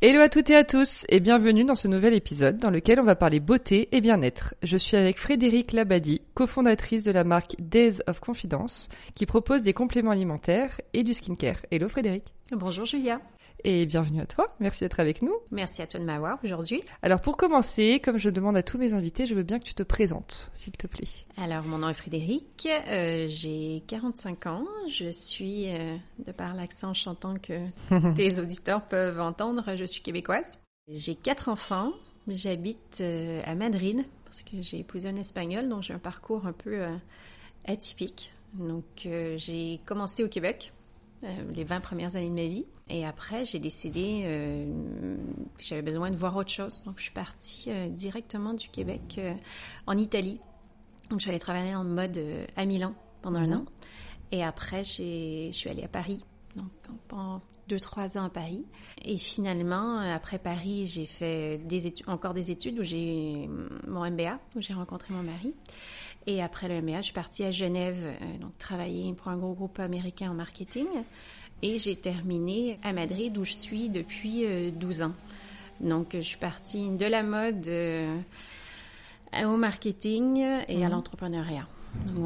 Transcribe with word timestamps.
Hello 0.00 0.20
à 0.20 0.28
toutes 0.28 0.48
et 0.50 0.54
à 0.54 0.62
tous 0.62 1.04
et 1.08 1.18
bienvenue 1.18 1.64
dans 1.64 1.74
ce 1.74 1.88
nouvel 1.88 2.14
épisode 2.14 2.58
dans 2.58 2.70
lequel 2.70 3.00
on 3.00 3.04
va 3.04 3.16
parler 3.16 3.40
beauté 3.40 3.88
et 3.90 4.00
bien-être. 4.00 4.54
Je 4.62 4.76
suis 4.76 4.96
avec 4.96 5.18
Frédéric 5.18 5.72
Labadi, 5.72 6.22
cofondatrice 6.34 7.02
de 7.02 7.10
la 7.10 7.24
marque 7.24 7.56
Days 7.58 7.96
of 8.06 8.20
Confidence 8.20 8.88
qui 9.16 9.26
propose 9.26 9.64
des 9.64 9.72
compléments 9.72 10.12
alimentaires 10.12 10.80
et 10.92 11.02
du 11.02 11.14
skincare. 11.14 11.66
Hello 11.72 11.88
Frédéric. 11.88 12.22
Bonjour 12.52 12.84
Julia 12.84 13.20
et 13.64 13.86
bienvenue 13.86 14.20
à 14.20 14.26
toi. 14.26 14.54
Merci 14.60 14.84
d'être 14.84 15.00
avec 15.00 15.22
nous. 15.22 15.34
Merci 15.50 15.82
à 15.82 15.86
toi 15.86 16.00
de 16.00 16.04
m'avoir 16.04 16.38
aujourd'hui. 16.44 16.82
Alors 17.02 17.20
pour 17.20 17.36
commencer, 17.36 18.00
comme 18.00 18.18
je 18.18 18.28
demande 18.30 18.56
à 18.56 18.62
tous 18.62 18.78
mes 18.78 18.92
invités, 18.92 19.26
je 19.26 19.34
veux 19.34 19.42
bien 19.42 19.58
que 19.58 19.64
tu 19.64 19.74
te 19.74 19.82
présentes, 19.82 20.50
s'il 20.54 20.72
te 20.72 20.86
plaît. 20.86 21.08
Alors 21.36 21.64
mon 21.64 21.78
nom 21.78 21.88
est 21.88 21.94
Frédéric, 21.94 22.68
euh, 22.88 23.26
j'ai 23.28 23.82
45 23.86 24.46
ans, 24.46 24.64
je 24.88 25.10
suis, 25.10 25.68
euh, 25.68 25.96
de 26.24 26.32
par 26.32 26.54
l'accent 26.54 26.94
chantant 26.94 27.34
que 27.34 27.60
tes 28.14 28.38
auditeurs 28.38 28.82
peuvent 28.86 29.20
entendre, 29.20 29.76
je 29.76 29.84
suis 29.84 30.02
québécoise. 30.02 30.60
J'ai 30.88 31.14
quatre 31.14 31.48
enfants, 31.48 31.92
j'habite 32.28 32.98
euh, 33.00 33.40
à 33.44 33.54
Madrid 33.54 34.04
parce 34.24 34.42
que 34.42 34.60
j'ai 34.60 34.80
épousé 34.80 35.08
un 35.08 35.16
Espagnol, 35.16 35.68
donc 35.68 35.82
j'ai 35.82 35.94
un 35.94 35.98
parcours 35.98 36.46
un 36.46 36.52
peu 36.52 36.84
atypique. 37.66 38.32
Donc 38.54 38.84
j'ai 39.36 39.80
commencé 39.86 40.22
au 40.22 40.28
Québec 40.28 40.72
les 41.22 41.64
20 41.64 41.80
premières 41.80 42.16
années 42.16 42.30
de 42.30 42.34
ma 42.34 42.46
vie. 42.46 42.66
Et 42.88 43.04
après, 43.04 43.44
j'ai 43.44 43.58
décidé 43.58 44.22
euh, 44.24 45.16
que 45.56 45.64
j'avais 45.64 45.82
besoin 45.82 46.10
de 46.10 46.16
voir 46.16 46.36
autre 46.36 46.50
chose. 46.50 46.82
Donc, 46.84 46.98
je 46.98 47.04
suis 47.04 47.12
partie 47.12 47.64
euh, 47.68 47.88
directement 47.88 48.54
du 48.54 48.68
Québec 48.68 49.20
en 49.86 49.96
Italie. 49.98 50.40
Donc, 51.10 51.26
allée 51.26 51.38
travailler 51.38 51.74
en 51.74 51.84
mode 51.84 52.20
à 52.56 52.64
Milan 52.66 52.94
pendant 53.22 53.40
un 53.40 53.46
mhm. 53.46 53.52
an. 53.54 53.64
Et 54.30 54.44
après, 54.44 54.84
je 54.84 55.50
suis 55.50 55.70
allée 55.70 55.84
à 55.84 55.88
Paris. 55.88 56.24
Donc, 56.56 56.70
pendant 57.08 57.40
deux, 57.68 57.78
trois 57.78 58.16
ans 58.18 58.24
à 58.24 58.30
Paris. 58.30 58.64
Et 59.02 59.18
finalement, 59.18 59.98
après 59.98 60.38
Paris, 60.38 60.86
j'ai 60.86 61.06
fait 61.06 61.58
des 61.58 61.86
études, 61.86 62.08
encore 62.08 62.34
des 62.34 62.50
études 62.50 62.78
où 62.78 62.82
j'ai 62.82 63.48
mon 63.86 64.10
MBA, 64.10 64.38
où 64.56 64.60
j'ai 64.60 64.72
rencontré 64.72 65.12
mon 65.12 65.22
mari. 65.22 65.54
Et 66.28 66.42
après 66.42 66.68
le 66.68 66.82
MBA, 66.82 66.98
je 66.98 67.04
suis 67.04 67.14
partie 67.14 67.42
à 67.42 67.50
Genève, 67.50 68.04
euh, 68.04 68.38
donc 68.38 68.56
travailler 68.58 69.14
pour 69.14 69.28
un 69.28 69.38
gros 69.38 69.54
groupe 69.54 69.78
américain 69.80 70.30
en 70.30 70.34
marketing. 70.34 70.86
Et 71.62 71.78
j'ai 71.78 71.96
terminé 71.96 72.78
à 72.82 72.92
Madrid, 72.92 73.36
où 73.38 73.46
je 73.46 73.52
suis 73.54 73.88
depuis 73.88 74.46
12 74.72 75.00
euh, 75.00 75.04
ans. 75.06 75.12
Donc, 75.80 76.08
je 76.12 76.20
suis 76.20 76.36
partie 76.36 76.90
de 76.90 77.06
la 77.06 77.22
mode 77.22 77.66
euh, 77.68 78.20
au 79.42 79.56
marketing 79.56 80.44
et 80.68 80.84
à 80.84 80.88
mhm. 80.88 80.90
l'entrepreneuriat. 80.90 81.66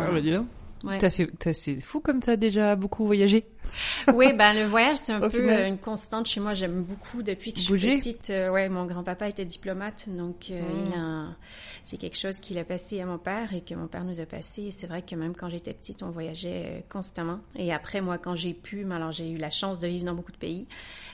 Ah, 0.00 0.10
bah, 0.10 0.20
dis 0.20 0.32
donc. 0.32 0.48
Ouais. 0.82 0.98
fait, 1.08 1.52
c'est 1.52 1.76
fou 1.76 2.00
comme 2.00 2.18
as 2.26 2.36
déjà 2.36 2.74
beaucoup 2.74 3.06
voyagé. 3.06 3.46
oui, 4.14 4.32
ben 4.32 4.52
le 4.54 4.64
voyage 4.64 4.96
c'est 4.96 5.12
un 5.12 5.28
peu 5.28 5.66
une 5.66 5.78
constante 5.78 6.26
chez 6.26 6.40
moi. 6.40 6.54
J'aime 6.54 6.82
beaucoup 6.82 7.22
depuis 7.22 7.52
que 7.52 7.60
je 7.60 7.64
suis 7.76 7.96
petite. 7.96 8.28
ouais, 8.28 8.68
mon 8.68 8.86
grand-papa 8.86 9.28
était 9.28 9.44
diplomate, 9.44 10.08
donc 10.08 10.48
il 10.48 10.56
mhm. 10.56 10.92
a 10.96 11.36
c'est 11.84 11.96
quelque 11.96 12.16
chose 12.16 12.38
qu'il 12.38 12.58
a 12.58 12.64
passé 12.64 13.00
à 13.00 13.06
mon 13.06 13.18
père 13.18 13.52
et 13.54 13.60
que 13.60 13.74
mon 13.74 13.88
père 13.88 14.04
nous 14.04 14.20
a 14.20 14.26
passé. 14.26 14.70
C'est 14.70 14.86
vrai 14.86 15.02
que 15.02 15.14
même 15.16 15.34
quand 15.34 15.48
j'étais 15.48 15.72
petite, 15.72 16.02
on 16.02 16.10
voyageait 16.10 16.64
euh, 16.66 16.80
constamment. 16.88 17.40
Et 17.56 17.72
après, 17.72 18.00
moi, 18.00 18.18
quand 18.18 18.36
j'ai 18.36 18.54
pu, 18.54 18.86
alors 18.90 19.12
j'ai 19.12 19.30
eu 19.30 19.36
la 19.36 19.50
chance 19.50 19.80
de 19.80 19.88
vivre 19.88 20.04
dans 20.04 20.14
beaucoup 20.14 20.32
de 20.32 20.36
pays. 20.36 20.66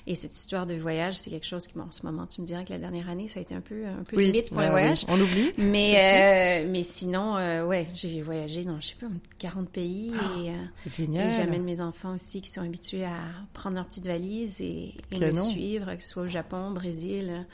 Et 0.06 0.14
cette 0.14 0.34
histoire 0.34 0.66
de 0.66 0.74
voyage, 0.74 1.18
c'est 1.18 1.30
quelque 1.30 1.46
chose 1.46 1.66
qui, 1.66 1.74
bon, 1.78 1.84
en 1.84 1.90
ce 1.90 2.04
moment, 2.04 2.26
tu 2.26 2.40
me 2.40 2.46
dirais 2.46 2.64
que 2.64 2.72
la 2.72 2.78
dernière 2.78 3.08
année, 3.08 3.28
ça 3.28 3.40
a 3.40 3.42
été 3.42 3.54
un 3.54 3.60
peu, 3.60 3.86
un 3.86 4.02
peu 4.04 4.20
limite 4.20 4.50
pour 4.50 4.60
le 4.60 4.68
voyage. 4.68 5.04
On 5.08 5.18
oublie. 5.20 5.52
Mais, 5.56 6.64
euh, 6.64 6.68
mais 6.70 6.82
sinon, 6.82 7.36
euh, 7.36 7.64
ouais, 7.64 7.88
j'ai 7.94 8.20
voyagé 8.22 8.64
dans, 8.64 8.80
je 8.80 8.88
sais 8.88 8.96
pas, 9.00 9.06
40 9.38 9.68
pays. 9.70 10.12
Ah, 10.18 10.38
et, 10.38 10.52
c'est 10.74 10.94
génial. 10.94 11.28
Et 11.28 11.30
j'amène 11.30 11.62
mes 11.62 11.80
enfants 11.80 12.14
aussi 12.14 12.37
qui 12.40 12.50
sont 12.50 12.62
habitués 12.62 13.04
à 13.04 13.18
prendre 13.52 13.76
leur 13.76 13.86
petite 13.86 14.06
valise 14.06 14.60
et, 14.60 14.94
et 15.10 15.34
suivre, 15.34 15.94
que 15.94 16.02
ce 16.02 16.08
soit 16.08 16.22
au 16.24 16.28
Japon, 16.28 16.70
au 16.70 16.74
Brésil, 16.74 17.46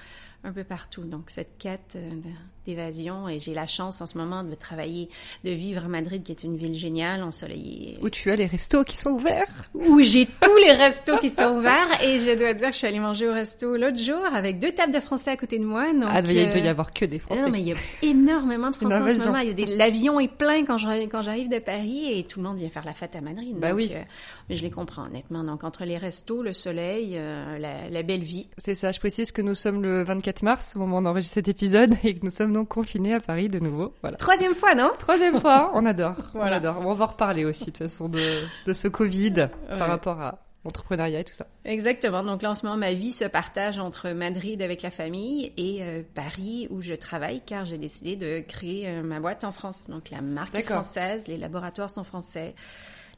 un 0.42 0.52
peu 0.52 0.64
partout. 0.64 1.04
Donc, 1.04 1.30
cette 1.30 1.58
quête 1.58 1.94
euh, 1.96 2.10
d'évasion, 2.64 3.28
et 3.28 3.38
j'ai 3.38 3.54
la 3.54 3.66
chance 3.66 4.00
en 4.00 4.06
ce 4.06 4.18
moment 4.18 4.44
de 4.44 4.54
travailler, 4.54 5.08
de 5.44 5.50
vivre 5.50 5.84
à 5.84 5.88
Madrid, 5.88 6.22
qui 6.22 6.32
est 6.32 6.44
une 6.44 6.56
ville 6.56 6.74
géniale, 6.74 7.22
ensoleillée. 7.22 7.98
Où 8.02 8.10
tu 8.10 8.30
as 8.30 8.36
les 8.36 8.46
restos 8.46 8.84
qui 8.84 8.96
sont 8.96 9.10
ouverts. 9.10 9.68
Où 9.74 10.00
j'ai 10.00 10.26
tous 10.26 10.56
les 10.64 10.72
restos 10.72 11.18
qui 11.18 11.28
sont 11.30 11.56
ouverts, 11.58 12.02
et 12.02 12.18
je 12.18 12.38
dois 12.38 12.54
dire 12.54 12.68
que 12.68 12.72
je 12.72 12.78
suis 12.78 12.86
allée 12.86 13.00
manger 13.00 13.28
au 13.28 13.32
resto 13.32 13.76
l'autre 13.76 13.98
jour 13.98 14.24
avec 14.32 14.58
deux 14.58 14.72
tables 14.72 14.92
de 14.92 15.00
français 15.00 15.30
à 15.30 15.36
côté 15.36 15.58
de 15.58 15.64
moi. 15.64 15.92
Donc, 15.92 16.04
ah, 16.08 16.20
il 16.20 16.48
doit 16.48 16.60
y 16.60 16.66
euh, 16.66 16.70
avoir 16.70 16.92
que 16.92 17.04
des 17.04 17.18
français. 17.18 17.42
Non, 17.42 17.50
mais 17.50 17.60
il 17.60 17.68
y 17.68 17.72
a 17.72 17.76
énormément 18.02 18.70
de 18.70 18.76
français 18.80 18.96
en 18.96 19.08
ce 19.08 19.26
moment. 19.26 19.38
Il 19.38 19.48
y 19.48 19.50
a 19.50 19.54
des... 19.54 19.66
L'avion 19.66 20.18
est 20.20 20.32
plein 20.32 20.64
quand 20.64 20.78
je... 20.78 20.88
quand 21.08 21.22
j'arrive 21.22 21.48
de 21.48 21.58
Paris, 21.58 22.18
et 22.18 22.24
tout 22.24 22.40
le 22.40 22.48
monde 22.48 22.58
vient 22.58 22.70
faire 22.70 22.84
la 22.84 22.94
fête 22.94 23.16
à 23.16 23.20
Madrid. 23.20 23.56
Bah 23.58 23.72
oui. 23.74 23.90
Euh, 23.94 24.00
mais 24.48 24.56
je 24.56 24.62
les 24.62 24.70
comprends, 24.70 25.04
honnêtement. 25.04 25.44
Donc, 25.44 25.64
entre 25.64 25.84
les 25.84 25.98
restos, 25.98 26.42
le 26.42 26.52
soleil, 26.52 27.18
la, 27.58 27.88
la 27.90 28.02
belle 28.02 28.22
vie. 28.22 28.48
C'est 28.58 28.74
ça. 28.74 28.92
Je 28.92 29.00
précise 29.00 29.32
que 29.32 29.42
nous 29.42 29.54
sommes 29.54 29.82
le 29.82 30.02
24 30.02 30.42
mars 30.42 30.74
au 30.76 30.78
moment 30.78 31.02
d'enregistrer 31.02 31.34
cet 31.34 31.48
épisode 31.48 31.94
et 32.04 32.14
que 32.14 32.24
nous 32.24 32.30
sommes 32.30 32.52
donc 32.54 32.68
confinés 32.68 33.14
à 33.14 33.20
Paris 33.20 33.48
de 33.48 33.58
nouveau. 33.58 33.92
Voilà. 34.00 34.16
Troisième 34.16 34.54
fois, 34.54 34.74
non? 34.74 34.90
Troisième 34.98 35.40
fois, 35.40 35.70
on 35.74 35.84
adore. 35.84 36.16
On 36.34 36.40
adore. 36.40 36.78
On 36.86 36.94
va 36.94 37.06
reparler 37.06 37.44
aussi 37.44 37.66
de 37.66 37.70
toute 37.70 37.78
façon 37.78 38.08
de, 38.08 38.20
de 38.66 38.72
ce 38.72 38.88
Covid 38.88 39.48
par 39.68 39.88
rapport 39.88 40.20
à 40.20 40.38
l'entrepreneuriat 40.64 41.20
et 41.20 41.24
tout 41.24 41.34
ça. 41.34 41.46
Exactement. 41.64 42.22
Donc 42.22 42.42
là, 42.42 42.50
en 42.50 42.54
ce 42.54 42.64
moment, 42.64 42.78
ma 42.78 42.94
vie 42.94 43.12
se 43.12 43.24
partage 43.24 43.78
entre 43.78 44.10
Madrid 44.10 44.62
avec 44.62 44.82
la 44.82 44.90
famille 44.90 45.52
et 45.56 45.82
euh, 45.82 46.02
Paris 46.14 46.66
où 46.70 46.80
je 46.80 46.94
travaille 46.94 47.42
car 47.44 47.66
j'ai 47.66 47.78
décidé 47.78 48.16
de 48.16 48.40
créer 48.40 48.88
euh, 48.88 49.02
ma 49.02 49.20
boîte 49.20 49.44
en 49.44 49.52
France. 49.52 49.88
Donc 49.88 50.10
la 50.10 50.22
marque 50.22 50.54
est 50.54 50.62
française, 50.62 51.28
les 51.28 51.36
laboratoires 51.36 51.90
sont 51.90 52.04
français, 52.04 52.54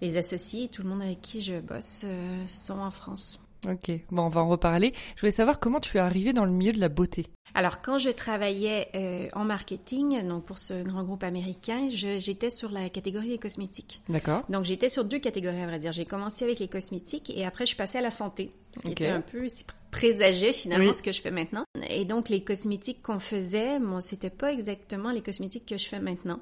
les 0.00 0.16
associés, 0.16 0.68
tout 0.68 0.82
le 0.82 0.88
monde 0.88 1.02
avec 1.02 1.20
qui 1.20 1.40
je 1.40 1.60
bosse 1.60 2.02
euh, 2.04 2.44
sont 2.46 2.78
en 2.78 2.90
France. 2.90 3.40
Ok, 3.68 3.90
bon, 4.10 4.22
on 4.22 4.28
va 4.28 4.42
en 4.42 4.48
reparler. 4.48 4.92
Je 5.16 5.20
voulais 5.20 5.32
savoir 5.32 5.58
comment 5.58 5.80
tu 5.80 5.96
es 5.96 6.00
arrivée 6.00 6.32
dans 6.32 6.44
le 6.44 6.52
milieu 6.52 6.72
de 6.72 6.80
la 6.80 6.88
beauté. 6.88 7.26
Alors, 7.54 7.80
quand 7.80 7.98
je 7.98 8.10
travaillais 8.10 8.88
euh, 8.94 9.28
en 9.32 9.44
marketing, 9.44 10.26
donc 10.28 10.44
pour 10.44 10.58
ce 10.58 10.82
grand 10.82 11.02
groupe 11.04 11.24
américain, 11.24 11.88
j'étais 11.90 12.50
sur 12.50 12.70
la 12.70 12.90
catégorie 12.90 13.30
des 13.30 13.38
cosmétiques. 13.38 14.02
D'accord. 14.08 14.44
Donc, 14.50 14.64
j'étais 14.66 14.88
sur 14.88 15.04
deux 15.04 15.18
catégories, 15.18 15.62
à 15.62 15.66
vrai 15.66 15.78
dire. 15.78 15.92
J'ai 15.92 16.04
commencé 16.04 16.44
avec 16.44 16.58
les 16.58 16.68
cosmétiques 16.68 17.30
et 17.30 17.46
après, 17.46 17.64
je 17.64 17.68
suis 17.68 17.76
passée 17.76 17.98
à 17.98 18.02
la 18.02 18.10
santé, 18.10 18.52
ce 18.76 18.80
qui 18.82 18.92
était 18.92 19.08
un 19.08 19.22
peu 19.22 19.46
présager 19.90 20.52
finalement 20.52 20.92
ce 20.92 21.02
que 21.02 21.12
je 21.12 21.22
fais 21.22 21.30
maintenant. 21.30 21.64
Et 21.88 22.04
donc, 22.04 22.28
les 22.28 22.44
cosmétiques 22.44 23.02
qu'on 23.02 23.18
faisait, 23.18 23.78
moi, 23.80 24.00
c'était 24.00 24.30
pas 24.30 24.52
exactement 24.52 25.10
les 25.10 25.22
cosmétiques 25.22 25.66
que 25.66 25.78
je 25.78 25.88
fais 25.88 26.00
maintenant 26.00 26.40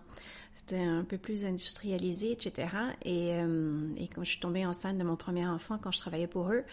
c'était 0.67 0.82
un 0.82 1.05
peu 1.05 1.19
plus 1.19 1.44
industrialisé, 1.44 2.32
etc. 2.32 2.69
Et, 3.05 3.35
euh, 3.35 3.88
et, 3.99 4.09
quand 4.09 4.25
je 4.25 4.31
suis 4.31 4.41
tombée 4.41 4.65
enceinte 4.65 4.97
de 4.97 5.05
mon 5.05 5.17
premier 5.17 5.47
enfant, 5.47 5.79
quand 5.79 5.91
je 5.91 5.99
travaillais 5.99 6.27
pour 6.27 6.50
eux, 6.53 6.65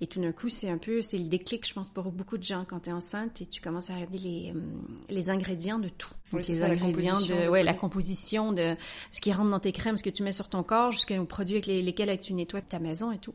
et 0.00 0.06
tout 0.06 0.20
d'un 0.20 0.32
coup, 0.32 0.48
c'est 0.48 0.68
un 0.68 0.78
peu, 0.78 1.02
c'est 1.02 1.18
le 1.18 1.28
déclic, 1.28 1.66
je 1.66 1.72
pense, 1.72 1.88
pour 1.88 2.10
beaucoup 2.10 2.36
de 2.36 2.42
gens 2.42 2.64
quand 2.68 2.80
tu 2.80 2.90
es 2.90 2.92
enceinte 2.92 3.40
et 3.40 3.46
tu 3.46 3.60
commences 3.60 3.90
à 3.90 3.94
regarder 3.94 4.18
les, 4.18 4.52
euh, 4.54 4.60
les 5.08 5.30
ingrédients 5.30 5.78
de 5.78 5.88
tout. 5.88 6.12
Donc, 6.32 6.46
les 6.48 6.64
ingrédients 6.64 7.20
de, 7.20 7.48
ouais, 7.48 7.62
la 7.62 7.74
composition 7.74 8.52
de 8.52 8.74
ce 9.12 9.20
qui 9.20 9.32
rentre 9.32 9.50
dans 9.50 9.60
tes 9.60 9.70
crèmes, 9.70 9.96
ce 9.96 10.02
que 10.02 10.10
tu 10.10 10.24
mets 10.24 10.32
sur 10.32 10.48
ton 10.48 10.64
corps, 10.64 10.90
jusqu'aux 10.90 11.24
produits 11.24 11.54
avec 11.54 11.66
lesquels 11.66 12.18
tu 12.18 12.34
nettoies 12.34 12.60
ta 12.60 12.80
maison 12.80 13.12
et 13.12 13.18
tout. 13.18 13.34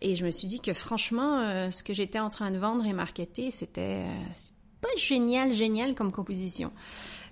Et 0.00 0.14
je 0.14 0.24
me 0.24 0.30
suis 0.30 0.48
dit 0.48 0.60
que 0.60 0.72
franchement, 0.72 1.40
euh, 1.40 1.70
ce 1.70 1.82
que 1.82 1.92
j'étais 1.92 2.18
en 2.18 2.30
train 2.30 2.50
de 2.50 2.58
vendre 2.58 2.86
et 2.86 2.94
marketer, 2.94 3.50
c'était 3.50 4.04
euh, 4.06 4.32
pas 4.80 4.88
génial, 4.96 5.52
génial 5.52 5.94
comme 5.94 6.12
composition. 6.12 6.72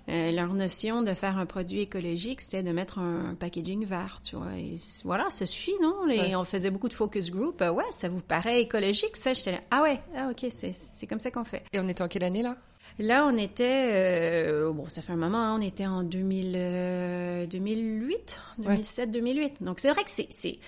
Euh, 0.07 0.31
leur 0.31 0.53
notion 0.53 1.01
de 1.03 1.13
faire 1.13 1.37
un 1.37 1.45
produit 1.45 1.81
écologique, 1.81 2.41
c'était 2.41 2.63
de 2.63 2.71
mettre 2.71 2.99
un, 2.99 3.35
packaging 3.39 3.85
vert, 3.85 4.21
tu 4.23 4.35
vois. 4.35 4.53
Et 4.57 4.75
voilà, 5.03 5.29
ça 5.29 5.45
suffit, 5.45 5.75
non? 5.81 6.07
Et 6.09 6.35
On 6.35 6.43
faisait 6.43 6.71
beaucoup 6.71 6.89
de 6.89 6.93
focus 6.93 7.29
group. 7.29 7.61
Euh, 7.61 7.71
ouais, 7.71 7.83
ça 7.91 8.09
vous 8.09 8.21
paraît 8.21 8.61
écologique, 8.61 9.17
ça? 9.17 9.33
J'étais 9.33 9.51
là, 9.51 9.59
ah 9.71 9.83
ouais, 9.83 9.99
ah 10.15 10.29
ok, 10.31 10.49
c'est 10.49 11.07
comme 11.07 11.19
ça 11.19 11.29
qu'on 11.29 11.43
fait. 11.43 11.63
Et 11.73 11.79
on 11.79 11.87
était 11.87 12.01
en 12.01 12.07
quelle 12.07 12.23
année, 12.23 12.41
là? 12.41 12.55
Là, 12.97 13.25
on 13.25 13.37
était, 13.37 13.91
euh, 13.93 14.71
bon, 14.73 14.89
ça 14.89 15.01
fait 15.01 15.13
un 15.13 15.17
moment, 15.17 15.37
hein, 15.37 15.57
on 15.57 15.61
était 15.61 15.85
en 15.85 16.03
2000, 16.03 17.47
2008, 17.49 18.39
2007, 18.57 19.11
2008. 19.11 19.63
Donc 19.63 19.79
c'est 19.79 19.89
vrai 19.89 20.03
que 20.03 20.11
c'est, 20.11 20.59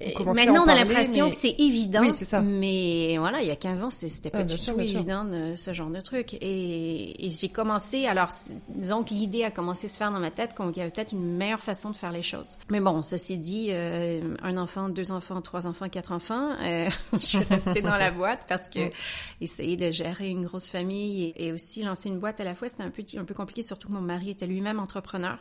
Maintenant, 0.00 0.64
on 0.64 0.68
a 0.68 0.74
l'impression 0.74 1.30
que 1.30 1.36
c'est 1.36 1.54
évident. 1.58 2.00
Oui, 2.00 2.12
c'est 2.12 2.24
ça. 2.24 2.40
Mais 2.40 3.16
voilà, 3.18 3.42
il 3.42 3.48
y 3.48 3.52
a 3.52 3.56
15 3.56 3.82
ans, 3.82 3.90
c'était 3.90 4.30
pas 4.30 4.42
du 4.42 4.56
tout 4.56 4.80
évident 4.80 5.26
ce 5.54 5.72
genre 5.72 5.90
de 5.90 6.00
truc. 6.00 6.34
Et, 6.40 7.30
j'ai 7.30 7.48
commencé, 7.48 8.06
alors, 8.06 8.28
disons 8.68 9.02
que 9.02 9.14
l'idée 9.14 9.44
a 9.44 9.50
commencé 9.50 9.86
à 9.86 9.90
se 9.90 9.96
faire 9.96 10.12
dans 10.12 10.20
ma 10.20 10.30
tête 10.30 10.54
qu'il 10.54 10.76
y 10.76 10.80
avait 10.80 10.90
peut-être 10.90 11.12
une 11.12 11.36
meilleure 11.36 11.60
façon 11.60 11.90
de 11.90 11.96
faire 11.96 12.12
les 12.12 12.22
choses. 12.22 12.58
Mais 12.70 12.80
bon, 12.80 13.02
ceci 13.02 13.36
dit, 13.38 13.68
euh, 13.70 14.34
un 14.42 14.56
enfant, 14.56 14.88
deux 14.88 15.10
enfants, 15.10 15.40
trois 15.40 15.66
enfants, 15.66 15.88
quatre 15.88 16.12
enfants, 16.12 16.50
euh, 16.62 16.88
je 17.12 17.18
suis 17.18 17.38
restée 17.38 17.82
dans 17.82 17.96
la 17.96 18.10
boîte 18.10 18.44
parce 18.48 18.68
que 18.68 18.90
essayer 19.40 19.76
de 19.76 19.90
gérer 19.90 20.28
une 20.28 20.46
grosse 20.46 20.68
famille 20.68 21.32
et, 21.36 21.46
et 21.46 21.52
aussi 21.52 21.82
lancer 21.82 22.08
une 22.08 22.18
boîte 22.18 22.40
à 22.40 22.44
la 22.44 22.54
fois, 22.54 22.68
c'était 22.68 22.82
un 22.82 22.90
peu, 22.90 23.02
un 23.16 23.24
peu 23.24 23.34
compliqué, 23.34 23.62
surtout 23.62 23.88
que 23.88 23.92
mon 23.92 24.00
mari 24.00 24.30
était 24.30 24.46
lui-même 24.46 24.78
entrepreneur. 24.78 25.38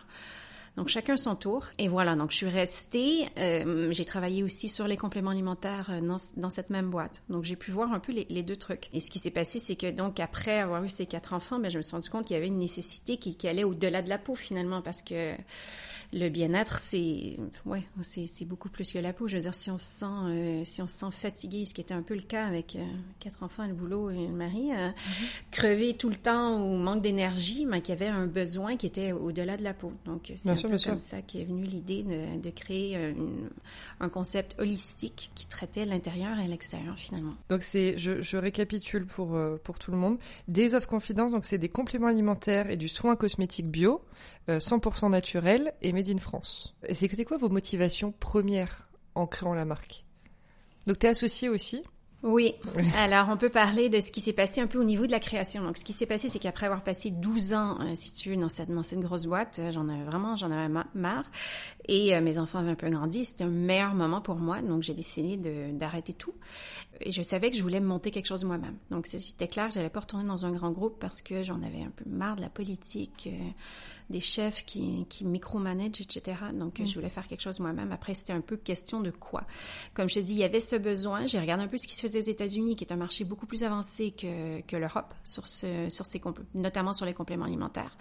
Donc 0.76 0.88
chacun 0.88 1.18
son 1.18 1.36
tour. 1.36 1.68
Et 1.78 1.88
voilà, 1.88 2.16
donc 2.16 2.32
je 2.32 2.38
suis 2.38 2.50
restée. 2.50 3.28
Euh, 3.38 3.92
j'ai 3.92 4.06
travaillé 4.06 4.44
aussi 4.44 4.70
sur 4.70 4.88
les 4.88 4.98
compléments 4.98 5.30
alimentaires 5.30 5.90
euh, 5.92 6.18
dans, 6.36 6.50
cette 6.50 6.70
même 6.72 6.90
boîte. 6.90 7.22
Donc 7.30 7.44
j'ai 7.44 7.56
pu 7.56 7.72
voir 7.72 7.94
un 7.94 8.00
peu 8.00 8.12
les, 8.12 8.26
les, 8.30 8.42
deux 8.42 8.56
trucs. 8.56 8.90
Et 8.92 9.00
ce 9.00 9.12
qui 9.12 9.20
s'est 9.20 9.32
passé, 9.32 9.60
c'est 9.60 9.76
que 9.76 9.92
donc 9.92 10.20
après 10.20 10.60
avoir 10.60 10.84
eu 10.84 10.90
ces 10.90 11.06
quatre 11.06 11.34
enfants, 11.34 11.60
ben, 11.60 11.70
je 11.70 11.78
me 11.78 11.84
suis 11.84 11.96
rendu 11.96 12.10
compte 12.10 12.26
qu'il 12.26 12.36
y 12.36 12.38
avait 12.38 12.48
une 12.48 12.58
nécessité 12.58 13.18
qui, 13.18 13.36
qui 13.36 13.48
allait 13.48 13.64
au-delà 13.64 14.02
de 14.02 14.10
la 14.10 14.18
peau 14.18 14.36
finalement 14.36 14.82
parce 14.82 15.04
que 15.04 15.36
le 16.14 16.30
bien-être, 16.30 16.80
c'est 16.80 17.38
ouais, 17.66 17.84
c'est 18.04 18.46
beaucoup 18.46 18.70
plus 18.70 18.92
que 18.92 19.00
la 19.00 19.14
peau. 19.14 19.28
Je 19.28 19.36
veux 19.36 19.42
dire, 19.42 19.56
si 19.56 19.72
on 19.72 19.78
se 19.78 19.86
sent 19.86 20.06
euh, 20.06 20.64
si 20.64 20.82
on 20.82 20.88
se 20.88 20.98
sent 20.98 21.12
fatigué, 21.12 21.66
ce 21.66 21.74
qui 21.74 21.82
était 21.82 21.94
un 21.94 22.04
peu 22.04 22.14
le 22.14 22.22
cas 22.22 22.46
avec 22.46 22.76
euh, 22.76 22.86
quatre 23.20 23.42
enfants, 23.42 23.66
le 23.66 23.74
boulot 23.74 24.12
et 24.12 24.28
le 24.28 24.34
mari, 24.34 24.72
euh, 24.72 24.90
mm-hmm. 24.90 25.42
crever 25.52 25.94
tout 25.96 26.10
le 26.10 26.16
temps 26.16 26.62
ou 26.62 26.78
manque 26.78 27.02
d'énergie, 27.02 27.66
mais 27.66 27.82
qu'il 27.82 27.96
y 27.96 27.98
avait 27.98 28.08
un 28.08 28.28
besoin 28.28 28.78
qui 28.78 28.86
était 28.86 29.12
au-delà 29.12 29.58
de 29.58 29.64
la 29.64 29.74
peau. 29.74 29.92
Donc 30.06 30.32
c'est 30.36 30.50
un 30.50 30.56
peu 30.56 30.78
comme 30.78 31.00
ça 31.00 31.22
qu'est 31.22 31.46
venue 31.46 31.66
l'idée 31.66 32.04
de, 32.04 32.40
de, 32.40 32.50
créer 32.52 33.16
un 34.00 34.10
concept 34.10 34.56
holistique 34.60 35.32
qui 35.34 35.48
traitait 35.48 35.86
l'intérieur 35.86 36.40
et 36.40 36.48
l'extérieur 36.48 36.98
finalement. 36.98 37.34
Donc 37.50 37.64
c'est 37.64 37.98
je, 37.98 38.22
je, 38.22 38.38
récapitule 38.38 39.06
pour 39.06 39.38
pour 39.64 39.80
tout 39.80 39.92
le 39.92 39.98
monde. 39.98 40.18
Des 40.48 40.76
offres 40.76 40.88
confidences, 40.88 41.32
donc 41.32 41.46
c'est 41.46 41.58
des 41.58 41.70
compléments 41.70 42.08
alimentaires 42.08 42.70
et 42.70 42.78
du 42.78 42.88
soin 42.88 43.16
cosmétique 43.16 43.68
bio, 43.68 44.02
100% 44.48 45.10
naturel 45.10 45.74
et 45.82 45.92
in 46.10 46.20
France. 46.20 46.76
Et 46.88 46.94
c'est 46.94 47.26
quoi 47.26 47.38
vos 47.38 47.50
motivations 47.50 48.12
premières 48.12 48.90
en 49.16 49.28
créant 49.28 49.54
la 49.54 49.66
marque? 49.66 50.06
Donc 50.88 51.00
tu 51.00 51.06
es 51.06 51.10
associé 51.10 51.50
aussi? 51.50 51.84
Oui. 52.24 52.56
Alors, 52.98 53.28
on 53.30 53.36
peut 53.36 53.50
parler 53.50 53.90
de 53.90 54.00
ce 54.00 54.10
qui 54.10 54.22
s'est 54.22 54.32
passé 54.32 54.62
un 54.62 54.68
peu 54.68 54.80
au 54.80 54.86
niveau 54.86 55.06
de 55.06 55.12
la 55.12 55.20
création. 55.20 55.62
Donc, 55.62 55.78
ce 55.78 55.84
qui 55.84 55.92
s'est 55.92 56.06
passé, 56.06 56.30
c'est 56.30 56.40
qu'après 56.40 56.68
avoir 56.68 56.82
passé 56.82 57.12
12 57.12 57.54
ans, 57.54 57.78
euh, 57.82 57.92
si 57.96 58.14
tu 58.14 58.30
veux, 58.30 58.38
dans 58.38 58.48
cette, 58.48 58.70
dans 58.70 58.82
cette 58.82 59.02
grosse 59.02 59.26
boîte, 59.26 59.60
euh, 59.60 59.74
j'en 59.74 59.90
avais 59.90 60.06
vraiment, 60.06 60.38
j'en 60.38 60.50
avais 60.50 60.70
marre. 60.96 61.26
Et 61.86 62.16
euh, 62.16 62.22
mes 62.22 62.38
enfants 62.38 62.60
avaient 62.60 62.72
un 62.72 62.76
peu 62.76 62.90
grandi. 62.90 63.26
C'était 63.26 63.44
un 63.44 63.50
meilleur 63.50 63.94
moment 63.94 64.22
pour 64.22 64.36
moi. 64.36 64.62
Donc, 64.62 64.84
j'ai 64.84 64.94
décidé 64.94 65.38
d'arrêter 65.72 66.14
tout. 66.14 66.34
Et 67.02 67.12
je 67.12 67.22
savais 67.22 67.52
que 67.52 67.58
je 67.58 67.64
voulais 67.64 67.80
monter 67.80 68.12
quelque 68.12 68.28
chose 68.28 68.44
moi-même. 68.46 68.78
Donc, 68.90 69.08
c'était 69.08 69.48
clair 69.48 69.70
j'allais 69.72 69.90
pas 69.90 70.02
retourner 70.02 70.26
dans 70.26 70.46
un 70.46 70.52
grand 70.52 70.72
groupe 70.72 70.98
parce 71.00 71.22
que 71.22 71.44
j'en 71.44 71.62
avais 71.64 71.82
un 71.82 71.90
peu 71.90 72.06
marre 72.10 72.36
de 72.36 72.42
la 72.42 72.50
politique, 72.50 73.30
des 74.10 74.20
chefs 74.20 74.66
qui, 74.66 75.06
qui 75.10 75.26
micromanagent, 75.26 76.02
etc. 76.02 76.38
Donc, 76.54 76.80
mm. 76.80 76.88
je 76.88 76.94
voulais 76.96 77.10
faire 77.10 77.28
quelque 77.28 77.42
chose 77.42 77.60
moi-même. 77.60 77.92
Après, 77.92 78.14
c'était 78.14 78.34
un 78.34 78.42
peu 78.42 78.58
question 78.58 79.02
de 79.02 79.12
quoi. 79.12 79.46
Comme 79.94 80.10
je 80.10 80.16
te 80.16 80.20
dis, 80.20 80.34
il 80.34 80.40
y 80.40 80.44
avait 80.44 80.60
ce 80.60 80.76
besoin. 80.76 81.26
J'ai 81.26 81.40
regardé 81.40 81.64
un 81.64 81.68
peu 81.68 81.78
ce 81.78 81.88
qui 81.88 81.96
se 81.96 82.02
faisait 82.02 82.20
aux 82.20 82.32
États-Unis, 82.32 82.76
qui 82.76 82.84
est 82.84 82.94
un 82.94 82.98
marché 82.98 83.26
beaucoup 83.26 83.46
plus 83.46 83.64
avancé 83.64 84.12
que, 84.12 84.62
que 84.62 84.78
l'Europe, 84.78 85.14
sur 85.24 85.48
ce, 85.48 85.90
sur 85.90 86.06
ces 86.06 86.22
notamment 86.54 86.94
sur 86.94 87.06
les 87.06 87.14
compléments 87.14 87.46
alimentaires. 87.46 87.98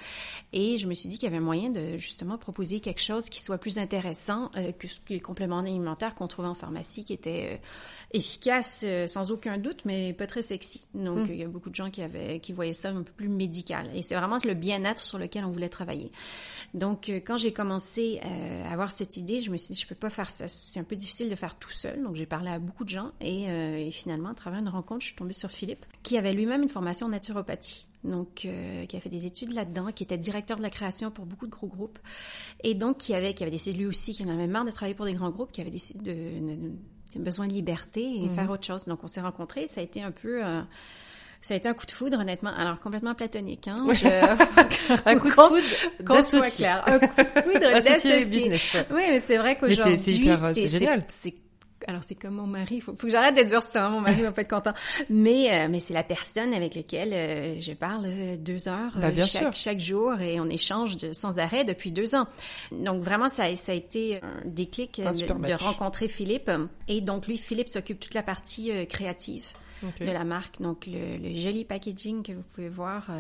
Et 0.53 0.79
je 0.79 0.87
me 0.87 0.95
suis 0.95 1.09
dit 1.09 1.19
qu'il 1.19 1.29
y 1.29 1.33
avait 1.33 1.41
moyen 1.41 1.71
de 1.71 1.97
justement 1.97 2.39
proposer 2.39 2.81
quelque 2.81 3.01
chose 3.01 3.29
qui 3.29 3.43
soit 3.43 3.59
plus 3.59 3.72
intéressant 3.79 4.51
euh, 4.57 4.73
que 4.73 4.87
les 5.09 5.21
compléments 5.21 5.59
alimentaires 5.59 6.15
qu'on 6.15 6.29
trouvait 6.29 6.49
en 6.49 6.55
pharmacie, 6.55 7.05
qui 7.05 7.13
étaient 7.13 7.55
euh, 7.55 7.57
efficaces 8.13 8.83
euh, 8.85 9.07
sans 9.07 9.31
aucun 9.31 9.59
doute, 9.59 9.85
mais 9.85 10.13
pas 10.13 10.27
très 10.27 10.43
sexy. 10.43 10.87
Donc 10.95 11.29
mm. 11.29 11.33
il 11.33 11.37
y 11.37 11.45
a 11.45 11.49
beaucoup 11.49 11.71
de 11.71 11.75
gens 11.75 11.91
qui 11.91 12.03
avaient, 12.03 12.41
qui 12.41 12.53
voyaient 12.53 12.73
ça 12.73 12.91
un 12.91 13.03
peu 13.03 13.13
plus 13.13 13.29
médical. 13.29 13.91
Et 13.95 14.03
c'est 14.03 14.15
vraiment 14.15 14.39
le 14.45 14.55
bien-être 14.55 15.03
sur 15.03 15.19
lequel 15.19 15.45
on 15.45 15.51
voulait 15.51 15.69
travailler. 15.69 16.11
Donc 16.75 17.09
quand 17.09 17.37
j'ai 17.37 17.53
commencé 17.53 18.21
à 18.65 18.73
avoir 18.73 18.91
cette 18.91 19.17
idée, 19.17 19.41
je 19.41 19.51
me 19.51 19.57
suis 19.57 19.75
dit 19.75 19.81
je 19.81 19.87
peux 19.87 19.95
pas 19.95 20.11
faire 20.11 20.31
ça. 20.31 20.49
C'est 20.49 20.81
un 20.81 20.85
peu 20.85 20.97
difficile 20.97 21.29
de 21.31 21.35
faire 21.35 21.57
tout 21.59 21.71
seul. 21.71 22.03
Donc 22.03 22.17
j'ai 22.17 22.27
parlé 22.27 22.51
à 22.51 22.59
beaucoup 22.59 22.85
de 22.85 22.89
gens 22.89 23.13
et, 23.21 23.45
et 23.45 23.91
finalement, 23.91 24.31
à 24.31 24.35
travers 24.35 24.61
une 24.61 24.69
rencontre, 24.69 25.03
je 25.03 25.07
suis 25.07 25.17
tombée 25.17 25.33
sur 25.33 25.51
Philippe, 25.51 25.85
qui 26.03 26.17
avait 26.19 26.33
lui-même 26.33 26.63
une 26.63 26.69
formation 26.69 27.07
en 27.07 27.11
naturopathie. 27.11 27.87
Donc, 28.05 28.45
euh, 28.45 28.85
qui 28.87 28.97
a 28.97 29.01
fait 29.01 29.09
des 29.09 29.27
études 29.27 29.53
là-dedans, 29.53 29.93
qui 29.95 30.03
était 30.03 30.19
directeur 30.19 30.57
de 30.57 30.63
la 30.63 30.71
création 30.71 31.11
pour 31.11 31.25
beaucoup 31.25 31.47
de 31.47 31.53
gros 31.53 31.69
groupes, 31.69 31.99
et 32.65 32.75
donc 32.75 32.99
qui 32.99 33.15
avait, 33.15 33.33
qui 33.33 33.45
avait 33.45 33.53
décidé 33.53 33.79
lui 33.79 33.87
aussi, 33.87 34.13
qui 34.13 34.25
en 34.25 34.29
avait 34.29 34.49
marre 34.49 34.65
de 34.65 34.73
travailler 34.73 34.95
pour 34.95 35.07
des 35.07 35.15
grands 35.15 35.31
groupes, 35.31 35.53
qui 35.53 35.61
avait 35.61 35.71
décidé 35.71 36.13
de, 36.15 37.21
besoin 37.21 37.47
de 37.47 37.53
liberté 37.53 38.03
et 38.03 38.27
mhm. 38.27 38.31
faire 38.31 38.51
autre 38.51 38.67
chose. 38.67 38.87
Donc, 38.87 39.05
on 39.05 39.07
s'est 39.07 39.21
rencontrés. 39.21 39.67
Ça 39.69 39.81
a 39.81 39.85
été 39.85 40.03
un 40.03 40.11
peu 40.11 40.45
euh, 40.45 40.63
ça 41.43 41.55
a 41.55 41.57
été 41.57 41.69
un 41.69 41.75
coup 41.75 41.87
de 41.87 41.91
foudre, 41.91 42.19
honnêtement. 42.19 42.53
Alors, 42.57 42.79
complètement 42.79 43.15
platonique, 43.15 43.67
hein. 43.67 43.87
un 45.05 45.19
coup 45.19 45.29
de 45.29 45.35
foudre 45.35 45.57
d'associé. 46.01 46.67
Un 46.67 46.99
coup 47.01 47.23
de 47.23 47.41
foudre 47.43 47.61
d'associé. 47.61 48.53
Oui, 48.91 49.03
mais 49.11 49.21
c'est 49.21 49.39
vrai 49.39 49.59
qu'aujourd'hui, 49.59 49.99
c'est. 49.99 50.69
C'est 51.09 51.35
alors 51.89 52.03
c'est 52.05 52.15
comme 52.15 52.35
mon 52.35 52.47
mari, 52.47 52.81
faut, 52.81 52.95
faut 52.95 53.07
que 53.07 53.13
j'arrête 53.13 53.37
de 53.37 53.43
dire 53.43 53.63
ça, 53.63 53.87
hein, 53.87 53.91
mon 53.91 54.01
mari 54.01 54.23
va 54.23 54.33
pas 54.33 54.43
être 54.43 54.51
content. 54.51 54.73
Mais 55.09 55.53
euh, 55.53 55.69
mais 55.71 55.81
c'est 55.81 55.95
la 55.95 56.03
personne 56.03 56.55
avec 56.55 56.75
laquelle 56.75 57.13
euh, 57.13 57.61
je 57.61 57.73
parle 57.73 58.07
euh, 58.07 58.37
deux 58.37 58.69
heures 58.69 58.93
bah, 58.97 59.11
chaque, 59.25 59.55
chaque, 59.55 59.81
jour 59.81 60.21
et 60.21 60.41
on 60.41 60.49
échange 60.49 60.97
de, 60.97 61.13
sans 61.13 61.39
arrêt 61.39 61.65
depuis 61.65 61.93
deux 61.93 62.15
ans. 62.15 62.27
Donc 62.73 63.03
vraiment 63.03 63.29
ça, 63.29 63.55
ça 63.57 63.73
a 63.73 63.75
été 63.75 64.21
un 64.23 64.43
déclic 64.45 65.01
de, 65.01 65.63
rencontrer 65.63 66.09
Philippe. 66.09 66.51
Et 66.89 67.01
donc 67.01 67.27
lui 67.27 67.39
Philippe 67.39 67.69
s'occupe 67.69 68.01
toute 68.01 68.15
la 68.15 68.23
partie 68.23 68.71
créative 68.87 69.47
de 70.01 70.11
la 70.11 70.25
marque, 70.25 70.61
donc 70.61 70.87
le, 70.87 71.17
le, 71.17 71.37
joli 71.37 71.65
packaging 71.65 72.23
que 72.23 72.33
vous 72.33 72.45
pouvez 72.53 72.69
voir 72.69 73.11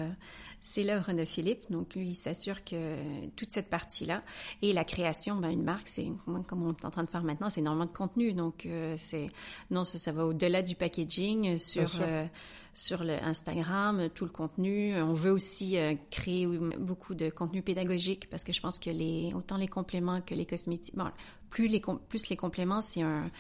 c'est 0.62 0.85
l'œuvre 0.85 1.12
de 1.12 1.25
Philippe. 1.25 1.70
Donc, 1.70 1.94
lui, 1.97 2.11
il 2.11 2.14
s'assure 2.14 2.64
que 2.64 2.97
toute 3.37 3.50
cette 3.50 3.69
partie-là 3.69 4.23
et 4.62 4.73
la 4.73 4.85
création, 4.85 5.37
ben, 5.37 5.50
une 5.50 5.64
marque, 5.64 5.88
c'est 5.88 6.06
comme 6.47 6.62
on 6.62 6.70
est 6.70 6.85
en 6.85 6.91
train 6.91 7.03
de 7.03 7.11
faire 7.11 7.25
maintenant, 7.25 7.50
c'est 7.50 7.61
énormément 7.61 7.87
de 7.87 7.91
contenu. 7.91 8.32
Donc, 8.32 8.64
euh, 8.64 8.94
c'est 8.97 9.29
non, 9.70 9.85
ça, 9.85 9.99
ça 9.99 10.12
va 10.12 10.25
au-delà 10.25 10.62
du 10.62 10.76
packaging 10.76 11.59
sur 11.59 11.91
euh, 12.00 12.25
sur 12.74 13.04
le 13.04 13.22
Instagram, 13.22 14.08
tout 14.14 14.24
le 14.24 14.30
contenu. 14.30 14.94
On 15.00 15.12
veut 15.12 15.30
aussi 15.30 15.76
euh, 15.76 15.94
créer 16.10 16.46
beaucoup 16.46 17.14
de 17.14 17.28
contenu 17.28 17.62
pédagogique 17.62 18.28
parce 18.30 18.44
que 18.44 18.52
je 18.52 18.61
pense 18.61 18.78
que 18.78 18.90
les 18.90 19.32
autant 19.35 19.56
les 19.56 19.68
compléments 19.68 20.20
que 20.23 20.35
les 20.35 20.47
cosmétiques, 20.47 20.97
bon, 20.97 21.11
plus 21.52 21.68
les 21.68 21.82
plus 22.08 22.28
les 22.30 22.37
compléments, 22.37 22.80
c'est 22.80 23.02
un, 23.02 23.30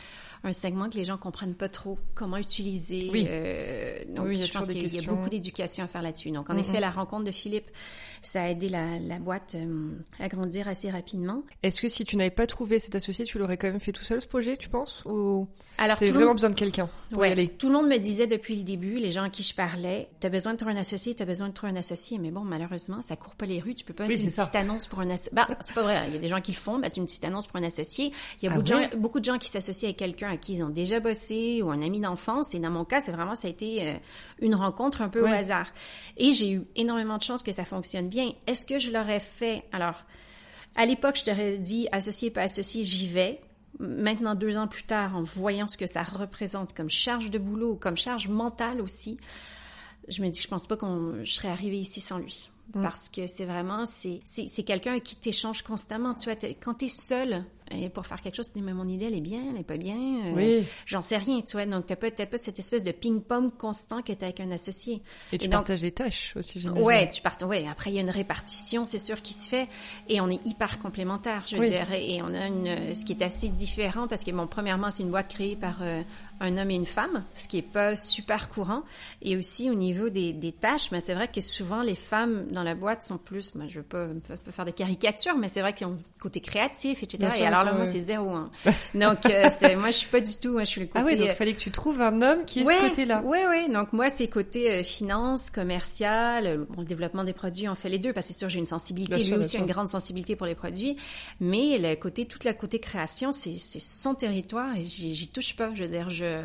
un 0.44 0.52
segment 0.52 0.88
que 0.90 0.96
les 0.96 1.04
gens 1.04 1.16
comprennent 1.16 1.54
pas 1.54 1.68
trop 1.68 1.98
comment 2.14 2.36
utiliser. 2.36 3.08
Oui. 3.10 3.26
Euh, 3.28 4.04
donc 4.08 4.26
oui, 4.28 4.36
je 4.36 4.52
pense 4.52 4.68
qu'il 4.68 4.94
y, 4.94 4.98
a 4.98 5.02
beaucoup 5.10 5.30
d'éducation 5.30 5.84
à 5.84 5.88
faire 5.88 6.02
là-dessus. 6.02 6.30
Donc 6.30 6.50
en 6.50 6.56
effet, 6.58 6.78
la 6.78 6.90
rencontre 6.90 7.24
de 7.24 7.30
Philippe, 7.30 7.70
ça 8.20 8.42
a 8.42 8.48
aidé 8.48 8.68
la, 8.68 8.98
la 8.98 9.18
boîte 9.18 9.54
euh, 9.54 9.92
à 10.20 10.28
grandir 10.28 10.68
assez 10.68 10.90
rapidement. 10.90 11.42
Est-ce 11.62 11.80
que 11.80 11.88
si 11.88 12.04
tu 12.04 12.16
n'avais 12.16 12.30
pas 12.30 12.46
trouvé 12.46 12.78
cet 12.78 12.94
associé, 12.94 13.24
tu 13.24 13.38
l'aurais 13.38 13.56
quand 13.56 13.68
même 13.68 13.80
fait 13.80 13.92
tout 13.92 14.04
seul 14.04 14.20
ce 14.20 14.26
projet, 14.26 14.56
tu 14.56 14.68
penses? 14.68 15.04
Ou 15.06 15.48
alors 15.78 15.98
tu 15.98 16.06
vraiment 16.10 16.32
besoin 16.32 16.50
de 16.50 16.54
quelqu'un 16.54 16.88
pour 17.10 17.24
y 17.24 17.30
aller? 17.30 17.48
Tout 17.48 17.68
le 17.68 17.74
monde 17.74 17.88
me 17.88 17.98
disait 17.98 18.26
depuis 18.26 18.56
le 18.56 18.62
début, 18.62 18.98
les 18.98 19.10
gens 19.10 19.21
à 19.24 19.30
qui 19.30 19.42
je 19.42 19.54
parlais, 19.54 20.08
tu 20.20 20.26
as 20.26 20.30
besoin 20.30 20.52
de 20.52 20.58
trouver 20.58 20.74
un 20.74 20.80
associé, 20.80 21.14
tu 21.14 21.22
as 21.22 21.26
besoin 21.26 21.48
de 21.48 21.52
trouver 21.52 21.72
un 21.72 21.76
associé, 21.76 22.18
mais 22.18 22.30
bon, 22.30 22.40
malheureusement, 22.40 23.02
ça 23.02 23.16
court 23.16 23.34
pas 23.34 23.46
les 23.46 23.60
rues, 23.60 23.74
tu 23.74 23.84
peux 23.84 23.94
pas 23.94 24.06
mettre 24.06 24.20
une 24.20 24.30
petite 24.30 24.56
annonce 24.56 24.86
pour 24.86 25.00
un 25.00 25.10
associé. 25.10 25.32
Bah, 25.34 25.48
c'est 25.60 25.74
pas 25.74 25.82
vrai, 25.82 26.04
il 26.08 26.14
y 26.14 26.16
a 26.16 26.20
des 26.20 26.28
gens 26.28 26.40
qui 26.40 26.52
le 26.52 26.56
font, 26.56 26.78
mettre 26.78 26.98
une 26.98 27.06
petite 27.06 27.24
annonce 27.24 27.46
pour 27.46 27.56
un 27.56 27.64
associé 27.64 28.02
il 28.40 28.46
y 28.46 28.48
a 28.48 28.52
ah 28.52 28.96
beaucoup, 28.96 29.20
de 29.20 29.24
gens, 29.24 29.38
qui 29.38 29.48
s'associent 29.48 29.88
avec 29.88 29.98
quelqu'un 29.98 30.30
à 30.30 30.36
qui 30.36 30.54
ils 30.54 30.64
ont 30.64 30.68
déjà 30.68 31.00
bossé 31.00 31.62
ou 31.62 31.70
un 31.70 31.82
ami 31.82 32.00
d'enfance. 32.00 32.54
Et 32.54 32.58
dans 32.58 32.70
mon 32.70 32.84
cas, 32.84 33.00
c'est 33.00 33.12
vraiment, 33.12 33.34
ça 33.34 33.48
a 33.48 33.50
été 33.50 33.88
euh, 33.88 33.94
une 34.40 34.54
rencontre 34.54 35.02
un 35.02 35.08
peu 35.08 35.22
au 35.22 35.26
hasard. 35.26 35.68
Et 36.16 36.32
j'ai 36.32 36.50
eu 36.52 36.62
énormément 36.76 37.18
de 37.18 37.22
chance 37.22 37.42
que 37.42 37.52
ça 37.52 37.64
fonctionne 37.64 38.08
bien. 38.08 38.32
Est-ce 38.46 38.64
que 38.66 38.78
je 38.78 38.90
l'aurais 38.90 39.20
fait? 39.20 39.64
Alors, 39.72 40.04
à 40.74 40.86
l'époque, 40.86 41.16
je 41.16 41.24
t'aurais 41.24 41.58
dit 41.58 41.88
associé, 41.92 42.30
pas 42.30 42.42
associé, 42.42 42.84
j'y 42.84 43.06
vais. 43.06 43.40
Maintenant, 43.82 44.34
deux 44.34 44.56
ans 44.56 44.68
plus 44.68 44.84
tard, 44.84 45.16
en 45.16 45.22
voyant 45.22 45.66
ce 45.66 45.76
que 45.76 45.86
ça 45.86 46.02
représente 46.02 46.72
comme 46.72 46.88
charge 46.88 47.30
de 47.30 47.38
boulot, 47.38 47.76
comme 47.76 47.96
charge 47.96 48.28
mentale 48.28 48.80
aussi, 48.80 49.18
je 50.08 50.22
me 50.22 50.28
dis 50.28 50.38
que 50.38 50.44
je 50.44 50.48
pense 50.48 50.66
pas 50.66 50.76
qu'on 50.76 51.24
je 51.24 51.32
serais 51.32 51.48
arrivée 51.48 51.78
ici 51.78 52.00
sans 52.00 52.18
lui. 52.18 52.48
Mm. 52.74 52.82
Parce 52.82 53.08
que 53.08 53.26
c'est 53.26 53.44
vraiment, 53.44 53.84
c'est, 53.86 54.20
c'est, 54.24 54.62
quelqu'un 54.62 55.00
qui 55.00 55.16
t'échange 55.16 55.62
constamment. 55.62 56.14
Tu 56.14 56.30
vois, 56.30 56.38
quand 56.62 56.74
t'es 56.74 56.88
seul, 56.88 57.44
Et 57.70 57.88
pour 57.88 58.04
faire 58.06 58.20
quelque 58.20 58.34
chose, 58.36 58.48
tu 58.48 58.58
dis, 58.58 58.62
mais 58.62 58.74
mon 58.74 58.88
idée, 58.88 59.06
elle 59.06 59.14
est 59.14 59.20
bien, 59.20 59.40
elle 59.50 59.60
est 59.60 59.64
pas 59.64 59.76
bien. 59.76 59.94
euh, 59.96 60.32
Oui. 60.34 60.64
J'en 60.86 61.00
sais 61.00 61.16
rien, 61.16 61.40
tu 61.40 61.52
vois. 61.56 61.64
Donc, 61.66 61.86
t'as 61.86 61.96
pas, 61.96 62.10
t'as 62.10 62.26
pas 62.26 62.36
cette 62.36 62.58
espèce 62.58 62.82
de 62.82 62.92
ping-pong 62.92 63.50
constant 63.56 64.02
que 64.02 64.12
t'as 64.12 64.26
avec 64.26 64.40
un 64.40 64.50
associé. 64.50 65.02
Et 65.32 65.38
tu 65.38 65.44
Et 65.44 65.48
donc- 65.48 65.52
partages 65.60 65.82
les 65.82 65.92
tâches 65.92 66.34
aussi, 66.36 66.60
j'imagine. 66.60 66.82
Ouais, 66.84 67.08
tu 67.08 67.22
partes. 67.22 67.42
Ouais, 67.42 67.64
après 67.70 67.90
il 67.90 67.94
y 67.94 67.98
a 67.98 68.02
une 68.02 68.10
répartition, 68.10 68.84
c'est 68.84 68.98
sûr, 68.98 69.22
qui 69.22 69.32
se 69.34 69.48
fait, 69.48 69.68
et 70.08 70.20
on 70.20 70.28
est 70.28 70.44
hyper 70.46 70.78
complémentaires, 70.78 71.44
je 71.46 71.56
Oui. 71.56 71.70
dirais, 71.70 72.10
et 72.10 72.22
on 72.22 72.34
a 72.34 72.46
une, 72.48 72.94
ce 72.94 73.04
qui 73.04 73.12
est 73.12 73.22
assez 73.22 73.48
différent 73.48 74.06
parce 74.08 74.24
que 74.24 74.30
bon, 74.30 74.46
premièrement, 74.46 74.90
c'est 74.90 75.02
une 75.02 75.10
boîte 75.10 75.28
créée 75.28 75.56
par 75.56 75.78
euh, 75.82 76.02
un 76.40 76.58
homme 76.58 76.70
et 76.70 76.74
une 76.74 76.86
femme, 76.86 77.24
ce 77.34 77.46
qui 77.48 77.58
est 77.58 77.62
pas 77.62 77.94
super 77.96 78.48
courant, 78.48 78.82
et 79.22 79.36
aussi 79.36 79.70
au 79.70 79.74
niveau 79.74 80.08
des, 80.08 80.32
des 80.32 80.52
tâches, 80.52 80.90
mais 80.90 81.00
c'est 81.00 81.14
vrai 81.14 81.28
que 81.28 81.40
souvent 81.40 81.82
les 81.82 81.94
femmes 81.94 82.46
dans 82.50 82.62
la 82.64 82.74
boîte 82.74 83.04
sont 83.04 83.18
plus, 83.18 83.54
moi 83.54 83.66
je 83.68 83.78
veux 83.78 83.84
pas, 83.84 84.08
pas- 84.28 84.50
faire 84.52 84.64
des 84.64 84.72
caricatures, 84.72 85.36
mais 85.36 85.48
c'est 85.48 85.60
vrai 85.60 85.72
qu'ils 85.72 85.86
ont 85.86 85.92
le 85.92 85.98
côté 86.20 86.40
créatif, 86.40 87.02
etc. 87.02 87.18
Bien 87.18 87.30
sûr, 87.30 87.42
et 87.44 87.46
alors 87.52 87.64
là, 87.64 87.72
moi 87.72 87.84
ouais. 87.86 87.90
c'est 87.90 88.00
zéro. 88.00 88.30
Hein. 88.30 88.50
Donc 88.94 89.26
euh, 89.26 89.48
moi 89.76 89.90
je 89.90 89.96
suis 89.98 90.08
pas 90.08 90.20
du 90.20 90.36
tout, 90.36 90.52
moi 90.52 90.64
je 90.64 90.68
suis 90.70 90.80
le 90.80 90.86
côté. 90.86 90.98
Ah 91.00 91.04
ouais, 91.04 91.16
donc 91.16 91.28
euh, 91.28 91.32
il 91.32 91.36
fallait 91.36 91.52
que 91.54 91.60
tu 91.60 91.70
trouves 91.70 92.00
un 92.00 92.20
homme 92.22 92.44
qui 92.44 92.60
est 92.60 92.66
ouais, 92.66 92.76
ce 92.82 92.88
côté-là. 92.88 93.22
Ouais, 93.22 93.46
ouais. 93.46 93.68
Donc 93.68 93.92
moi, 93.92 94.08
c'est 94.10 94.26
côté 94.28 94.70
euh, 94.70 94.82
finance, 94.82 95.50
commercial, 95.50 96.46
euh, 96.46 96.64
bon, 96.68 96.82
le 96.82 96.86
développement 96.86 97.24
des 97.24 97.32
produits, 97.32 97.68
on 97.68 97.74
fait 97.74 97.88
les 97.88 97.98
deux 97.98 98.12
parce 98.12 98.26
que 98.26 98.32
c'est 98.32 98.38
sûr 98.38 98.48
j'ai 98.48 98.58
une 98.58 98.66
sensibilité, 98.66 99.22
lui 99.22 99.34
aussi 99.34 99.56
une 99.58 99.66
grande 99.66 99.88
sensibilité 99.88 100.36
pour 100.36 100.46
les 100.46 100.54
produits, 100.54 100.96
mais 101.40 101.78
le 101.78 101.94
côté 101.96 102.24
toute 102.26 102.44
la 102.44 102.54
côté 102.54 102.78
création, 102.78 103.32
c'est 103.32 103.56
son 103.58 104.14
territoire 104.14 104.76
et 104.76 104.84
j'y 104.84 105.28
touche 105.28 105.56
pas. 105.56 105.70
Je 105.74 105.82
veux 105.84 105.88
dire, 105.88 106.10
je 106.10 106.42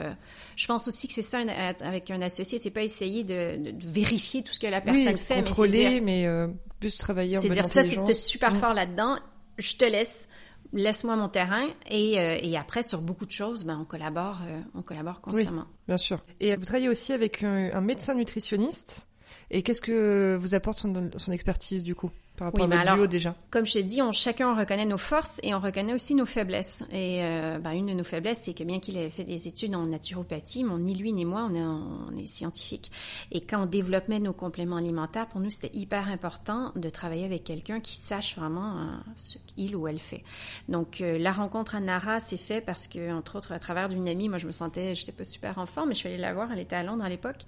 je 0.55 0.67
pense 0.67 0.87
aussi 0.87 1.07
que 1.07 1.13
c'est 1.13 1.21
ça 1.21 1.39
avec 1.81 2.09
un 2.11 2.21
associé, 2.21 2.57
c'est 2.59 2.71
pas 2.71 2.81
essayer 2.83 3.23
de, 3.23 3.57
de- 3.57 3.71
de 3.71 3.87
vérifier 3.87 4.41
tout 4.43 4.53
ce 4.53 4.59
que 4.59 4.67
la 4.67 4.81
personne 4.81 5.07
oui, 5.13 5.17
fait, 5.17 5.35
mais 5.35 5.43
contrôler, 5.43 5.89
dire, 5.89 6.01
mais 6.03 6.25
euh, 6.25 6.47
plus 6.79 6.97
travailler 6.97 7.37
en 7.37 7.41
c'est 7.41 7.49
dire 7.49 7.65
ça, 7.65 7.83
c'est 7.85 8.13
super 8.13 8.53
Mm. 8.53 8.59
fort 8.59 8.73
là-dedans, 8.73 9.17
je 9.57 9.75
te 9.75 9.85
laisse. 9.85 10.27
Laisse-moi 10.73 11.15
mon 11.15 11.29
terrain 11.29 11.67
et, 11.89 12.19
euh, 12.19 12.37
et 12.41 12.57
après 12.57 12.83
sur 12.83 13.01
beaucoup 13.01 13.25
de 13.25 13.31
choses, 13.31 13.63
ben 13.63 13.79
on 13.81 13.85
collabore, 13.85 14.41
euh, 14.47 14.61
on 14.75 14.81
collabore 14.81 15.21
constamment. 15.21 15.65
Bien 15.87 15.97
sûr. 15.97 16.19
Et 16.39 16.55
vous 16.55 16.65
travaillez 16.65 16.89
aussi 16.89 17.13
avec 17.13 17.43
un, 17.43 17.71
un 17.73 17.81
médecin 17.81 18.13
nutritionniste. 18.13 19.07
Et 19.49 19.63
qu'est-ce 19.63 19.81
que 19.81 20.35
vous 20.35 20.55
apporte 20.55 20.77
son, 20.77 21.09
son 21.15 21.31
expertise 21.31 21.83
du 21.83 21.95
coup? 21.95 22.11
Par 22.37 22.47
rapport 22.47 22.61
Oui, 22.61 22.65
à 22.65 22.67
votre 22.77 22.81
alors- 22.81 22.95
duo 22.95 23.07
déjà 23.07 23.35
Comme 23.51 23.65
je 23.65 23.73
t'ai 23.73 23.83
dit, 23.83 24.01
on, 24.01 24.11
chacun 24.11 24.49
on 24.51 24.55
reconnaît 24.55 24.85
nos 24.85 24.97
forces 24.97 25.39
et 25.43 25.53
on 25.53 25.59
reconnaît 25.59 25.93
aussi 25.93 26.15
nos 26.15 26.25
faiblesses. 26.25 26.81
Et 26.91 27.23
euh, 27.23 27.57
ben, 27.59 27.71
une 27.71 27.87
de 27.87 27.93
nos 27.93 28.03
faiblesses, 28.03 28.41
c'est 28.45 28.53
que 28.53 28.63
bien 28.63 28.79
qu'il 28.79 28.95
ait 28.97 29.09
fait 29.09 29.23
des 29.23 29.47
études 29.47 29.75
en 29.75 29.87
naturopathie, 29.87 30.63
bon, 30.63 30.77
ni 30.77 30.95
lui 30.95 31.11
ni 31.11 31.25
moi, 31.25 31.47
on 31.51 31.55
est, 31.55 31.61
on 31.61 32.15
est 32.17 32.27
scientifique. 32.27 32.91
Et 33.31 33.41
quand 33.41 33.63
on 33.63 33.65
développait 33.65 34.19
nos 34.19 34.33
compléments 34.33 34.77
alimentaires, 34.77 35.27
pour 35.27 35.41
nous, 35.41 35.49
c'était 35.49 35.75
hyper 35.75 36.07
important 36.09 36.71
de 36.75 36.89
travailler 36.89 37.25
avec 37.25 37.43
quelqu'un 37.43 37.79
qui 37.79 37.95
sache 37.95 38.35
vraiment 38.37 38.77
euh, 38.77 38.85
ce 39.15 39.39
qu'il 39.55 39.75
ou 39.75 39.87
elle 39.87 39.99
fait. 39.99 40.23
Donc, 40.69 41.01
euh, 41.01 41.17
la 41.17 41.31
rencontre 41.31 41.73
à 41.73 41.79
Nara 41.79 42.19
s'est 42.19 42.37
fait 42.37 42.61
parce 42.61 42.87
que, 42.87 43.11
entre 43.11 43.37
autres, 43.37 43.51
à 43.51 43.57
travers 43.59 43.89
d'une 43.89 44.07
amie, 44.07 44.29
moi, 44.29 44.37
je 44.37 44.45
me 44.45 44.51
sentais, 44.51 44.93
j'étais 44.93 45.11
pas 45.11 45.25
super 45.25 45.57
en 45.57 45.65
forme, 45.65 45.89
mais 45.89 45.95
je 45.95 45.99
suis 46.01 46.07
allée 46.09 46.17
la 46.19 46.35
voir, 46.35 46.51
elle 46.53 46.59
était 46.59 46.75
à 46.75 46.83
Londres 46.83 47.03
à 47.03 47.09
l'époque. 47.09 47.41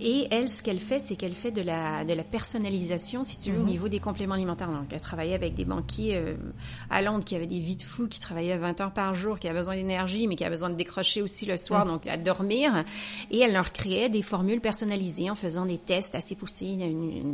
Et 0.00 0.26
elle, 0.32 0.48
ce 0.48 0.62
qu'elle 0.62 0.80
fait, 0.80 0.98
c'est 0.98 1.14
qu'elle 1.14 1.34
fait 1.34 1.52
de 1.52 1.62
la, 1.62 2.04
de 2.04 2.14
la 2.14 2.24
personnalisation, 2.24 3.22
si 3.22 3.38
tu 3.38 3.52
veux, 3.52 3.60
au 3.60 3.64
niveau 3.64 3.86
des 3.88 4.00
compléments 4.00 4.13
alimentaires. 4.14 4.68
Donc, 4.68 4.86
elle 4.90 5.00
travaillait 5.00 5.34
avec 5.34 5.54
des 5.54 5.64
banquiers 5.64 6.16
euh, 6.16 6.34
à 6.90 7.02
Londres 7.02 7.24
qui 7.24 7.36
avaient 7.36 7.46
des 7.46 7.60
vies 7.60 7.76
de 7.76 7.82
fous, 7.82 8.08
qui 8.08 8.20
travaillaient 8.20 8.58
20 8.58 8.80
heures 8.80 8.92
par 8.92 9.14
jour, 9.14 9.38
qui 9.38 9.48
avaient 9.48 9.58
besoin 9.58 9.76
d'énergie, 9.76 10.26
mais 10.26 10.36
qui 10.36 10.44
avaient 10.44 10.54
besoin 10.54 10.70
de 10.70 10.76
décrocher 10.76 11.22
aussi 11.22 11.46
le 11.46 11.56
soir, 11.56 11.86
donc 11.86 12.06
à 12.06 12.16
dormir. 12.16 12.84
Et 13.30 13.40
elle 13.40 13.52
leur 13.52 13.72
créait 13.72 14.08
des 14.08 14.22
formules 14.22 14.60
personnalisées 14.60 15.30
en 15.30 15.34
faisant 15.34 15.66
des 15.66 15.78
tests 15.78 16.14
assez 16.14 16.34
poussés 16.34 16.76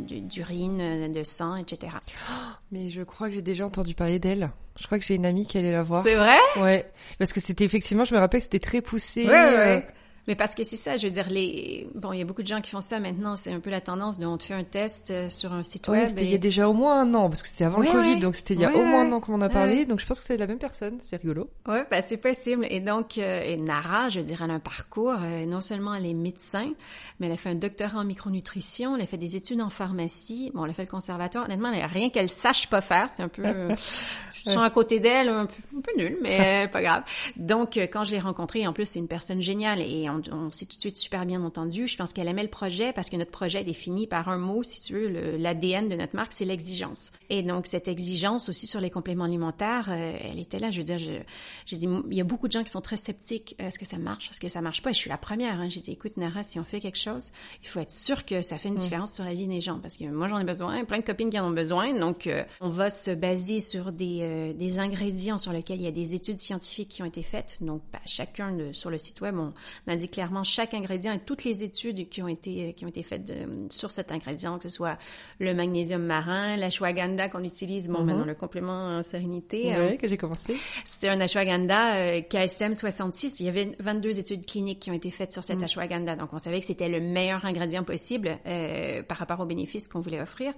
d'urine, 0.07 1.11
de 1.11 1.23
sang, 1.23 1.55
etc. 1.55 1.93
Mais 2.71 2.89
je 2.89 3.01
crois 3.03 3.27
que 3.27 3.35
j'ai 3.35 3.41
déjà 3.41 3.65
entendu 3.65 3.93
parler 3.93 4.19
d'elle. 4.19 4.51
Je 4.79 4.85
crois 4.85 4.97
que 4.99 5.05
j'ai 5.05 5.15
une 5.15 5.25
amie 5.25 5.45
qui 5.45 5.57
allait 5.57 5.71
la 5.71 5.83
voir. 5.83 6.03
C'est 6.03 6.15
vrai? 6.15 6.37
Ouais, 6.57 6.89
parce 7.19 7.33
que 7.33 7.41
c'était 7.41 7.65
effectivement, 7.65 8.05
je 8.05 8.15
me 8.15 8.19
rappelle 8.19 8.39
que 8.39 8.45
c'était 8.45 8.59
très 8.59 8.81
poussé. 8.81 9.25
Ouais, 9.25 9.31
ouais, 9.31 9.77
euh. 9.77 10.00
Mais 10.27 10.35
parce 10.35 10.53
que 10.55 10.63
c'est 10.63 10.75
ça, 10.75 10.97
je 10.97 11.07
veux 11.07 11.11
dire, 11.13 11.29
les... 11.29 11.87
bon, 11.95 12.13
il 12.13 12.19
y 12.19 12.21
a 12.21 12.25
beaucoup 12.25 12.43
de 12.43 12.47
gens 12.47 12.61
qui 12.61 12.69
font 12.71 12.81
ça 12.81 12.99
maintenant, 12.99 13.35
c'est 13.35 13.51
un 13.51 13.59
peu 13.59 13.69
la 13.69 13.81
tendance 13.81 14.19
de 14.19 14.25
on 14.25 14.37
te 14.37 14.43
fait 14.43 14.53
un 14.53 14.63
test 14.63 15.09
euh, 15.11 15.29
sur 15.29 15.51
un 15.53 15.63
site 15.63 15.87
Ouais, 15.87 15.99
web. 15.99 16.07
c'était 16.07 16.21
et- 16.21 16.25
il 16.25 16.31
y 16.31 16.35
a 16.35 16.37
déjà 16.37 16.69
au 16.69 16.73
moins 16.73 17.01
un 17.01 17.13
an, 17.13 17.27
parce 17.29 17.41
que 17.41 17.47
c'était 17.47 17.63
avant 17.65 17.79
le 17.79 17.87
Covid, 17.91 18.19
donc 18.19 18.35
c'était 18.35 18.53
il 18.53 18.59
y 18.61 18.65
a 18.65 18.73
au 18.75 18.83
moins 18.83 19.01
un 19.01 19.11
an 19.13 19.19
qu'on 19.19 19.33
en 19.33 19.41
a 19.41 19.49
parlé, 19.49 19.85
donc 19.85 19.99
je 19.99 20.05
pense 20.05 20.19
que 20.19 20.25
c'est 20.25 20.37
la 20.37 20.47
même 20.47 20.59
personne, 20.59 20.99
c'est 21.01 21.17
rigolo. 21.21 21.49
Ouais, 21.67 21.85
ben 21.89 22.03
c'est 22.05 22.17
possible. 22.17 22.65
Et 22.69 22.79
donc, 22.79 23.17
euh, 23.17 23.41
et 23.43 23.57
Nara, 23.57 24.09
je 24.09 24.19
dirais, 24.19 24.45
elle 24.45 24.51
a 24.51 24.55
un 24.55 24.59
parcours. 24.59 25.15
euh, 25.21 25.45
non 25.45 25.61
seulement 25.61 25.93
elle 25.95 26.05
est 26.05 26.13
médecin, 26.13 26.71
mais 27.19 27.25
elle 27.27 27.33
a 27.33 27.37
fait 27.37 27.49
un 27.49 27.55
doctorat 27.55 27.99
en 27.99 28.03
micronutrition. 28.05 28.95
Elle 28.95 29.01
a 29.01 29.05
fait 29.05 29.17
des 29.17 29.35
études 29.35 29.61
en 29.61 29.69
pharmacie. 29.69 30.51
Bon, 30.53 30.65
elle 30.65 30.71
a 30.71 30.73
fait 30.73 30.83
le 30.83 30.87
conservatoire. 30.89 31.45
Honnêtement, 31.45 31.71
elle 31.71 31.81
a 31.81 31.87
rien 31.87 32.09
qu'elle 32.09 32.29
sache 32.29 32.69
pas 32.69 32.81
faire. 32.81 33.07
C'est 33.15 33.23
un 33.23 33.27
peu, 33.27 33.43
euh, 33.45 33.69
je 34.33 34.49
suis 34.49 34.57
à 34.57 34.69
côté 34.69 34.99
d'elle, 34.99 35.29
un 35.29 35.45
peu, 35.47 35.53
un 35.77 35.81
peu 35.81 35.91
nul, 35.97 36.17
mais 36.21 36.65
euh, 36.65 36.67
pas 36.67 36.81
grave. 36.81 37.03
Donc, 37.35 37.77
euh, 37.77 37.87
quand 37.91 38.03
je 38.03 38.11
l'ai 38.11 38.19
rencontrée, 38.19 38.65
en 38.67 38.73
plus, 38.73 38.85
c'est 38.85 38.99
une 38.99 39.07
personne 39.07 39.41
géniale 39.41 39.81
et 39.81 40.09
on, 40.15 40.33
on 40.35 40.51
s'est 40.51 40.65
tout 40.65 40.75
de 40.75 40.81
suite 40.81 40.97
super 40.97 41.25
bien 41.25 41.43
entendu. 41.43 41.87
Je 41.87 41.95
pense 41.97 42.13
qu'elle 42.13 42.27
aimait 42.27 42.43
le 42.43 42.49
projet 42.49 42.93
parce 42.93 43.09
que 43.09 43.15
notre 43.17 43.31
projet 43.31 43.61
est 43.61 43.65
défini 43.65 44.07
par 44.07 44.29
un 44.29 44.37
mot, 44.37 44.63
si 44.63 44.81
tu 44.81 44.93
veux, 44.93 45.37
l'ADN 45.37 45.89
de 45.89 45.95
notre 45.95 46.15
marque, 46.15 46.33
c'est 46.33 46.45
l'exigence. 46.45 47.11
Et 47.29 47.43
donc, 47.43 47.67
cette 47.67 47.87
exigence 47.87 48.49
aussi 48.49 48.67
sur 48.67 48.79
les 48.81 48.89
compléments 48.89 49.25
alimentaires, 49.25 49.87
euh, 49.89 50.17
elle 50.21 50.39
était 50.39 50.59
là. 50.59 50.71
Je 50.71 50.77
veux 50.77 50.83
dire, 50.83 50.97
j'ai 50.97 51.77
dit, 51.77 51.87
il 52.09 52.17
y 52.17 52.21
a 52.21 52.23
beaucoup 52.23 52.47
de 52.47 52.51
gens 52.53 52.63
qui 52.63 52.71
sont 52.71 52.81
très 52.81 52.97
sceptiques. 52.97 53.55
Est-ce 53.59 53.79
que 53.79 53.85
ça 53.85 53.97
marche? 53.97 54.29
Est-ce 54.29 54.39
que 54.41 54.49
ça 54.49 54.61
marche 54.61 54.81
pas? 54.81 54.89
Et 54.91 54.93
je 54.93 54.99
suis 54.99 55.09
la 55.09 55.17
première. 55.17 55.59
Hein. 55.59 55.69
J'ai 55.69 55.81
dit, 55.81 55.91
écoute, 55.91 56.17
Nara, 56.17 56.43
si 56.43 56.59
on 56.59 56.63
fait 56.63 56.79
quelque 56.79 56.97
chose, 56.99 57.31
il 57.63 57.67
faut 57.67 57.79
être 57.79 57.91
sûr 57.91 58.25
que 58.25 58.41
ça 58.41 58.57
fait 58.57 58.69
une 58.69 58.75
différence 58.75 59.13
sur 59.13 59.23
la 59.23 59.33
vie 59.33 59.47
des 59.47 59.61
gens. 59.61 59.79
Parce 59.79 59.97
que 59.97 60.05
moi, 60.05 60.27
j'en 60.27 60.39
ai 60.39 60.43
besoin, 60.43 60.83
plein 60.85 60.99
de 60.99 61.03
copines 61.03 61.29
qui 61.29 61.39
en 61.39 61.47
ont 61.47 61.53
besoin. 61.53 61.93
Donc, 61.97 62.27
euh, 62.27 62.43
on 62.59 62.69
va 62.69 62.89
se 62.89 63.11
baser 63.11 63.59
sur 63.59 63.91
des, 63.91 64.19
euh, 64.21 64.53
des 64.53 64.79
ingrédients 64.79 65.37
sur 65.37 65.51
lesquels 65.51 65.79
il 65.79 65.83
y 65.83 65.87
a 65.87 65.91
des 65.91 66.13
études 66.15 66.37
scientifiques 66.37 66.89
qui 66.89 67.01
ont 67.01 67.05
été 67.05 67.23
faites. 67.23 67.57
Donc, 67.61 67.81
bah, 67.91 67.99
chacun 68.05 68.51
de- 68.51 68.71
sur 68.73 68.89
le 68.89 68.97
site 68.97 69.21
web, 69.21 69.35
on 69.37 69.53
indique 70.01 70.11
clairement 70.11 70.43
chaque 70.43 70.73
ingrédient 70.73 71.13
et 71.13 71.19
toutes 71.19 71.43
les 71.43 71.63
études 71.63 72.09
qui 72.09 72.23
ont 72.23 72.27
été, 72.27 72.73
qui 72.73 72.85
ont 72.85 72.87
été 72.87 73.03
faites 73.03 73.23
de- 73.25 73.67
sur 73.71 73.91
cet 73.91 74.11
ingrédient, 74.11 74.57
que 74.57 74.63
ce 74.67 74.75
soit 74.75 74.97
le 75.39 75.53
magnésium 75.53 76.01
marin, 76.03 76.57
l'ashwagandha 76.57 77.29
qu'on 77.29 77.43
utilise, 77.43 77.87
bon, 77.87 77.99
Mhm. 77.99 78.05
maintenant 78.07 78.25
le 78.25 78.33
complément 78.35 78.97
en 78.97 79.03
sérénité. 79.03 79.75
euh, 79.75 79.89
Ouais, 79.89 79.97
que 79.97 80.07
j'ai 80.07 80.17
commencé. 80.17 80.55
c'était 80.85 81.09
un 81.09 81.19
ashwagandha 81.21 81.95
euh, 81.95 82.21
KSM 82.21 82.73
66. 82.73 83.39
Il 83.39 83.45
y 83.45 83.49
avait 83.49 83.75
22 83.79 84.17
études 84.19 84.45
cliniques 84.45 84.79
qui 84.79 84.89
ont 84.91 84.93
été 84.95 85.11
faites 85.11 85.31
sur 85.31 85.43
cet 85.43 85.59
Mm. 85.59 85.63
ashwagandha. 85.65 86.15
Donc, 86.15 86.33
on 86.33 86.39
savait 86.39 86.59
que 86.59 86.65
c'était 86.65 86.89
le 86.89 86.99
meilleur 86.99 87.45
ingrédient 87.45 87.83
possible 87.83 88.39
euh, 88.47 89.03
par 89.03 89.17
rapport 89.17 89.39
aux 89.39 89.45
bénéfices 89.45 89.87
qu'on 89.87 89.99
voulait 89.99 90.21
offrir. 90.21 90.53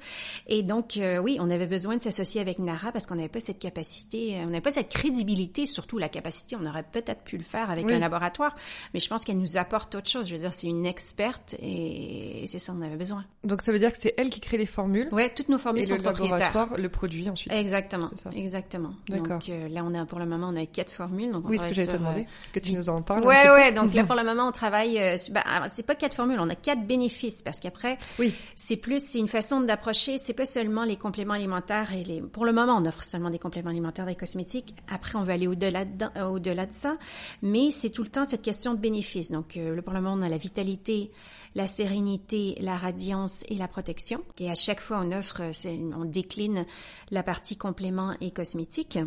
Et 0.47 0.63
donc, 0.63 0.97
euh, 0.97 1.17
oui, 1.17 1.37
on 1.41 1.49
avait 1.49 1.67
besoin 1.67 1.97
de 1.97 2.01
s'associer 2.01 2.39
avec 2.41 2.59
Nara 2.59 2.91
parce 2.91 3.05
qu'on 3.05 3.15
n'avait 3.15 3.27
pas 3.29 3.39
cette 3.41 3.59
capacité, 3.59 4.35
euh, 4.37 4.43
on 4.43 4.47
n'avait 4.47 4.61
pas 4.61 4.71
cette 4.71 4.89
crédibilité, 4.89 5.65
surtout 5.65 5.97
la 5.97 6.07
capacité. 6.09 6.55
On 6.55 6.65
aurait 6.65 6.83
peut-être 6.83 7.23
pu 7.23 7.37
le 7.37 7.43
faire 7.43 7.69
avec 7.69 7.85
Oui. 7.85 7.93
un 7.93 7.99
laboratoire, 7.99 8.55
mais 8.93 8.99
je 8.99 9.09
pense 9.09 9.23
qu'elle 9.33 9.41
nous 9.41 9.57
apporte 9.57 9.95
autre 9.95 10.09
chose. 10.09 10.27
Je 10.27 10.33
veux 10.35 10.39
dire, 10.39 10.53
c'est 10.53 10.67
une 10.67 10.85
experte 10.85 11.55
et 11.61 12.45
c'est 12.47 12.59
ça, 12.59 12.73
on 12.77 12.81
avait 12.81 12.95
besoin. 12.95 13.25
Donc 13.43 13.61
ça 13.61 13.71
veut 13.71 13.79
dire 13.79 13.91
que 13.91 13.97
c'est 13.99 14.13
elle 14.17 14.29
qui 14.29 14.39
crée 14.39 14.57
les 14.57 14.65
formules 14.65 15.09
Ouais, 15.11 15.29
toutes 15.33 15.49
nos 15.49 15.57
formules 15.57 15.83
et 15.83 15.87
sont 15.87 15.97
le 15.97 16.03
laboratoire 16.03 16.77
le 16.77 16.89
produit 16.89 17.29
ensuite. 17.29 17.51
Exactement, 17.53 18.07
ça. 18.15 18.29
exactement. 18.35 18.91
D'accord. 19.09 19.39
Donc 19.39 19.49
euh, 19.49 19.67
là, 19.69 19.83
on 19.85 19.93
a 19.93 20.05
pour 20.05 20.19
le 20.19 20.25
moment, 20.25 20.49
on 20.51 20.55
a 20.55 20.65
quatre 20.65 20.91
formules. 20.91 21.31
Donc 21.31 21.45
on 21.45 21.49
Oui, 21.49 21.57
ce 21.59 21.67
que 21.67 21.73
j'allais 21.73 21.87
te 21.87 21.91
sur, 21.93 22.01
euh, 22.01 22.03
demander, 22.03 22.27
que 22.51 22.59
tu 22.59 22.73
nous 22.73 22.89
en 22.89 23.01
parles. 23.01 23.25
Ouais, 23.25 23.43
peu. 23.43 23.53
ouais. 23.53 23.71
Donc 23.71 23.93
là, 23.93 24.03
pour 24.03 24.15
le 24.19 24.23
moment, 24.23 24.47
on 24.47 24.51
travaille. 24.51 24.99
Euh, 24.99 25.15
alors, 25.45 25.67
c'est 25.73 25.83
pas 25.85 25.95
quatre 25.95 26.15
formules, 26.15 26.39
on 26.39 26.49
a 26.49 26.55
quatre 26.55 26.85
bénéfices 26.85 27.41
parce 27.41 27.59
qu'après, 27.59 27.97
Oui. 28.19 28.33
c'est 28.55 28.77
plus, 28.77 29.03
c'est 29.03 29.19
une 29.19 29.27
façon 29.27 29.61
d'approcher. 29.61 30.17
C'est 30.17 30.33
pas 30.33 30.45
seulement 30.45 30.83
les 30.83 30.97
compléments 30.97 31.33
alimentaires 31.33 31.93
et 31.93 32.03
les. 32.03 32.21
Pour 32.21 32.45
le 32.45 32.53
moment, 32.53 32.77
on 32.77 32.85
offre 32.85 33.03
seulement 33.03 33.29
des 33.29 33.39
compléments 33.39 33.69
alimentaires, 33.69 34.05
des 34.05 34.15
cosmétiques. 34.15 34.75
Après, 34.91 35.17
on 35.17 35.23
va 35.23 35.33
aller 35.33 35.47
au-delà 35.47 35.85
de, 35.85 36.21
au-delà 36.23 36.65
de 36.65 36.73
ça, 36.73 36.97
mais 37.41 37.71
c'est 37.71 37.89
tout 37.89 38.03
le 38.03 38.09
temps 38.09 38.25
cette 38.25 38.41
question 38.41 38.73
de 38.73 38.79
bénéfices. 38.79 39.22
Donc 39.31 39.57
euh, 39.57 39.75
le 39.75 39.83
moment, 39.85 40.13
on 40.13 40.21
a 40.21 40.29
la 40.29 40.37
vitalité, 40.37 41.11
la 41.55 41.67
sérénité, 41.67 42.57
la 42.59 42.77
radiance 42.77 43.43
et 43.49 43.55
la 43.55 43.67
protection. 43.67 44.23
Et 44.39 44.49
à 44.49 44.55
chaque 44.55 44.79
fois, 44.79 45.01
on 45.03 45.11
offre, 45.11 45.41
euh, 45.41 45.91
on 45.95 46.05
décline 46.05 46.65
la 47.11 47.23
partie 47.23 47.57
compléments 47.57 48.15
et 48.21 48.31
cosmétiques. 48.31 48.99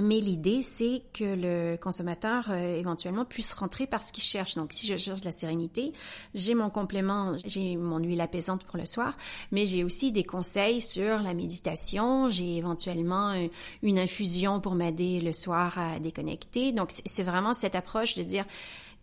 Mais 0.00 0.18
l'idée, 0.18 0.62
c'est 0.62 1.02
que 1.12 1.24
le 1.24 1.76
consommateur 1.76 2.50
euh, 2.50 2.76
éventuellement 2.76 3.24
puisse 3.24 3.52
rentrer 3.52 3.86
par 3.86 4.02
ce 4.02 4.12
qu'il 4.12 4.24
cherche. 4.24 4.56
Donc, 4.56 4.72
si 4.72 4.88
je 4.88 4.96
cherche 4.96 5.22
la 5.22 5.30
sérénité, 5.30 5.92
j'ai 6.34 6.54
mon 6.54 6.68
complément, 6.68 7.36
j'ai 7.44 7.76
mon 7.76 7.98
huile 7.98 8.20
apaisante 8.20 8.64
pour 8.64 8.76
le 8.76 8.86
soir, 8.86 9.16
mais 9.52 9.66
j'ai 9.66 9.84
aussi 9.84 10.10
des 10.10 10.24
conseils 10.24 10.80
sur 10.80 11.20
la 11.20 11.32
méditation. 11.32 12.28
J'ai 12.28 12.56
éventuellement 12.56 13.34
une 13.82 13.98
infusion 14.00 14.60
pour 14.60 14.74
m'aider 14.74 15.20
le 15.20 15.32
soir 15.32 15.78
à 15.78 16.00
déconnecter. 16.00 16.72
Donc, 16.72 16.90
c'est 16.90 17.22
vraiment 17.22 17.52
cette 17.52 17.76
approche 17.76 18.16
de 18.16 18.24
dire 18.24 18.46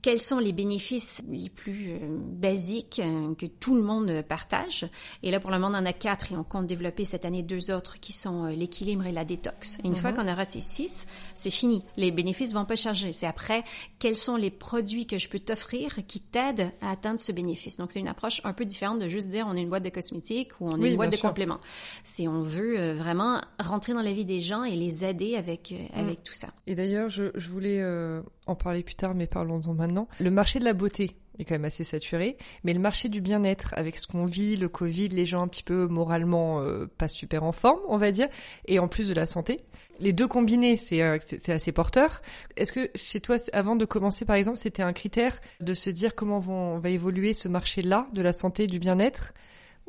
quels 0.02 0.20
sont 0.20 0.40
les 0.40 0.52
bénéfices 0.52 1.22
les 1.30 1.50
plus 1.50 1.92
euh, 1.92 2.00
basiques 2.02 3.02
euh, 3.04 3.36
que 3.36 3.46
tout 3.46 3.76
le 3.76 3.84
monde 3.84 4.24
partage. 4.28 4.90
Et 5.22 5.32
là, 5.32 5.40
pour 5.40 5.52
le 5.52 5.60
moment, 5.60 5.78
on 5.78 5.82
en 5.82 5.86
a 5.86 5.94
quatre 5.94 6.32
et 6.32 6.36
on 6.36 6.44
compte 6.44 6.66
développer 6.66 7.06
cette 7.06 7.24
année 7.26 7.44
deux 7.44 7.72
autres 7.72 8.00
qui 8.00 8.12
sont 8.12 8.46
euh, 8.46 8.52
l'équilibre 8.52 9.06
et 9.06 9.12
la 9.12 9.26
détox. 9.26 9.78
une 9.84 9.96
fois 9.96 10.12
mhm. 10.12 10.18
qu'on 10.18 10.32
aura 10.32 10.46
ces 10.46 10.62
six, 10.62 11.06
c'est 11.36 11.52
fini. 11.52 11.84
Les 11.98 12.12
bénéfices 12.12 12.54
vont 12.54 12.66
pas 12.66 12.76
changer. 12.76 13.12
C'est 13.12 13.28
après, 13.28 13.64
quels 14.00 14.16
sont 14.16 14.38
les 14.38 14.50
produits 14.50 15.06
que 15.06 15.20
je 15.20 15.30
peux 15.30 15.40
t'offrir 15.40 16.00
qui 16.08 16.20
t'aident 16.20 16.72
à 16.82 16.92
atteindre 16.92 17.20
ce 17.20 17.32
bénéfice? 17.32 17.78
Donc, 17.78 17.92
c'est 17.92 18.00
une 18.00 18.08
approche 18.08 18.42
un 18.44 18.54
peu 18.54 18.66
différente 18.66 19.00
de 19.00 19.08
juste 19.08 19.28
dire 19.28 19.46
on 19.48 19.56
est 19.56 19.62
une 19.62 19.70
boîte 19.70 19.84
de 19.84 19.90
cosmétiques 19.90 20.52
ou 20.60 20.70
on 20.70 20.82
est 20.82 20.90
une 20.90 20.98
boîte 20.98 21.12
de 21.12 21.18
compléments. 21.18 21.60
C'est 22.04 22.28
on 22.28 22.42
veut 22.42 22.94
vraiment 22.94 23.42
rentrer 23.60 23.94
dans 23.94 24.02
la 24.02 24.14
vie 24.14 24.26
des 24.26 24.40
gens 24.40 24.64
et 24.64 24.76
les 24.76 25.06
aider 25.06 25.36
avec, 25.36 25.72
mm. 25.72 26.00
avec 26.00 26.24
tout 26.24 26.34
ça. 26.34 26.50
Et 26.66 26.76
d'ailleurs, 26.76 27.10
je, 27.10 27.26
je 27.36 27.50
voulais 27.50 27.84
en 28.48 28.56
parler 28.56 28.84
plus 28.84 28.96
tard, 28.96 29.14
mais 29.14 29.28
parlons-en 29.28 29.74
maintenant. 29.74 29.91
Le 30.20 30.32
marché 30.32 30.60
de 30.60 30.66
la 30.66 30.74
beauté 30.74 31.16
est 31.40 31.46
quand 31.46 31.56
même 31.56 31.66
assez 31.66 31.84
saturé, 31.84 32.38
mais 32.64 32.74
le 32.74 32.80
marché 32.80 33.10
du 33.10 33.22
bien-être, 33.22 33.74
avec 33.78 33.98
ce 33.98 34.08
qu'on 34.08 34.26
vit, 34.26 34.58
le 34.58 34.70
Covid, 34.70 35.10
les 35.10 35.26
gens 35.26 35.42
un 35.42 35.48
petit 35.48 35.64
peu 35.64 35.88
moralement 35.88 36.62
euh, 36.62 36.88
pas 36.98 37.08
super 37.08 37.44
en 37.44 37.52
forme, 37.52 37.80
on 37.88 37.98
va 37.98 38.12
dire, 38.12 38.28
et 38.66 38.80
en 38.80 38.88
plus 38.88 39.08
de 39.08 39.14
la 39.14 39.26
santé, 39.26 39.62
les 40.00 40.14
deux 40.14 40.28
combinés, 40.28 40.76
c'est 40.76 41.02
euh, 41.02 41.18
assez 41.48 41.72
porteur. 41.72 42.22
Est-ce 42.58 42.74
que 42.74 42.90
chez 42.96 43.22
toi, 43.22 43.38
avant 43.54 43.76
de 43.76 43.86
commencer 43.86 44.26
par 44.26 44.36
exemple, 44.36 44.58
c'était 44.58 44.84
un 44.84 44.94
critère 44.94 45.40
de 45.60 45.74
se 45.74 45.90
dire 45.90 46.16
comment 46.16 46.40
va 46.40 46.90
évoluer 46.90 47.34
ce 47.34 47.48
marché-là 47.48 48.08
de 48.14 48.22
la 48.22 48.34
santé, 48.34 48.68
du 48.68 48.80
bien-être? 48.80 49.34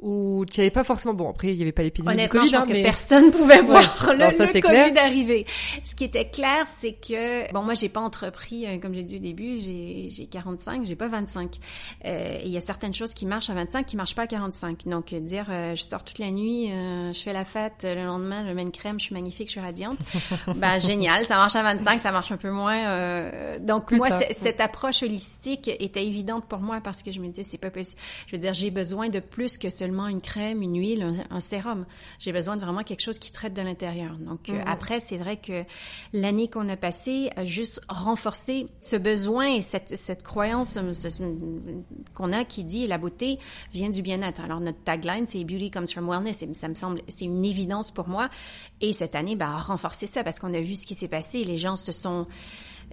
Ou 0.02 0.44
tu 0.50 0.60
avais 0.60 0.70
pas 0.70 0.82
forcément 0.82 1.14
bon 1.14 1.30
après 1.30 1.52
il 1.52 1.56
n'y 1.56 1.62
avait 1.62 1.72
pas 1.72 1.84
l'épidémie 1.84 2.16
du 2.16 2.28
Covid 2.28 2.48
je 2.48 2.52
pense 2.56 2.64
hein, 2.64 2.72
que 2.72 2.82
personne 2.82 3.30
pouvait 3.30 3.62
voir 3.62 4.12
le, 4.12 4.52
le 4.54 4.60
Covid 4.60 4.98
arriver. 4.98 5.46
Ce 5.84 5.94
qui 5.94 6.04
était 6.04 6.28
clair 6.28 6.66
c'est 6.80 6.92
que 6.92 7.52
bon 7.52 7.62
moi 7.62 7.74
j'ai 7.74 7.88
pas 7.88 8.00
entrepris 8.00 8.66
euh, 8.66 8.78
comme 8.78 8.94
j'ai 8.94 9.04
dit 9.04 9.16
au 9.16 9.20
début 9.20 9.60
j'ai 9.60 10.08
j'ai 10.10 10.26
45 10.26 10.84
j'ai 10.84 10.96
pas 10.96 11.06
25 11.06 11.56
euh, 12.04 12.38
il 12.44 12.50
y 12.50 12.56
a 12.56 12.60
certaines 12.60 12.94
choses 12.94 13.14
qui 13.14 13.26
marchent 13.26 13.50
à 13.50 13.54
25 13.54 13.86
qui 13.86 13.96
marchent 13.96 14.16
pas 14.16 14.22
à 14.22 14.26
45 14.26 14.88
donc 14.88 15.12
euh, 15.12 15.20
dire 15.20 15.46
euh, 15.50 15.76
je 15.76 15.82
sors 15.82 16.02
toute 16.02 16.18
la 16.18 16.30
nuit 16.32 16.68
je 16.68 17.20
fais 17.22 17.32
la 17.32 17.44
fête 17.44 17.84
le 17.84 18.04
lendemain 18.04 18.44
je 18.46 18.52
mets 18.52 18.62
une 18.62 18.72
crème 18.72 18.98
je 18.98 19.04
suis 19.06 19.14
magnifique 19.14 19.48
je 19.48 19.52
suis 19.52 19.60
radiante. 19.60 19.98
Ben 20.56 20.78
génial 20.78 21.24
ça 21.26 21.36
marche 21.36 21.56
à 21.56 21.62
25 21.62 22.00
ça 22.00 22.10
marche 22.12 22.32
un 22.32 22.36
peu 22.36 22.50
moins 22.50 23.58
donc 23.60 23.92
moi 23.92 24.08
cette 24.30 24.60
approche 24.60 25.02
holistique 25.02 25.68
était 25.78 26.04
évidente 26.04 26.44
pour 26.46 26.58
moi 26.58 26.80
parce 26.82 27.02
que 27.02 27.12
je 27.12 27.20
me 27.20 27.28
disais 27.28 27.44
c'est 27.44 27.58
pas 27.58 27.70
possible 27.70 28.00
je 28.26 28.36
veux 28.36 28.42
dire 28.42 28.54
j'ai 28.54 28.70
besoin 28.70 29.08
de 29.08 29.20
plus 29.20 29.58
que 29.58 29.70
seulement 29.82 30.06
une 30.06 30.20
crème, 30.20 30.62
une 30.62 30.78
huile, 30.78 31.24
un, 31.28 31.40
sérum. 31.40 31.86
J'ai 32.20 32.30
besoin 32.30 32.56
de 32.56 32.60
vraiment 32.60 32.84
quelque 32.84 33.00
chose 33.00 33.18
qui 33.18 33.32
traite 33.32 33.52
de 33.52 33.62
l'intérieur. 33.62 34.16
Donc 34.16 34.48
euh, 34.48 34.52
mhm. 34.52 34.64
après, 34.64 35.00
c'est 35.00 35.16
vrai 35.16 35.38
que 35.38 35.64
l'année 36.12 36.48
qu'on 36.48 36.68
a 36.68 36.76
passée 36.76 37.30
a 37.34 37.44
juste 37.44 37.80
renforcé 37.88 38.68
ce 38.78 38.94
besoin 38.94 39.54
et 39.54 39.60
cette, 39.60 39.96
cette 39.96 40.22
croyance 40.22 40.76
euh, 40.76 40.92
qu'on 42.14 42.32
a 42.32 42.44
qui 42.44 42.62
dit 42.62 42.86
la 42.86 42.96
beauté 42.96 43.40
vient 43.72 43.90
du 43.90 44.02
bien-être. 44.02 44.40
Alors 44.40 44.60
notre 44.60 44.80
tagline, 44.84 45.26
c'est 45.26 45.42
Beauty 45.42 45.72
comes 45.72 45.88
from 45.88 46.08
wellness. 46.08 46.42
Et 46.42 46.54
ça 46.54 46.68
me 46.68 46.74
semble, 46.74 47.02
c'est 47.08 47.24
une 47.24 47.44
évidence 47.44 47.90
pour 47.90 48.06
moi. 48.06 48.30
Et 48.80 48.92
cette 48.92 49.16
année, 49.16 49.34
bah, 49.34 49.48
a 49.48 49.56
renforcé 49.56 50.06
ça 50.06 50.22
parce 50.22 50.38
qu'on 50.38 50.54
a 50.54 50.60
vu 50.60 50.76
ce 50.76 50.86
qui 50.86 50.94
s'est 50.94 51.08
passé. 51.08 51.42
Les 51.42 51.56
gens 51.56 51.74
se 51.74 51.90
sont 51.90 52.28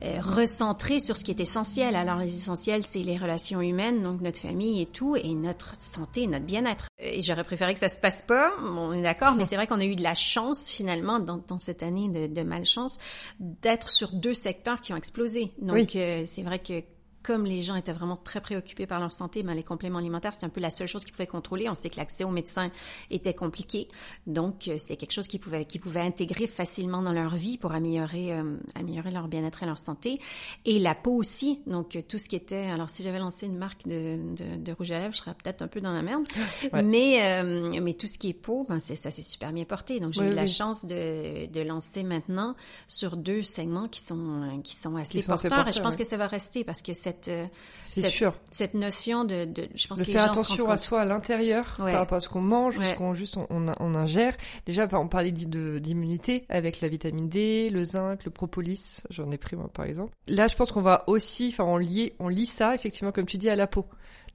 euh, 0.01 0.22
recentrer 0.22 1.00
sur 1.00 1.18
ce 1.18 1.24
qui 1.24 1.32
est 1.32 1.39
essentiel. 1.39 1.96
Alors, 1.96 2.18
les 2.18 2.36
essentiels, 2.36 2.84
c'est 2.84 3.03
les 3.03 3.18
relations 3.18 3.62
humaines, 3.62 4.01
donc 4.01 4.22
notre 4.22 4.39
famille 4.39 4.82
et 4.82 4.86
tout, 4.86 5.15
et 5.15 5.34
notre 5.34 5.75
santé, 5.75 6.25
notre 6.27 6.46
bien-être. 6.46 6.88
Et 7.00 7.22
j'aurais 7.22 7.44
préféré 7.44 7.74
que 7.74 7.79
ça 7.79 7.89
se 7.89 8.00
passe 8.00 8.22
pas, 8.24 8.53
on 8.62 8.94
est 8.94 9.01
d'accord, 9.01 9.36
mais 9.36 9.46
c'est 9.50 9.56
vrai 9.56 9.68
qu'on 9.68 9.79
a 9.79 9.86
eu 9.86 9.96
de 9.96 10.03
la 10.03 10.15
chance, 10.15 10.70
finalement, 10.70 11.20
dans, 11.20 11.44
dans 11.48 11.60
cette 11.60 11.84
année 11.84 12.08
de, 12.08 12.34
de 12.34 12.41
malchance, 12.44 12.98
d'être 13.39 13.89
sur 13.89 14.13
deux 14.13 14.34
secteurs 14.34 14.82
qui 14.82 14.94
ont 14.94 14.98
explosé. 14.98 15.51
Donc, 15.62 15.96
euh, 15.96 16.24
c'est 16.25 16.44
vrai 16.44 16.60
que 16.60 16.82
comme 17.29 17.45
les 17.45 17.59
gens 17.59 17.75
étaient 17.75 17.93
vraiment 17.93 18.17
très 18.17 18.41
préoccupés 18.41 18.88
par 18.88 19.00
leur 19.00 19.12
santé, 19.12 19.43
ben 19.43 19.53
les 19.53 19.62
compléments 19.62 20.00
alimentaires, 20.00 20.33
c'était 20.33 20.48
un 20.48 20.50
peu 20.50 20.62
la 20.62 20.71
seule 20.71 20.88
chose 20.88 21.05
qu'ils 21.05 21.12
pouvaient 21.12 21.27
contrôler. 21.27 21.69
On 21.69 21.75
sait 21.75 21.91
que 21.91 21.98
l'accès 21.98 22.24
aux 22.24 22.31
médecins 22.31 22.71
était 23.12 23.36
compliqué. 23.36 23.88
Donc, 24.25 24.67
euh, 24.67 24.79
c'était 24.79 24.95
quelque 24.95 25.12
chose 25.12 25.27
qu'ils 25.27 25.39
pouvaient, 25.39 25.65
qu'ils 25.65 25.79
pouvaient 25.79 26.00
intégrer 26.00 26.48
facilement 26.48 27.03
dans 27.03 27.12
leur 27.12 27.36
vie 27.36 27.59
pour 27.59 27.74
améliorer, 27.74 28.33
euh, 28.33 28.57
améliorer 28.74 29.12
leur 29.12 29.27
bien-être 29.27 29.62
et 29.62 29.67
leur 29.67 29.77
santé. 29.77 30.19
Et 30.65 30.79
la 30.79 30.95
peau 30.95 31.12
aussi. 31.12 31.62
Donc, 31.67 31.95
euh, 31.95 32.01
tout 32.01 32.17
ce 32.17 32.27
qui 32.27 32.36
était... 32.36 32.65
Alors, 32.65 32.89
si 32.89 33.03
j'avais 33.03 33.19
lancé 33.19 33.45
une 33.45 33.59
marque 33.59 33.88
de, 33.88 34.17
de, 34.36 34.57
de 34.57 34.71
rouge 34.71 34.89
à 34.89 34.98
lèvres, 34.98 35.13
je 35.13 35.19
serais 35.19 35.36
peut-être 35.36 35.62
un 35.62 35.67
peu 35.67 35.81
dans 35.81 35.93
la 35.93 36.01
merde. 36.01 36.25
Mais, 36.74 37.43
mais 37.79 37.93
tout 37.93 38.07
ce 38.07 38.17
qui 38.17 38.29
est 38.29 38.33
peau, 38.33 38.65
ben 38.67 38.79
c'est, 38.79 38.95
ça 38.95 39.12
s'est 39.12 39.21
super 39.21 39.51
bien 39.51 39.65
porté. 39.65 40.00
Donc, 40.00 40.13
j'ai 40.13 40.24
eu 40.24 40.33
la 40.33 40.48
chance 40.48 40.86
de, 40.86 41.45
de 41.45 41.62
lancer 41.62 42.01
maintenant 42.01 42.55
sur 42.88 43.17
deux 43.17 43.43
segments 43.43 43.88
qui 43.88 44.01
sont, 44.01 44.62
qui 44.63 44.75
sont 44.75 44.95
assez 44.95 45.21
porteurs. 45.21 45.67
et 45.67 45.71
je 45.71 45.81
pense 45.81 45.95
que 45.95 46.03
ça 46.03 46.17
va 46.17 46.25
rester 46.25 46.63
parce 46.63 46.81
que 46.81 46.93
cette 46.93 47.18
euh, 47.27 47.45
c'est 47.83 48.09
sûr 48.09 48.35
cette 48.51 48.73
notion 48.73 49.25
de, 49.25 49.45
de 49.45 49.67
je 49.75 49.88
pense 49.88 49.99
de 49.99 50.05
que 50.05 50.11
faire 50.11 50.23
attention 50.23 50.69
à 50.69 50.77
soi 50.77 51.01
à 51.01 51.05
l'intérieur 51.05 51.75
par 51.77 51.93
rapport 51.93 52.17
à 52.17 52.21
ce 52.21 52.29
qu'on 52.29 52.41
mange 52.41 52.77
ou 52.77 52.83
ce 52.83 52.93
qu'on 52.93 53.13
juste 53.13 53.38
on, 53.38 53.47
on, 53.49 53.95
ingère 53.95 54.35
déjà 54.65 54.88
on 54.93 55.07
parlait 55.07 55.31
d'immunité 55.31 56.45
avec 56.49 56.81
la 56.81 56.88
vitamine 56.88 57.29
D 57.29 57.69
le 57.69 57.83
zinc 57.83 58.23
le 58.23 58.31
propolis 58.31 59.01
j'en 59.09 59.31
ai 59.31 59.38
pris 59.38 59.55
moi 59.55 59.69
par 59.73 59.85
exemple 59.85 60.13
là 60.27 60.47
je 60.47 60.55
pense 60.55 60.71
qu'on 60.71 60.81
va 60.81 61.03
aussi 61.07 61.49
enfin 61.51 61.65
on 61.65 61.77
lit 61.77 62.13
on 62.19 62.27
lit 62.27 62.45
ça 62.45 62.75
effectivement 62.75 63.11
comme 63.11 63.25
tu 63.25 63.38
dis 63.38 63.49
à 63.49 63.55
la 63.55 63.67
peau 63.67 63.85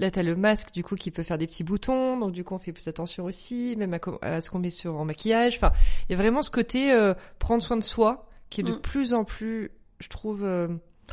Là, 0.01 0.11
tu 0.11 0.19
as 0.19 0.23
le 0.23 0.37
masque, 0.37 0.73
du 0.73 0.83
coup, 0.83 0.97
qui 0.97 1.11
peut 1.11 1.23
faire 1.23 1.39
des 1.39 1.47
petits 1.47 1.65
boutons. 1.65 2.19
Donc, 2.19 2.33
du 2.33 2.45
coup, 2.45 2.55
on 2.55 2.59
fait 2.59 2.73
plus 2.73 2.89
attention 2.89 3.25
aussi, 3.25 3.75
même 3.77 3.97
à, 4.23 4.41
ce 4.41 4.51
qu'on 4.51 4.59
met 4.59 4.71
sur 4.71 4.97
en 4.97 5.05
maquillage. 5.05 5.57
Enfin, 5.57 5.73
il 6.09 6.13
y 6.13 6.15
a 6.15 6.19
vraiment 6.19 6.43
ce 6.43 6.51
côté 6.51 6.93
euh, 6.93 7.15
prendre 7.39 7.63
soin 7.63 7.77
de 7.77 7.85
soi 7.85 8.29
qui 8.51 8.61
est 8.61 8.65
de 8.65 8.73
mm. 8.73 8.81
plus 8.81 9.15
en 9.15 9.25
plus, 9.25 9.71
je 10.01 10.09
trouve, 10.09 10.45
euh, 10.45 10.69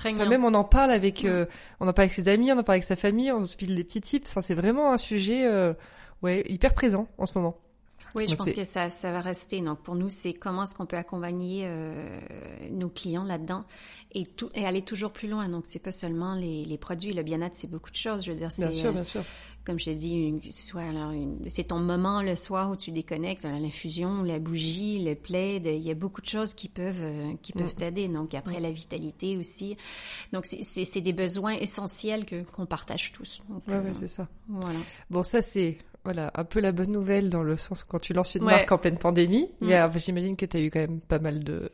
même 0.06 0.46
on 0.46 0.54
en 0.54 0.64
parle 0.64 0.92
avec, 0.92 1.26
euh, 1.26 1.46
on 1.80 1.88
en 1.88 1.94
parle 1.94 2.06
avec 2.06 2.14
ses 2.14 2.28
amis, 2.28 2.52
on 2.52 2.58
en 2.58 2.64
parle 2.64 2.76
avec 2.76 2.84
sa 2.84 2.96
famille, 2.96 3.32
on 3.32 3.44
se 3.44 3.58
file 3.58 3.76
des 3.76 3.84
petits 3.84 4.02
tips. 4.02 4.30
Enfin, 4.30 4.42
c'est 4.42 4.54
vraiment 4.54 4.94
un 4.94 4.98
sujet, 4.98 5.46
euh, 5.46 5.74
ouais, 6.22 6.44
hyper 6.48 6.74
présent 6.74 7.08
en 7.18 7.26
ce 7.26 7.38
moment. 7.38 7.58
Oui, 8.16 8.28
je 8.28 8.36
pense 8.36 8.52
que 8.52 8.64
ça, 8.64 8.90
ça 8.90 9.12
va 9.12 9.22
rester. 9.22 9.62
Donc 9.62 9.80
pour 9.80 9.96
nous, 9.96 10.10
c'est 10.10 10.34
comment 10.34 10.64
est-ce 10.64 10.76
qu'on 10.76 10.86
peut 10.86 10.98
accompagner 10.98 11.64
euh, 11.66 12.20
nos 12.72 12.90
clients 12.90 13.24
là-dedans 13.24 13.64
et, 14.14 14.26
tout, 14.26 14.50
et 14.54 14.66
aller 14.66 14.82
toujours 14.82 15.12
plus 15.12 15.30
loin. 15.30 15.48
Donc 15.48 15.66
c'est 15.68 15.80
pas 15.80 15.92
seulement 15.92 16.36
les, 16.36 16.66
les 16.66 16.78
produits, 16.78 17.14
le 17.14 17.24
bien-être, 17.24 17.56
c'est 17.56 17.70
beaucoup 17.70 17.92
de 17.92 17.96
choses. 17.96 18.26
Je 18.26 18.32
veux 18.32 18.38
dire, 18.38 18.52
c'est 18.52 18.68
bien 18.68 18.72
sûr, 18.72 18.92
bien 18.94 19.04
sûr. 19.04 19.24
comme 19.66 19.80
je 19.80 19.86
t'ai 19.86 19.96
dit, 19.96 20.34
soit 20.52 20.82
alors 20.82 21.14
c'est 21.48 21.66
ton 21.66 21.80
moment 21.80 22.22
le 22.22 22.36
soir 22.36 22.70
où 22.70 22.76
tu 22.76 22.92
déconnectes, 22.92 23.44
l'infusion, 23.44 24.24
la 24.24 24.40
bougie, 24.40 25.04
le 25.04 25.16
plaid. 25.16 25.66
Il 25.66 25.82
y 25.82 25.92
a 25.92 25.96
beaucoup 25.96 26.22
de 26.22 26.28
choses 26.28 26.54
qui 26.54 26.68
peuvent 26.68 27.36
qui 27.42 27.54
peuvent 27.54 27.74
mm. 27.74 27.78
t'aider. 27.78 28.08
Donc 28.08 28.34
après 28.34 28.60
la 28.60 28.72
vitalité 28.72 29.38
aussi. 29.38 29.78
Donc 30.34 30.46
c'est 30.46 31.02
des 31.02 31.14
besoins 31.14 31.54
essentiels 31.54 32.26
que 32.26 32.44
qu'on 32.44 32.66
partage 32.66 33.14
tous. 33.14 33.42
Ouais, 33.68 33.82
c'est 33.94 34.10
ça. 34.10 34.28
Voilà. 34.50 34.80
Bon, 35.10 35.24
ça 35.24 35.42
c'est 35.42 35.78
voilà, 36.04 36.32
un 36.34 36.44
peu 36.44 36.60
la 36.60 36.72
bonne 36.72 36.92
nouvelle 36.92 37.30
dans 37.30 37.44
le 37.44 37.58
sens 37.58 37.84
quand 37.84 38.00
tu 38.00 38.14
lances 38.14 38.34
une 38.34 38.44
marque 38.44 38.72
en 38.72 38.80
pleine 38.80 38.98
pandémie. 38.98 39.50
Mm. 39.62 39.68
Mais 39.68 39.80
euh, 39.80 39.90
j'imagine 39.98 40.36
que 40.36 40.46
tu 40.48 40.58
as 40.58 40.60
eu 40.60 40.72
quand 40.72 40.80
même 40.80 41.00
pas 41.00 41.20
mal 41.20 41.44
de 41.44 41.72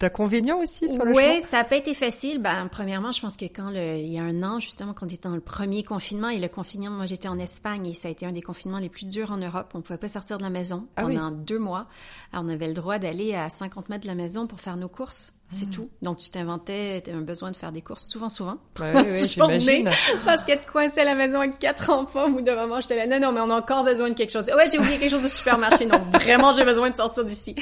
d'inconvénients 0.00 0.58
aussi 0.58 0.88
sur 0.88 1.04
le 1.04 1.12
Oui, 1.12 1.40
ça 1.42 1.58
n'a 1.58 1.64
pas 1.64 1.76
été 1.76 1.94
facile. 1.94 2.40
Ben, 2.40 2.68
premièrement, 2.70 3.10
je 3.10 3.20
pense 3.20 3.36
que 3.36 3.46
quand 3.46 3.70
le, 3.70 3.98
il 3.98 4.12
y 4.12 4.18
a 4.18 4.22
un 4.22 4.42
an, 4.44 4.60
justement, 4.60 4.92
quand 4.94 5.06
on 5.06 5.08
était 5.08 5.28
dans 5.28 5.34
le 5.34 5.40
premier 5.40 5.82
confinement 5.82 6.28
et 6.28 6.38
le 6.38 6.48
confinement, 6.48 6.90
moi 6.90 7.06
j'étais 7.06 7.28
en 7.28 7.38
Espagne 7.38 7.86
et 7.86 7.94
ça 7.94 8.08
a 8.08 8.10
été 8.10 8.26
un 8.26 8.32
des 8.32 8.42
confinements 8.42 8.78
les 8.78 8.88
plus 8.88 9.06
durs 9.06 9.32
en 9.32 9.38
Europe. 9.38 9.72
On 9.74 9.80
pouvait 9.82 9.98
pas 9.98 10.08
sortir 10.08 10.38
de 10.38 10.42
la 10.44 10.50
maison 10.50 10.86
ah 10.96 11.02
pendant 11.02 11.30
deux 11.32 11.58
mois. 11.58 11.86
Alors, 12.32 12.44
on 12.44 12.48
avait 12.48 12.68
le 12.68 12.74
droit 12.74 12.98
d'aller 12.98 13.34
à 13.34 13.48
50 13.48 13.88
mètres 13.88 14.02
de 14.02 14.08
la 14.08 14.14
maison 14.14 14.46
pour 14.46 14.60
faire 14.60 14.76
nos 14.76 14.88
courses. 14.88 15.32
C'est 15.54 15.70
tout. 15.70 15.88
Donc, 16.02 16.18
tu 16.18 16.30
t'inventais, 16.30 17.02
un 17.12 17.20
besoin 17.20 17.50
de 17.50 17.56
faire 17.56 17.72
des 17.72 17.82
courses 17.82 18.08
souvent, 18.08 18.28
souvent. 18.28 18.58
Ouais, 18.80 18.92
oui, 19.12 19.24
j'imagine. 19.24 19.88
Parce 20.24 20.44
qu'être 20.44 20.70
coincé 20.70 21.00
à 21.00 21.04
la 21.04 21.14
maison 21.14 21.38
avec 21.38 21.58
quatre 21.58 21.90
enfants, 21.90 22.26
au 22.26 22.30
bout 22.32 22.42
d'un 22.42 22.56
moment, 22.56 22.80
j'étais 22.80 22.96
là, 22.96 23.06
non, 23.06 23.24
non, 23.24 23.32
mais 23.32 23.40
on 23.40 23.50
a 23.50 23.58
encore 23.58 23.84
besoin 23.84 24.10
de 24.10 24.14
quelque 24.14 24.30
chose. 24.30 24.44
Ouais, 24.46 24.68
j'ai 24.70 24.78
oublié 24.78 24.98
quelque 24.98 25.10
chose 25.10 25.22
de 25.22 25.28
supermarché. 25.28 25.86
Non, 25.86 26.02
vraiment, 26.12 26.54
j'ai 26.54 26.64
besoin 26.64 26.90
de 26.90 26.96
sortir 26.96 27.24
d'ici. 27.24 27.54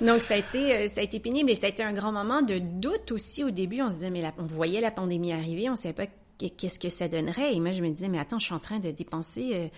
Donc, 0.00 0.22
ça 0.22 0.34
a 0.34 0.38
été, 0.38 0.74
euh, 0.74 0.88
ça 0.88 1.00
a 1.00 1.04
été 1.04 1.20
pénible 1.20 1.50
et 1.50 1.54
ça 1.54 1.66
a 1.66 1.68
été 1.68 1.82
un 1.82 1.92
grand 1.92 2.10
moment 2.10 2.42
de 2.42 2.58
doute 2.58 3.12
aussi 3.12 3.44
au 3.44 3.50
début. 3.50 3.82
On 3.82 3.88
se 3.90 3.94
disait, 3.94 4.10
mais 4.10 4.24
on 4.38 4.46
voyait 4.46 4.80
la 4.80 4.90
pandémie 4.90 5.32
arriver, 5.32 5.70
on 5.70 5.76
savait 5.76 5.94
pas 5.94 6.06
qu'est-ce 6.38 6.78
que 6.78 6.88
ça 6.88 7.08
donnerait? 7.08 7.54
Et 7.54 7.60
moi, 7.60 7.72
je 7.72 7.82
me 7.82 7.90
disais, 7.90 8.08
mais 8.08 8.18
attends, 8.18 8.38
je 8.38 8.46
suis 8.46 8.54
en 8.54 8.58
train 8.58 8.78
de 8.78 8.90
dépenser, 8.90 9.50
euh, 9.54 9.68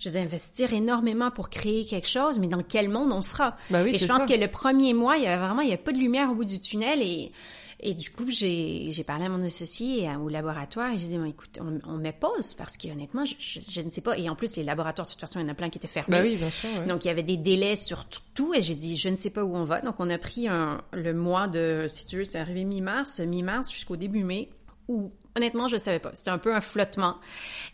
je 0.00 0.08
vais 0.08 0.20
investir 0.20 0.72
énormément 0.72 1.30
pour 1.30 1.50
créer 1.50 1.84
quelque 1.84 2.08
chose, 2.08 2.38
mais 2.38 2.48
dans 2.48 2.62
quel 2.62 2.88
monde 2.88 3.12
on 3.12 3.22
sera? 3.22 3.56
Ben 3.70 3.84
oui, 3.84 3.94
et 3.94 3.98
je 3.98 4.06
pense 4.06 4.26
que 4.26 4.34
le 4.34 4.48
premier 4.48 4.94
mois, 4.94 5.16
il 5.16 5.24
y 5.24 5.26
avait 5.26 5.44
vraiment, 5.44 5.62
il 5.62 5.70
y 5.70 5.74
a 5.74 5.78
pas 5.78 5.92
de 5.92 5.98
lumière 5.98 6.30
au 6.30 6.34
bout 6.34 6.44
du 6.44 6.58
tunnel 6.58 7.00
et, 7.02 7.32
et 7.80 7.94
du 7.94 8.10
coup, 8.10 8.28
j'ai, 8.30 8.86
j'ai 8.90 9.04
parlé 9.04 9.26
à 9.26 9.28
mon 9.28 9.40
associé 9.44 10.02
et 10.02 10.16
au 10.16 10.28
laboratoire 10.28 10.92
et 10.92 10.98
j'ai 10.98 11.06
dit, 11.06 11.18
bon, 11.18 11.26
écoute, 11.26 11.60
on, 11.60 11.78
on 11.88 11.96
met 11.96 12.12
pause 12.12 12.54
parce 12.54 12.76
que 12.76 12.88
honnêtement, 12.88 13.24
je, 13.24 13.34
je, 13.38 13.80
ne 13.80 13.90
sais 13.90 14.00
pas. 14.00 14.18
Et 14.18 14.28
en 14.28 14.34
plus, 14.34 14.56
les 14.56 14.64
laboratoires, 14.64 15.06
de 15.06 15.12
toute 15.12 15.20
façon, 15.20 15.38
il 15.38 15.44
y 15.44 15.46
en 15.46 15.52
a 15.52 15.54
plein 15.54 15.70
qui 15.70 15.78
étaient 15.78 15.86
fermés. 15.86 16.16
Ben 16.16 16.24
oui, 16.24 16.36
bien 16.36 16.50
sûr. 16.50 16.68
Donc, 16.88 17.04
il 17.04 17.08
y 17.08 17.10
avait 17.10 17.22
des 17.22 17.36
délais 17.36 17.76
sur 17.76 18.06
tout 18.34 18.52
et 18.52 18.62
j'ai 18.62 18.74
dit, 18.74 18.96
je 18.96 19.08
ne 19.08 19.14
sais 19.14 19.30
pas 19.30 19.44
où 19.44 19.54
on 19.54 19.62
va. 19.62 19.80
Donc, 19.80 19.96
on 20.00 20.10
a 20.10 20.18
pris 20.18 20.48
un, 20.48 20.82
le 20.92 21.14
mois 21.14 21.46
de, 21.46 21.86
si 21.88 22.04
tu 22.04 22.16
veux, 22.16 22.24
c'est 22.24 22.40
arrivé 22.40 22.64
mi-mars, 22.64 23.20
mi-mars 23.20 23.70
jusqu'au 23.70 23.96
début 23.96 24.24
mai 24.24 24.48
ou 24.88 25.12
honnêtement, 25.36 25.68
je 25.68 25.76
savais 25.76 25.98
pas. 25.98 26.10
C'était 26.14 26.30
un 26.30 26.38
peu 26.38 26.54
un 26.54 26.60
flottement. 26.60 27.16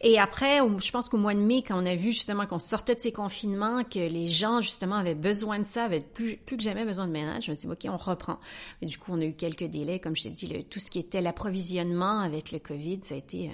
Et 0.00 0.18
après, 0.18 0.58
je 0.58 0.90
pense 0.90 1.08
qu'au 1.08 1.16
mois 1.16 1.34
de 1.34 1.40
mai, 1.40 1.62
quand 1.62 1.80
on 1.80 1.86
a 1.86 1.96
vu 1.96 2.12
justement 2.12 2.46
qu'on 2.46 2.58
sortait 2.58 2.94
de 2.94 3.00
ces 3.00 3.12
confinements, 3.12 3.84
que 3.84 3.98
les 3.98 4.26
gens 4.26 4.60
justement 4.60 4.96
avaient 4.96 5.14
besoin 5.14 5.58
de 5.58 5.64
ça, 5.64 5.84
avaient 5.84 6.00
plus, 6.00 6.36
plus 6.36 6.56
que 6.56 6.62
jamais 6.62 6.84
besoin 6.84 7.06
de 7.06 7.12
ménage, 7.12 7.44
je 7.44 7.50
me 7.52 7.56
suis 7.56 7.68
dit, 7.68 7.72
OK, 7.72 7.92
on 7.92 7.96
reprend. 7.96 8.38
Mais 8.82 8.88
du 8.88 8.98
coup, 8.98 9.12
on 9.12 9.20
a 9.20 9.24
eu 9.24 9.34
quelques 9.34 9.64
délais. 9.64 10.00
Comme 10.00 10.16
je 10.16 10.24
t'ai 10.24 10.30
dit, 10.30 10.46
le, 10.46 10.62
tout 10.62 10.80
ce 10.80 10.90
qui 10.90 10.98
était 10.98 11.20
l'approvisionnement 11.20 12.20
avec 12.20 12.52
le 12.52 12.58
COVID, 12.58 13.00
ça 13.02 13.14
a 13.14 13.18
été 13.18 13.50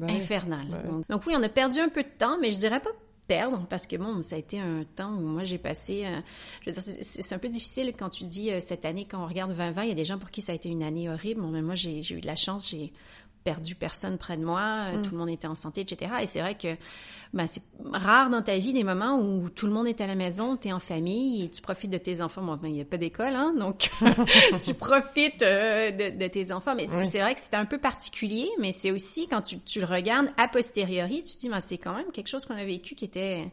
euh, 0.00 0.08
infernal. 0.08 0.68
Donc, 0.86 1.08
donc, 1.08 1.26
oui, 1.26 1.34
on 1.36 1.42
a 1.42 1.48
perdu 1.48 1.80
un 1.80 1.88
peu 1.88 2.02
de 2.02 2.08
temps, 2.16 2.38
mais 2.40 2.50
je 2.50 2.58
dirais 2.58 2.80
pas 2.80 2.90
perdre 3.26 3.66
parce 3.68 3.86
que 3.86 3.96
bon, 3.96 4.22
ça 4.22 4.36
a 4.36 4.38
été 4.38 4.58
un 4.58 4.84
temps 4.96 5.14
où 5.14 5.20
moi 5.20 5.44
j'ai 5.44 5.58
passé. 5.58 6.04
Euh, 6.04 6.20
je 6.62 6.70
veux 6.70 6.80
dire, 6.80 6.94
c'est 7.02 7.34
un 7.34 7.38
peu 7.38 7.48
difficile 7.48 7.92
quand 7.98 8.10
tu 8.10 8.24
dis 8.24 8.50
euh, 8.50 8.60
cette 8.60 8.84
année 8.84 9.06
quand 9.10 9.22
on 9.22 9.26
regarde 9.26 9.52
2020, 9.52 9.82
il 9.84 9.88
y 9.88 9.92
a 9.92 9.94
des 9.94 10.04
gens 10.04 10.18
pour 10.18 10.30
qui 10.30 10.42
ça 10.42 10.52
a 10.52 10.54
été 10.54 10.68
une 10.68 10.82
année 10.82 11.08
horrible. 11.08 11.42
Mais 11.42 11.62
moi 11.62 11.74
j'ai 11.74 12.00
eu 12.00 12.20
de 12.20 12.26
la 12.26 12.36
chance, 12.36 12.70
j'ai 12.70 12.92
perdu 13.44 13.74
personne 13.74 14.16
près 14.16 14.36
de 14.36 14.44
moi, 14.44 14.60
euh, 14.60 14.98
mm. 14.98 15.02
tout 15.02 15.10
le 15.12 15.18
monde 15.18 15.28
était 15.28 15.46
en 15.46 15.54
santé, 15.54 15.82
etc. 15.82 16.12
Et 16.22 16.26
c'est 16.26 16.40
vrai 16.40 16.56
que 16.56 16.76
ben, 17.34 17.46
c'est 17.46 17.62
rare 17.92 18.30
dans 18.30 18.42
ta 18.42 18.56
vie 18.58 18.72
des 18.72 18.84
moments 18.84 19.18
où 19.20 19.50
tout 19.50 19.66
le 19.66 19.72
monde 19.72 19.86
est 19.86 20.00
à 20.00 20.06
la 20.06 20.14
maison, 20.14 20.56
tu 20.56 20.68
es 20.68 20.72
en 20.72 20.78
famille 20.78 21.44
et 21.44 21.50
tu 21.50 21.60
profites 21.60 21.90
de 21.90 21.98
tes 21.98 22.22
enfants. 22.22 22.42
Bon, 22.42 22.56
ben, 22.56 22.68
il 22.68 22.74
n'y 22.74 22.80
a 22.80 22.86
pas 22.86 22.96
d'école, 22.96 23.34
hein, 23.34 23.54
donc 23.56 23.90
tu 24.64 24.74
profites 24.74 25.42
euh, 25.42 25.90
de, 25.90 26.18
de, 26.18 26.26
tes 26.26 26.52
enfants. 26.52 26.74
Mais 26.74 26.86
c'est 26.86 27.20
vrai 27.20 27.34
que 27.34 27.40
c'est 27.40 27.54
un 27.54 27.66
peu 27.66 27.78
particulier, 27.78 28.48
mais 28.58 28.72
c'est 28.72 28.90
aussi 28.90 29.28
quand 29.28 29.42
tu, 29.42 29.58
tu, 29.60 29.80
le 29.80 29.86
regardes 29.86 30.28
a 30.38 30.48
posteriori, 30.48 31.22
tu 31.22 31.34
te 31.34 31.40
dis, 31.40 31.48
ben, 31.48 31.60
c'est 31.60 31.78
quand 31.78 31.94
même 31.94 32.10
quelque 32.12 32.28
chose 32.28 32.46
qu'on 32.46 32.56
a 32.56 32.64
vécu 32.64 32.94
qui 32.94 33.04
était 33.04 33.50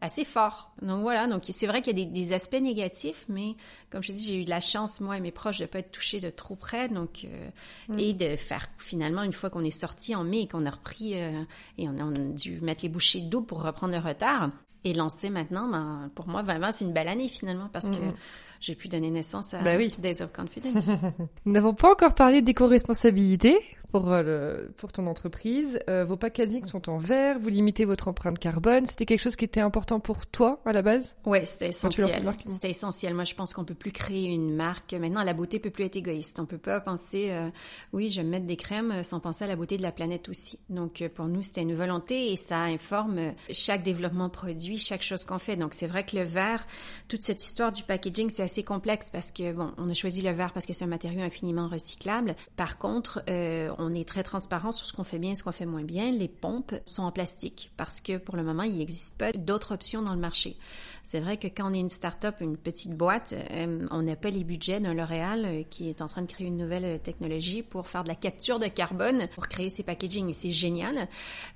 assez 0.00 0.24
fort. 0.24 0.72
Donc 0.82 1.02
voilà, 1.02 1.26
donc 1.26 1.42
c'est 1.48 1.66
vrai 1.66 1.82
qu'il 1.82 1.98
y 1.98 2.02
a 2.02 2.04
des, 2.04 2.10
des, 2.10 2.32
aspects 2.32 2.60
négatifs, 2.60 3.24
mais 3.28 3.56
comme 3.90 4.02
je 4.02 4.12
dis, 4.12 4.22
j'ai 4.22 4.40
eu 4.40 4.44
de 4.44 4.50
la 4.50 4.60
chance, 4.60 5.00
moi 5.00 5.16
et 5.16 5.20
mes 5.20 5.32
proches, 5.32 5.58
de 5.58 5.66
pas 5.66 5.80
être 5.80 5.90
touchés 5.90 6.20
de 6.20 6.30
trop 6.30 6.54
près, 6.54 6.88
donc 6.88 7.24
euh, 7.24 7.48
mm. 7.88 7.98
et 7.98 8.14
de 8.14 8.36
faire 8.36 8.66
finalement 8.78 9.22
une 9.22 9.32
fois 9.32 9.50
qu'on 9.50 9.64
est 9.64 9.70
sorti 9.70 10.14
en 10.14 10.24
mai 10.24 10.42
et 10.42 10.48
qu'on 10.48 10.66
a 10.66 10.70
repris 10.70 11.20
euh, 11.20 11.42
et 11.78 11.88
on 11.88 11.96
a, 11.96 12.10
dû 12.10 12.60
mettre 12.60 12.84
les 12.84 12.88
bouchées 12.88 13.20
d'eau 13.20 13.40
pour 13.40 13.62
reprendre 13.62 13.92
le 13.92 14.00
retard 14.00 14.50
et 14.84 14.94
lancer 14.94 15.30
maintenant. 15.30 15.68
Ben, 15.68 16.10
pour 16.14 16.28
moi, 16.28 16.42
2020 16.42 16.72
c'est 16.72 16.84
une 16.84 16.92
belle 16.92 17.08
année 17.08 17.28
finalement 17.28 17.68
parce 17.72 17.90
que 17.90 17.96
mm, 17.96 18.08
mm. 18.08 18.14
j'ai 18.60 18.74
pu 18.76 18.88
donner 18.88 19.10
naissance 19.10 19.54
à 19.54 19.62
bah 19.62 19.76
oui. 19.76 19.92
Days 19.98 20.22
of 20.22 20.32
Confidence. 20.32 20.90
Nous 21.44 21.52
n'avons 21.52 21.74
pas 21.74 21.90
encore 21.90 22.14
parlé 22.14 22.40
d'éco-responsabilité 22.42 23.58
pour, 23.92 24.12
euh, 24.12 24.22
le, 24.22 24.72
pour 24.76 24.92
ton 24.92 25.06
entreprise. 25.06 25.80
Euh, 25.88 26.04
vos 26.04 26.16
packaging 26.16 26.64
sont 26.64 26.88
en 26.88 26.98
verre, 26.98 27.38
vous 27.38 27.48
limitez 27.48 27.84
votre 27.84 28.08
empreinte 28.08 28.38
carbone. 28.38 28.86
C'était 28.86 29.06
quelque 29.06 29.20
chose 29.20 29.36
qui 29.36 29.44
était 29.44 29.60
important 29.60 30.00
pour 30.00 30.26
toi 30.26 30.60
à 30.64 30.72
la 30.72 30.82
base? 30.82 31.16
Oui, 31.24 31.38
c'était 31.44 31.68
essentiel. 31.68 32.34
C'était 32.46 32.70
essentiel. 32.70 33.14
Moi, 33.14 33.24
je 33.24 33.34
pense 33.34 33.52
qu'on 33.54 33.64
peut 33.64 33.74
plus 33.74 33.92
créer 33.92 34.26
une 34.26 34.54
marque. 34.54 34.92
Maintenant, 34.92 35.22
la 35.22 35.34
beauté 35.34 35.58
peut 35.58 35.70
plus 35.70 35.84
être 35.84 35.96
égoïste. 35.96 36.38
On 36.40 36.46
peut 36.46 36.58
pas 36.58 36.80
penser, 36.80 37.28
euh, 37.30 37.48
oui, 37.92 38.10
je 38.10 38.20
vais 38.20 38.26
mettre 38.26 38.46
des 38.46 38.56
crèmes 38.56 39.02
sans 39.02 39.20
penser 39.20 39.44
à 39.44 39.48
la 39.48 39.56
beauté 39.56 39.76
de 39.76 39.82
la 39.82 39.92
planète 39.92 40.28
aussi. 40.28 40.58
Donc, 40.68 41.02
pour 41.14 41.26
nous, 41.26 41.42
c'était 41.42 41.62
une 41.62 41.74
volonté 41.74 42.32
et 42.32 42.36
ça 42.36 42.60
informe 42.60 43.32
chaque 43.50 43.82
développement 43.82 44.28
produit, 44.28 44.76
chaque 44.76 45.02
chose 45.02 45.24
qu'on 45.24 45.38
fait. 45.38 45.56
Donc, 45.56 45.74
c'est 45.74 45.86
vrai 45.86 46.04
que 46.04 46.16
le 46.16 46.24
verre, 46.24 46.66
toute 47.08 47.22
cette 47.22 47.42
histoire 47.42 47.70
du 47.70 47.82
packaging, 47.82 48.30
c'est 48.30 48.42
assez 48.42 48.62
complexe 48.62 49.08
parce 49.10 49.32
que, 49.32 49.52
bon, 49.52 49.72
on 49.78 49.88
a 49.88 49.94
choisi 49.94 50.20
le 50.22 50.32
verre 50.32 50.52
parce 50.52 50.66
que 50.66 50.72
c'est 50.72 50.84
un 50.84 50.88
matériau 50.88 51.20
infiniment 51.20 51.68
recyclable. 51.68 52.36
Par 52.56 52.78
contre, 52.78 53.22
euh, 53.28 53.70
on 53.78 53.94
est 53.94 54.06
très 54.06 54.22
transparent 54.22 54.72
sur 54.72 54.86
ce 54.86 54.92
qu'on 54.92 55.04
fait 55.04 55.18
bien 55.18 55.32
et 55.32 55.34
ce 55.34 55.42
qu'on 55.44 55.52
fait 55.52 55.66
moins 55.66 55.84
bien. 55.84 56.10
Les 56.10 56.28
pompes 56.28 56.74
sont 56.84 57.02
en 57.02 57.12
plastique 57.12 57.70
parce 57.76 58.00
que 58.00 58.18
pour 58.18 58.36
le 58.36 58.42
moment, 58.42 58.64
il 58.64 58.78
n'existe 58.78 59.16
pas 59.16 59.32
d'autres 59.32 59.72
options 59.72 60.02
dans 60.02 60.14
le 60.14 60.20
marché. 60.20 60.56
C'est 61.04 61.20
vrai 61.20 61.36
que 61.36 61.46
quand 61.46 61.70
on 61.70 61.72
est 61.72 61.80
une 61.80 61.88
start-up, 61.88 62.36
une 62.40 62.56
petite 62.56 62.94
boîte, 62.94 63.32
euh, 63.32 63.86
on 63.90 64.02
n'a 64.02 64.16
pas 64.16 64.30
les 64.30 64.44
budgets 64.44 64.80
d'un 64.80 64.94
L'Oréal 64.94 65.44
euh, 65.46 65.62
qui 65.70 65.88
est 65.88 66.02
en 66.02 66.06
train 66.06 66.22
de 66.22 66.26
créer 66.26 66.46
une 66.46 66.56
nouvelle 66.56 66.84
euh, 66.84 66.98
technologie 66.98 67.62
pour 67.62 67.86
faire 67.86 68.02
de 68.02 68.08
la 68.08 68.14
capture 68.14 68.58
de 68.58 68.66
carbone 68.66 69.28
pour 69.34 69.48
créer 69.48 69.70
ses 69.70 69.82
packaging 69.82 70.28
et 70.28 70.32
c'est 70.32 70.50
génial. 70.50 71.08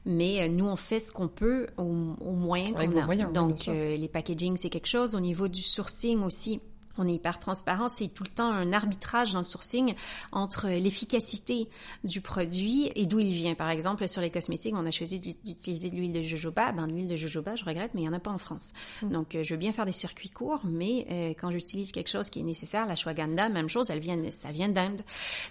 Mais 0.07 0.49
nous, 0.49 0.67
on 0.67 0.77
fait 0.77 1.01
ce 1.01 1.13
qu'on 1.13 1.29
peut 1.29 1.67
au, 1.77 1.83
au 1.83 2.33
moyen 2.33 2.73
qu'on 2.73 2.99
a. 2.99 3.25
Donc, 3.27 3.67
les 3.67 4.09
packaging, 4.09 4.57
c'est 4.57 4.71
quelque 4.71 4.87
chose. 4.89 5.15
Au 5.15 5.21
niveau 5.21 5.49
du 5.49 5.63
sourcing 5.63 6.23
aussi, 6.23 6.61
on 6.99 7.09
est 7.09 7.15
hyper 7.15 7.39
transparent, 7.39 7.89
c'est 7.89 8.09
tout 8.09 8.25
le 8.25 8.29
temps 8.29 8.51
un 8.51 8.73
arbitrage 8.73 9.33
dans 9.33 9.39
le 9.39 9.45
sourcing 9.45 9.95
entre 10.31 10.69
l'efficacité 10.69 11.69
du 12.05 12.21
produit 12.21 12.91
et 12.95 13.07
d'où 13.07 13.19
il 13.19 13.33
vient. 13.33 13.55
Par 13.55 13.71
exemple, 13.71 14.07
sur 14.09 14.21
les 14.21 14.31
cosmétiques, 14.31 14.75
on 14.77 14.87
a 14.87 14.91
choisi 14.91 15.21
d'utiliser 15.21 15.91
de 15.91 15.97
l'huile 15.97 16.13
de 16.13 16.23
jojoba. 16.23 16.73
Ben, 16.73 16.87
l'huile 16.87 17.09
de 17.09 17.17
jojoba, 17.17 17.57
je 17.57 17.65
regrette, 17.65 17.93
mais 17.95 18.03
il 18.03 18.05
n'y 18.05 18.11
en 18.11 18.17
a 18.17 18.21
pas 18.21 18.31
en 18.31 18.39
France. 18.39 18.73
Mm. 19.03 19.11
Donc, 19.11 19.35
euh, 19.35 19.43
je 19.43 19.55
veux 19.55 19.59
bien 19.59 19.73
faire 19.73 19.87
des 19.87 19.93
circuits 19.93 20.31
courts, 20.31 20.61
mais 20.65 21.07
euh, 21.11 21.29
quand 21.39 21.51
j'utilise 21.51 21.93
quelque 21.93 22.11
chose 22.11 22.29
qui 22.31 22.41
est 22.41 22.45
nécessaire, 22.45 22.87
la 22.87 22.95
shwaganda, 22.95 23.49
même 23.49 23.69
chose, 23.69 23.91
elle 23.91 24.01
vient, 24.01 24.19
ça 24.31 24.51
vient 24.51 24.69
d'Inde. 24.69 25.03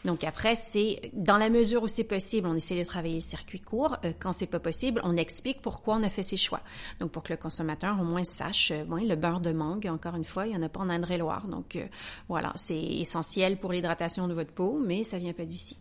Donc 0.06 0.24
après, 0.24 0.56
c'est 0.56 1.12
dans 1.14 1.38
la 1.38 1.50
mesure 1.50 1.84
où 1.84 1.88
c'est 1.88 2.04
possible, 2.04 2.48
on 2.48 2.56
essaie 2.56 2.78
de 2.78 2.84
travailler 2.84 3.16
les 3.16 3.22
circuits 3.22 3.60
courts. 3.60 3.98
Euh, 4.06 4.14
quand 4.20 4.34
c'est 4.34 4.46
pas 4.46 4.60
possible, 4.60 5.02
on 5.04 5.18
explique 5.18 5.62
pourquoi 5.62 5.96
on 5.96 6.04
a 6.04 6.10
fait 6.10 6.24
ces 6.24 6.38
choix. 6.38 6.62
Donc, 7.00 7.12
pour 7.12 7.24
que 7.24 7.34
le 7.34 7.38
consommateur 7.38 8.00
au 8.00 8.04
moins 8.04 8.24
sache, 8.24 8.72
bon, 8.88 9.08
le 9.08 9.16
beurre 9.16 9.42
de 9.42 9.52
mangue, 9.52 9.88
encore 9.88 10.16
une 10.16 10.26
fois, 10.26 10.46
il 10.46 10.52
n'y 10.52 10.58
en 10.58 10.62
a 10.62 10.70
pas 10.70 10.80
en 10.80 10.90
Indre-et-Loire 10.90 11.31
donc 11.48 11.76
euh, 11.76 11.86
voilà, 12.28 12.52
c'est 12.56 12.78
essentiel 12.78 13.58
pour 13.58 13.72
l'hydratation 13.72 14.28
de 14.28 14.34
votre 14.34 14.52
peau, 14.52 14.80
mais 14.80 15.04
ça 15.04 15.18
vient 15.18 15.34
pas 15.34 15.46
d'ici. 15.46 15.78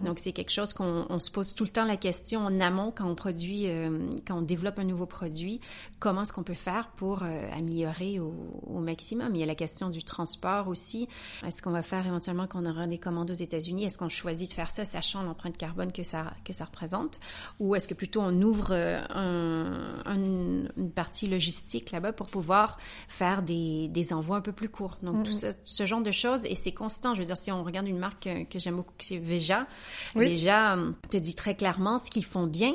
Donc 0.00 0.18
c'est 0.18 0.32
quelque 0.32 0.52
chose 0.52 0.72
qu'on 0.72 1.18
se 1.18 1.30
pose 1.30 1.54
tout 1.54 1.64
le 1.64 1.70
temps 1.70 1.84
la 1.84 1.96
question 1.96 2.40
en 2.40 2.60
amont 2.60 2.92
quand 2.94 3.08
on 3.08 3.14
produit, 3.14 3.68
euh, 3.68 4.10
quand 4.26 4.38
on 4.38 4.42
développe 4.42 4.78
un 4.78 4.84
nouveau 4.84 5.06
produit, 5.06 5.60
comment 5.98 6.22
est-ce 6.22 6.32
qu'on 6.32 6.42
peut 6.42 6.54
faire 6.54 6.88
pour 6.96 7.22
euh, 7.22 7.48
améliorer 7.52 8.20
au, 8.20 8.78
maximum? 8.80 9.34
Il 9.34 9.40
y 9.40 9.42
a 9.42 9.46
la 9.46 9.54
question 9.54 9.90
du 9.90 10.02
transport 10.02 10.68
aussi. 10.68 11.08
Est-ce 11.46 11.62
qu'on 11.62 11.70
va 11.70 11.82
faire 11.82 12.06
éventuellement 12.06 12.46
qu'on 12.48 12.66
aura 12.66 12.86
des 12.86 12.98
commandes 12.98 13.30
aux 13.30 13.34
États-Unis? 13.34 13.84
Est-ce 13.84 13.96
qu'on 13.98 14.08
choisit 14.08 14.48
de 14.48 14.54
faire 14.54 14.70
ça 14.70 14.84
sachant 14.84 15.22
l'empreinte 15.22 15.56
carbone 15.56 15.92
que 15.92 16.02
ça 16.02 16.32
que 16.44 16.52
ça 16.52 16.64
représente, 16.64 17.20
ou 17.60 17.74
est-ce 17.74 17.86
que 17.86 17.94
plutôt 17.94 18.20
on 18.20 18.42
ouvre 18.42 18.72
une 18.72 20.68
partie 20.94 21.28
logistique 21.28 21.92
là-bas 21.92 22.12
pour 22.12 22.26
pouvoir 22.26 22.78
faire 23.08 23.42
des, 23.42 23.88
des 23.88 24.12
envois 24.12 24.36
un 24.36 24.40
peu 24.40 24.52
plus 24.52 24.68
courts? 24.68 24.91
Donc, 25.02 25.24
tout 25.24 25.32
ce, 25.32 25.86
genre 25.86 26.02
de 26.02 26.10
choses, 26.10 26.44
et 26.46 26.54
c'est 26.54 26.72
constant. 26.72 27.14
Je 27.14 27.20
veux 27.20 27.26
dire, 27.26 27.36
si 27.36 27.50
on 27.52 27.64
regarde 27.64 27.88
une 27.88 27.98
marque 27.98 28.28
que, 28.50 28.58
j'aime 28.58 28.76
beaucoup, 28.76 28.92
c'est 28.98 29.18
Veja, 29.18 29.66
Veja 30.14 30.76
euh, 30.76 30.92
te 31.10 31.16
dit 31.16 31.34
très 31.34 31.54
clairement 31.54 31.98
ce 31.98 32.10
qu'ils 32.10 32.24
font 32.24 32.46
bien 32.46 32.74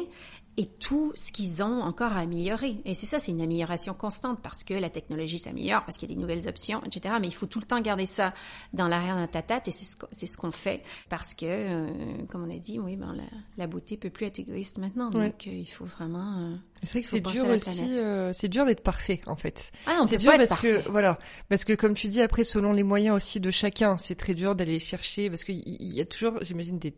et 0.57 0.65
tout 0.65 1.11
ce 1.15 1.31
qu'ils 1.31 1.61
ont 1.61 1.81
encore 1.81 2.13
à 2.13 2.21
améliorer. 2.21 2.77
Et 2.83 2.95
c'est 2.95 3.05
ça, 3.05 3.19
c'est 3.19 3.31
une 3.31 3.41
amélioration 3.41 3.93
constante 3.93 4.39
parce 4.41 4.63
que 4.63 4.73
la 4.73 4.89
technologie 4.89 5.37
s'améliore, 5.37 5.85
parce 5.85 5.97
qu'il 5.97 6.09
y 6.09 6.11
a 6.11 6.15
des 6.15 6.19
nouvelles 6.19 6.47
options, 6.49 6.83
etc. 6.83 7.15
Mais 7.21 7.27
il 7.27 7.33
faut 7.33 7.45
tout 7.45 7.59
le 7.59 7.65
temps 7.65 7.79
garder 7.79 8.07
ça 8.07 8.33
dans 8.73 8.87
l'arrière 8.87 9.21
de 9.21 9.31
ta 9.31 9.43
tête 9.43 9.67
et 9.67 9.71
c'est 9.71 10.25
ce 10.25 10.37
qu'on 10.37 10.51
fait 10.51 10.81
parce 11.09 11.35
que, 11.35 11.45
euh, 11.45 11.87
comme 12.29 12.43
on 12.43 12.53
a 12.53 12.57
dit, 12.57 12.79
oui, 12.79 12.95
ben, 12.95 13.15
la, 13.55 13.67
beauté 13.67 13.97
peut 13.97 14.09
plus 14.09 14.25
être 14.25 14.39
égoïste 14.39 14.79
maintenant. 14.79 15.11
Donc, 15.11 15.45
euh, 15.45 15.51
il 15.51 15.67
faut 15.67 15.85
vraiment 15.85 16.57
c'est 16.83 16.91
vrai 16.91 17.01
que 17.01 17.09
c'est 17.09 17.21
dur 17.21 17.47
aussi, 17.47 17.97
euh, 17.99 18.31
c'est 18.33 18.47
dur 18.47 18.65
d'être 18.65 18.83
parfait 18.83 19.21
en 19.25 19.35
fait. 19.35 19.71
Ah 19.85 20.03
c'est 20.07 20.17
dur 20.17 20.33
parce 20.37 20.55
que 20.61 20.87
voilà, 20.89 21.17
parce 21.49 21.65
que 21.65 21.73
comme 21.73 21.93
tu 21.93 22.07
dis 22.07 22.21
après 22.21 22.43
selon 22.43 22.73
les 22.73 22.83
moyens 22.83 23.15
aussi 23.15 23.39
de 23.39 23.51
chacun, 23.51 23.97
c'est 23.97 24.15
très 24.15 24.33
dur 24.33 24.55
d'aller 24.55 24.79
chercher 24.79 25.29
parce 25.29 25.43
qu'il 25.43 25.63
y 25.65 26.01
a 26.01 26.05
toujours, 26.05 26.37
j'imagine 26.41 26.79
des 26.79 26.93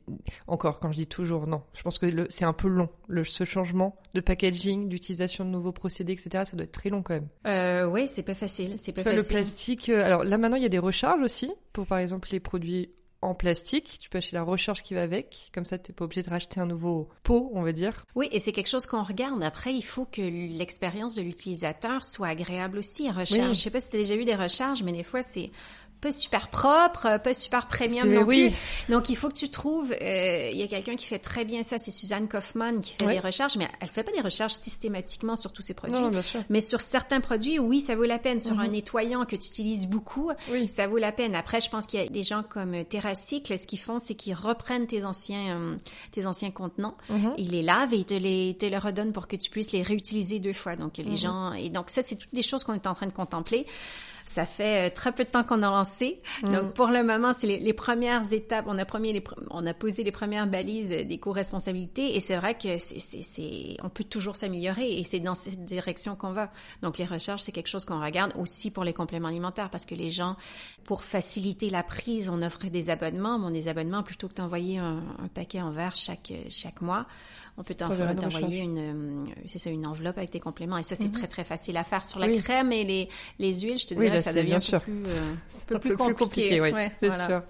encore 0.48 0.80
quand 0.80 0.92
je 0.92 0.98
dis 0.98 1.08
toujours 1.08 1.48
non, 1.48 1.63
je 1.74 1.82
pense 1.82 1.98
que 1.98 2.28
c'est 2.30 2.46
un 2.46 2.54
peu 2.54 2.68
long 2.68 2.89
le 3.08 3.24
ce 3.24 3.44
changement 3.44 3.96
de 4.13 4.22
packaging, 4.22 4.88
d'utilisation 4.88 5.46
de 5.46 5.50
nouveaux 5.50 5.72
procédés, 5.72 6.13
etc. 6.13 6.44
Ça 6.46 6.56
doit 6.56 6.65
être 6.65 6.72
très 6.72 6.89
long 6.89 7.02
quand 7.02 7.13
même. 7.13 7.28
Euh, 7.48 7.86
oui, 7.86 8.08
c'est 8.08 8.24
pas 8.24 8.36
facile, 8.36 8.76
c'est 8.78 8.92
pas 8.92 9.04
facile. 9.04 9.20
Le 9.20 9.24
plastique, 9.24 9.89
euh, 9.89 10.04
alors 10.04 10.24
là 10.24 10.38
maintenant 10.38 10.58
il 10.58 10.63
y 10.63 10.68
a 10.68 10.70
des 10.70 10.80
recharges 10.80 11.22
aussi 11.22 11.52
pour 11.74 11.86
par 11.86 12.00
exemple 12.00 12.30
les 12.32 12.39
produits 12.39 12.89
en 13.21 13.36
plastique. 13.36 13.97
Tu 14.01 14.10
peux 14.10 14.19
acheter 14.19 14.36
la 14.36 14.43
recharge 14.43 14.84
qui 14.84 14.93
va 14.93 15.01
avec. 15.01 15.49
Comme 15.53 15.65
ça, 15.65 15.77
tu 15.77 15.91
n'es 15.91 15.95
pas 15.95 16.05
obligé 16.05 16.23
de 16.23 16.29
racheter 16.29 16.60
un 16.60 16.65
nouveau 16.65 17.10
pot, 17.23 17.51
on 17.53 17.62
va 17.62 17.71
dire. 17.71 18.05
Oui, 18.15 18.29
et 18.32 18.39
c'est 18.39 18.51
quelque 18.51 18.69
chose 18.69 18.86
qu'on 18.86 19.03
regarde. 19.03 19.41
Après, 19.43 19.73
il 19.73 19.82
faut 19.82 20.05
que 20.05 20.21
l'expérience 20.21 21.15
de 21.15 21.21
l'utilisateur 21.21 22.03
soit 22.03 22.27
agréable 22.27 22.77
aussi. 22.77 23.10
Recharge. 23.10 23.55
Je 23.55 23.60
sais 23.60 23.69
pas 23.69 23.79
si 23.79 23.89
tu 23.89 23.97
as 23.97 23.99
déjà 23.99 24.15
eu 24.15 24.25
des 24.25 24.36
recharges, 24.36 24.84
mais 24.84 24.93
des 24.93 25.03
fois, 25.03 25.21
c'est 25.21 25.51
pas 26.01 26.12
super 26.12 26.47
propre, 26.47 27.19
pas 27.19 27.33
super 27.33 27.67
premium 27.67 28.09
non 28.09 28.23
oui. 28.23 28.49
plus. 28.49 28.93
Donc 28.93 29.09
il 29.09 29.15
faut 29.15 29.27
que 29.27 29.33
tu 29.33 29.49
trouves. 29.49 29.91
Euh, 29.91 30.49
il 30.51 30.57
y 30.57 30.63
a 30.63 30.67
quelqu'un 30.67 30.95
qui 30.95 31.05
fait 31.05 31.19
très 31.19 31.45
bien 31.45 31.63
ça, 31.63 31.77
c'est 31.77 31.91
Suzanne 31.91 32.27
Kaufman 32.27 32.79
qui 32.81 32.93
fait 32.93 33.05
des 33.05 33.19
recherches, 33.19 33.57
mais 33.57 33.67
elle 33.79 33.89
fait 33.89 34.03
pas 34.03 34.12
des 34.12 34.21
recherches 34.21 34.53
systématiquement 34.53 35.35
sur 35.35 35.51
tous 35.51 35.62
ses 35.62 35.73
produits. 35.73 35.99
Non, 35.99 36.09
bien 36.09 36.21
sûr. 36.21 36.41
Mais 36.49 36.62
sur 36.62 36.79
certains 36.81 37.19
produits, 37.19 37.59
oui, 37.59 37.81
ça 37.81 37.95
vaut 37.95 38.05
la 38.05 38.19
peine. 38.19 38.39
Sur 38.39 38.59
un 38.59 38.65
mhm. 38.65 38.71
nettoyant 38.71 39.25
que 39.25 39.35
tu 39.35 39.47
utilises 39.47 39.88
beaucoup, 39.88 40.31
oui. 40.51 40.67
ça 40.69 40.88
vaut 40.88 40.97
la 40.97 41.12
peine. 41.12 41.35
Après, 41.35 41.59
je 41.59 41.69
pense 41.69 41.85
qu'il 41.85 41.99
y 41.99 42.03
a 42.03 42.07
des 42.07 42.23
gens 42.23 42.43
comme 42.43 42.85
Terracycle, 42.85 43.57
ce 43.57 43.67
qu'ils 43.67 43.79
font, 43.79 43.99
c'est 43.99 44.15
qu'ils 44.15 44.35
reprennent 44.35 44.88
tes 44.88 45.03
anciens 45.03 45.57
euh, 45.57 45.75
tes 46.12 46.25
anciens 46.25 46.51
contenants, 46.51 46.95
mhm. 47.09 47.33
ils 47.38 47.51
les 47.51 47.62
lavent 47.62 47.93
et 47.93 47.97
ils 47.97 48.05
te 48.05 48.13
les 48.13 48.55
te 48.57 48.65
les 48.65 48.77
redonnent 48.77 49.13
pour 49.13 49.27
que 49.27 49.35
tu 49.35 49.49
puisses 49.49 49.71
les 49.71 49.83
réutiliser 49.83 50.39
deux 50.39 50.53
fois. 50.53 50.75
Donc 50.75 50.97
les 50.97 51.03
mhm. 51.03 51.17
gens 51.17 51.53
et 51.53 51.69
donc 51.69 51.89
ça, 51.89 52.01
c'est 52.01 52.15
toutes 52.15 52.33
des 52.33 52.41
choses 52.41 52.63
qu'on 52.63 52.73
est 52.73 52.88
en 52.88 52.95
train 52.95 53.07
de 53.07 53.13
contempler. 53.13 53.65
Ça 54.30 54.46
fait 54.46 54.88
euh, 54.88 54.94
très 54.94 55.12
peu 55.12 55.24
de 55.24 55.30
temps 55.30 55.44
qu'on 55.44 55.63
a 55.63 55.72
lancé. 55.72 56.22
Mm. 56.44 56.52
Donc 56.54 56.74
pour 56.76 56.89
le 56.89 57.04
moment, 57.04 57.34
c'est 57.34 57.48
les, 57.48 57.58
les 57.58 57.74
premières 57.74 58.32
étapes. 58.32 58.65
On 58.68 58.78
a 58.78 58.86
premier, 58.86 59.12
les, 59.12 59.24
on 59.50 59.65
a 59.65 59.74
posé 59.74 60.04
les 60.04 60.12
premières 60.12 60.46
balises 60.46 60.89
des 60.89 61.18
co-responsabilités 61.18 62.15
et 62.15 62.20
c'est 62.20 62.38
vrai 62.38 62.54
que 62.54 62.78
c'est, 62.78 63.00
c'est, 63.00 63.24
c'est, 63.24 63.78
on 63.82 63.89
peut 63.89 64.04
toujours 64.04 64.36
s'améliorer 64.36 65.00
et 65.00 65.04
c'est 65.04 65.20
dans 65.20 65.34
cette 65.34 65.65
direction 65.65 66.15
qu'on 66.15 66.32
va. 66.32 66.52
Donc 66.84 67.00
les 67.00 67.06
recherches, 67.06 67.42
c'est 67.42 67.52
quelque 67.52 67.70
chose 67.70 67.86
qu'on 67.86 68.04
regarde 68.04 68.34
aussi 68.38 68.70
pour 68.70 68.84
les 68.84 68.94
compléments 68.94 69.30
alimentaires 69.30 69.72
parce 69.72 69.86
que 69.86 69.96
les 69.96 70.12
gens, 70.12 70.36
pour 70.84 71.02
faciliter 71.02 71.72
la 71.72 71.82
prise, 71.82 72.30
on 72.30 72.44
offre 72.44 72.68
des 72.68 72.92
abonnements. 72.92 73.39
Bon, 73.39 73.50
des 73.50 73.68
abonnements 73.68 74.04
plutôt 74.04 74.28
que 74.28 74.36
d'envoyer 74.36 74.78
un, 74.78 75.04
un 75.24 75.28
paquet 75.28 75.60
en 75.60 75.72
verre 75.72 75.96
chaque 75.96 76.32
chaque 76.50 76.82
mois, 76.82 77.08
on 77.60 77.63
peut 77.63 77.76
t'envoyer 77.76 78.60
une, 78.60 78.78
euh, 78.78 79.32
c'est 79.48 79.58
ça, 79.60 79.69
une 79.69 79.86
enveloppe 79.86 80.17
avec 80.17 80.32
tes 80.32 80.39
compléments 80.39 80.78
et 80.78 80.84
ça 80.84 80.95
c'est 80.95 81.12
très 81.12 81.28
très 81.28 81.43
facile 81.43 81.76
à 81.78 81.84
faire 81.84 82.06
sur 82.06 82.17
la 82.19 82.28
Mhm. 82.28 82.34
Oui. 82.34 82.41
crème 82.41 82.72
et 82.72 82.84
les 82.86 83.10
les 83.38 83.60
huiles. 83.60 83.78
Je 83.78 83.86
te 83.88 83.93
Oui, 83.95 84.06
dirais 84.06 84.15
là, 84.15 84.22
ça 84.22 84.32
devient 84.34 84.54
un 84.54 84.60
peu 84.60 84.80
plus, 84.80 85.04
euh, 85.08 85.34
un 85.34 85.63
peu 85.67 85.80
plus 85.80 85.98
compliqué. 85.98 86.62
oui, 86.62 86.72
Ouais, 86.72 86.91
c'est 87.00 87.08
voilà. 87.10 87.28
sûr. 87.28 87.43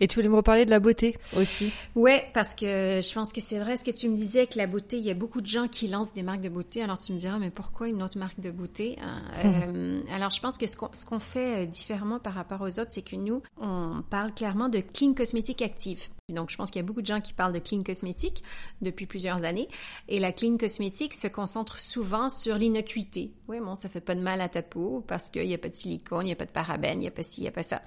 Et 0.00 0.08
tu 0.08 0.16
voulais 0.16 0.28
me 0.28 0.36
reparler 0.36 0.64
de 0.64 0.70
la 0.70 0.80
beauté 0.80 1.16
aussi. 1.36 1.72
Ouais, 1.94 2.24
parce 2.32 2.54
que 2.54 3.00
je 3.02 3.12
pense 3.12 3.32
que 3.32 3.40
c'est 3.40 3.58
vrai 3.58 3.76
ce 3.76 3.84
que 3.84 3.90
tu 3.90 4.08
me 4.08 4.16
disais 4.16 4.46
que 4.46 4.56
la 4.56 4.66
beauté, 4.66 4.96
il 4.96 5.04
y 5.04 5.10
a 5.10 5.14
beaucoup 5.14 5.40
de 5.40 5.46
gens 5.46 5.68
qui 5.68 5.88
lancent 5.88 6.12
des 6.12 6.22
marques 6.22 6.40
de 6.40 6.48
beauté. 6.48 6.82
Alors 6.82 6.98
tu 6.98 7.12
me 7.12 7.18
diras, 7.18 7.38
mais 7.38 7.50
pourquoi 7.50 7.88
une 7.88 8.02
autre 8.02 8.18
marque 8.18 8.40
de 8.40 8.50
beauté 8.50 8.96
hein? 9.02 9.22
Euh, 9.44 10.00
Alors 10.14 10.30
je 10.30 10.40
pense 10.40 10.56
que 10.56 10.66
ce 10.66 10.76
qu'on 10.76 10.90
qu'on 11.08 11.18
fait 11.18 11.64
euh, 11.64 11.66
différemment 11.66 12.18
par 12.18 12.34
rapport 12.34 12.60
aux 12.60 12.80
autres, 12.80 12.90
c'est 12.90 13.02
que 13.02 13.16
nous, 13.16 13.42
on 13.60 14.02
parle 14.08 14.32
clairement 14.32 14.68
de 14.68 14.80
clean 14.80 15.12
cosmétique 15.12 15.62
active. 15.62 16.08
Donc 16.28 16.50
je 16.50 16.56
pense 16.56 16.70
qu'il 16.70 16.80
y 16.80 16.84
a 16.84 16.86
beaucoup 16.86 17.02
de 17.02 17.06
gens 17.06 17.20
qui 17.20 17.32
parlent 17.32 17.52
de 17.52 17.58
clean 17.58 17.82
cosmétique 17.82 18.42
depuis 18.80 19.06
plusieurs 19.06 19.44
années. 19.44 19.68
Et 20.08 20.20
la 20.20 20.32
clean 20.32 20.56
cosmétique 20.56 21.14
se 21.14 21.26
concentre 21.28 21.80
souvent 21.80 22.28
sur 22.28 22.56
l'innocuité. 22.56 23.32
Oui, 23.48 23.58
bon, 23.60 23.76
ça 23.76 23.88
fait 23.88 24.00
pas 24.00 24.14
de 24.14 24.20
mal 24.20 24.40
à 24.40 24.48
ta 24.48 24.62
peau 24.62 25.04
parce 25.06 25.28
qu'il 25.30 25.46
n'y 25.46 25.54
a 25.54 25.58
pas 25.58 25.68
de 25.68 25.74
silicone, 25.74 26.22
il 26.22 26.26
n'y 26.26 26.32
a 26.32 26.36
pas 26.36 26.46
de 26.46 26.52
parabènes, 26.52 26.98
il 26.98 27.00
n'y 27.00 27.08
a 27.08 27.10
pas 27.10 27.22
ci, 27.22 27.40
il 27.40 27.42
n'y 27.42 27.48
a 27.48 27.52
pas 27.52 27.62
ça. 27.62 27.82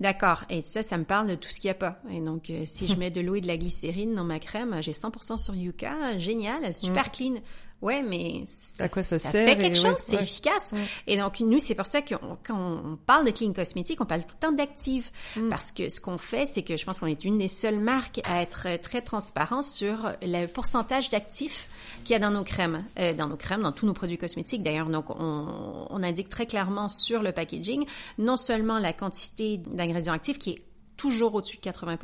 D'accord. 0.00 0.44
Et 0.50 0.62
ça, 0.62 0.82
ça 0.82 0.98
me 0.98 1.04
parle 1.04 1.28
de 1.28 1.34
tout 1.34 1.50
ce 1.56 1.60
qu'il 1.60 1.68
n'y 1.68 1.72
a 1.72 1.74
pas. 1.74 1.98
Et 2.10 2.20
donc, 2.20 2.50
euh, 2.50 2.62
si 2.66 2.86
je 2.86 2.94
mets 2.98 3.10
de 3.10 3.20
l'eau 3.20 3.34
et 3.34 3.40
de 3.40 3.46
la 3.46 3.56
glycérine 3.56 4.14
dans 4.14 4.24
ma 4.24 4.38
crème, 4.38 4.76
j'ai 4.80 4.92
100% 4.92 5.38
sur 5.38 5.54
Yuka, 5.54 6.18
génial, 6.18 6.74
super 6.74 7.10
clean. 7.10 7.40
Ouais, 7.82 8.02
mais 8.02 8.44
À 8.78 8.88
quoi 8.88 9.02
ça 9.02 9.18
fait 9.18 9.28
sert 9.28 9.58
quelque 9.58 9.76
chose, 9.76 9.84
ouais, 9.84 9.94
c'est 9.98 10.16
ouais. 10.16 10.22
efficace. 10.22 10.72
Ouais. 10.72 10.80
Et 11.06 11.18
donc, 11.18 11.40
nous, 11.40 11.58
c'est 11.58 11.74
pour 11.74 11.86
ça 11.86 12.00
que 12.00 12.14
quand 12.42 12.56
on 12.58 12.96
parle 12.96 13.26
de 13.26 13.30
clean 13.30 13.52
cosmétique, 13.52 14.00
on 14.00 14.06
parle 14.06 14.22
tout 14.22 14.34
le 14.34 14.46
temps 14.46 14.52
d'active. 14.52 15.10
Mm. 15.36 15.50
Parce 15.50 15.72
que 15.72 15.90
ce 15.90 16.00
qu'on 16.00 16.16
fait, 16.16 16.46
c'est 16.46 16.62
que 16.62 16.76
je 16.78 16.84
pense 16.86 17.00
qu'on 17.00 17.06
est 17.06 17.22
une 17.24 17.36
des 17.36 17.48
seules 17.48 17.78
marques 17.78 18.20
à 18.24 18.40
être 18.40 18.66
euh, 18.66 18.78
très 18.78 19.02
transparent 19.02 19.60
sur 19.60 20.12
le 20.22 20.46
pourcentage 20.46 21.10
d'actifs 21.10 21.68
qu'il 22.04 22.14
y 22.14 22.16
a 22.16 22.18
dans 22.18 22.30
nos 22.30 22.44
crèmes, 22.44 22.84
euh, 22.98 23.12
dans 23.12 23.28
nos 23.28 23.36
crèmes, 23.36 23.62
dans 23.62 23.72
tous 23.72 23.84
nos 23.84 23.92
produits 23.92 24.18
cosmétiques 24.18 24.62
d'ailleurs. 24.62 24.88
Donc, 24.88 25.10
on, 25.10 25.86
on 25.90 26.02
indique 26.02 26.30
très 26.30 26.46
clairement 26.46 26.88
sur 26.88 27.22
le 27.22 27.32
packaging 27.32 27.84
non 28.18 28.38
seulement 28.38 28.78
la 28.78 28.94
quantité 28.94 29.58
d'ingrédients 29.58 30.14
actifs 30.14 30.38
qui 30.38 30.50
est 30.50 30.62
toujours 30.96 31.34
au-dessus 31.34 31.56
de 31.56 31.62
80 31.62 31.96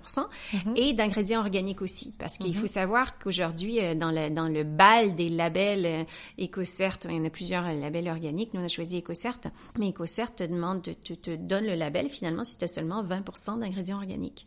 et 0.76 0.92
d'ingrédients 0.92 1.40
organiques 1.40 1.83
aussi 1.83 2.12
parce 2.18 2.38
qu'il 2.38 2.55
faut 2.57 2.66
savoir 2.66 3.18
qu'aujourd'hui 3.18 3.81
euh, 3.81 3.94
dans 3.94 4.11
le 4.11 4.31
dans 4.31 4.48
le 4.48 4.64
bal 4.64 5.14
des 5.14 5.28
labels 5.28 5.87
euh, 5.87 6.05
EcoCert, 6.44 6.98
il 7.05 7.16
y 7.16 7.20
en 7.20 7.24
a 7.24 7.31
plusieurs 7.31 7.66
euh, 7.66 7.72
labels 7.74 8.09
organiques, 8.09 8.55
nous 8.55 8.61
on 8.61 8.64
a 8.64 8.68
choisi 8.68 8.98
EcoCert, 8.98 9.38
mais 9.78 9.90
EcoCert 9.90 10.35
te 10.35 10.44
demande 10.44 10.83
te, 10.83 11.14
te, 11.14 11.35
donne 11.37 11.66
le 11.66 11.74
label 11.74 12.09
finalement 12.09 12.44
si 12.44 12.57
tu 12.57 12.64
as 12.64 12.68
seulement 12.68 13.02
20 13.02 13.59
d'ingrédients 13.59 13.96
organiques. 13.96 14.46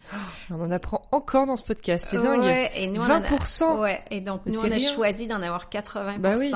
On 0.49 0.61
en 0.61 0.71
apprend 0.71 1.01
encore 1.11 1.45
dans 1.45 1.55
ce 1.55 1.63
podcast. 1.63 2.07
C'est 2.09 2.17
dingue. 2.17 2.41
Ouais, 2.41 2.71
et 2.75 2.87
nous, 2.87 3.01
on 3.01 3.05
en 3.05 3.09
a- 3.09 3.19
20%. 3.21 3.79
ouais, 3.81 4.03
et 4.11 4.21
donc 4.21 4.41
nous 4.45 4.59
on 4.59 4.71
a 4.71 4.75
rien. 4.75 4.93
choisi 4.93 5.27
d'en 5.27 5.41
avoir 5.41 5.69
80 5.69 6.19
Bah 6.19 6.35
oui. 6.37 6.51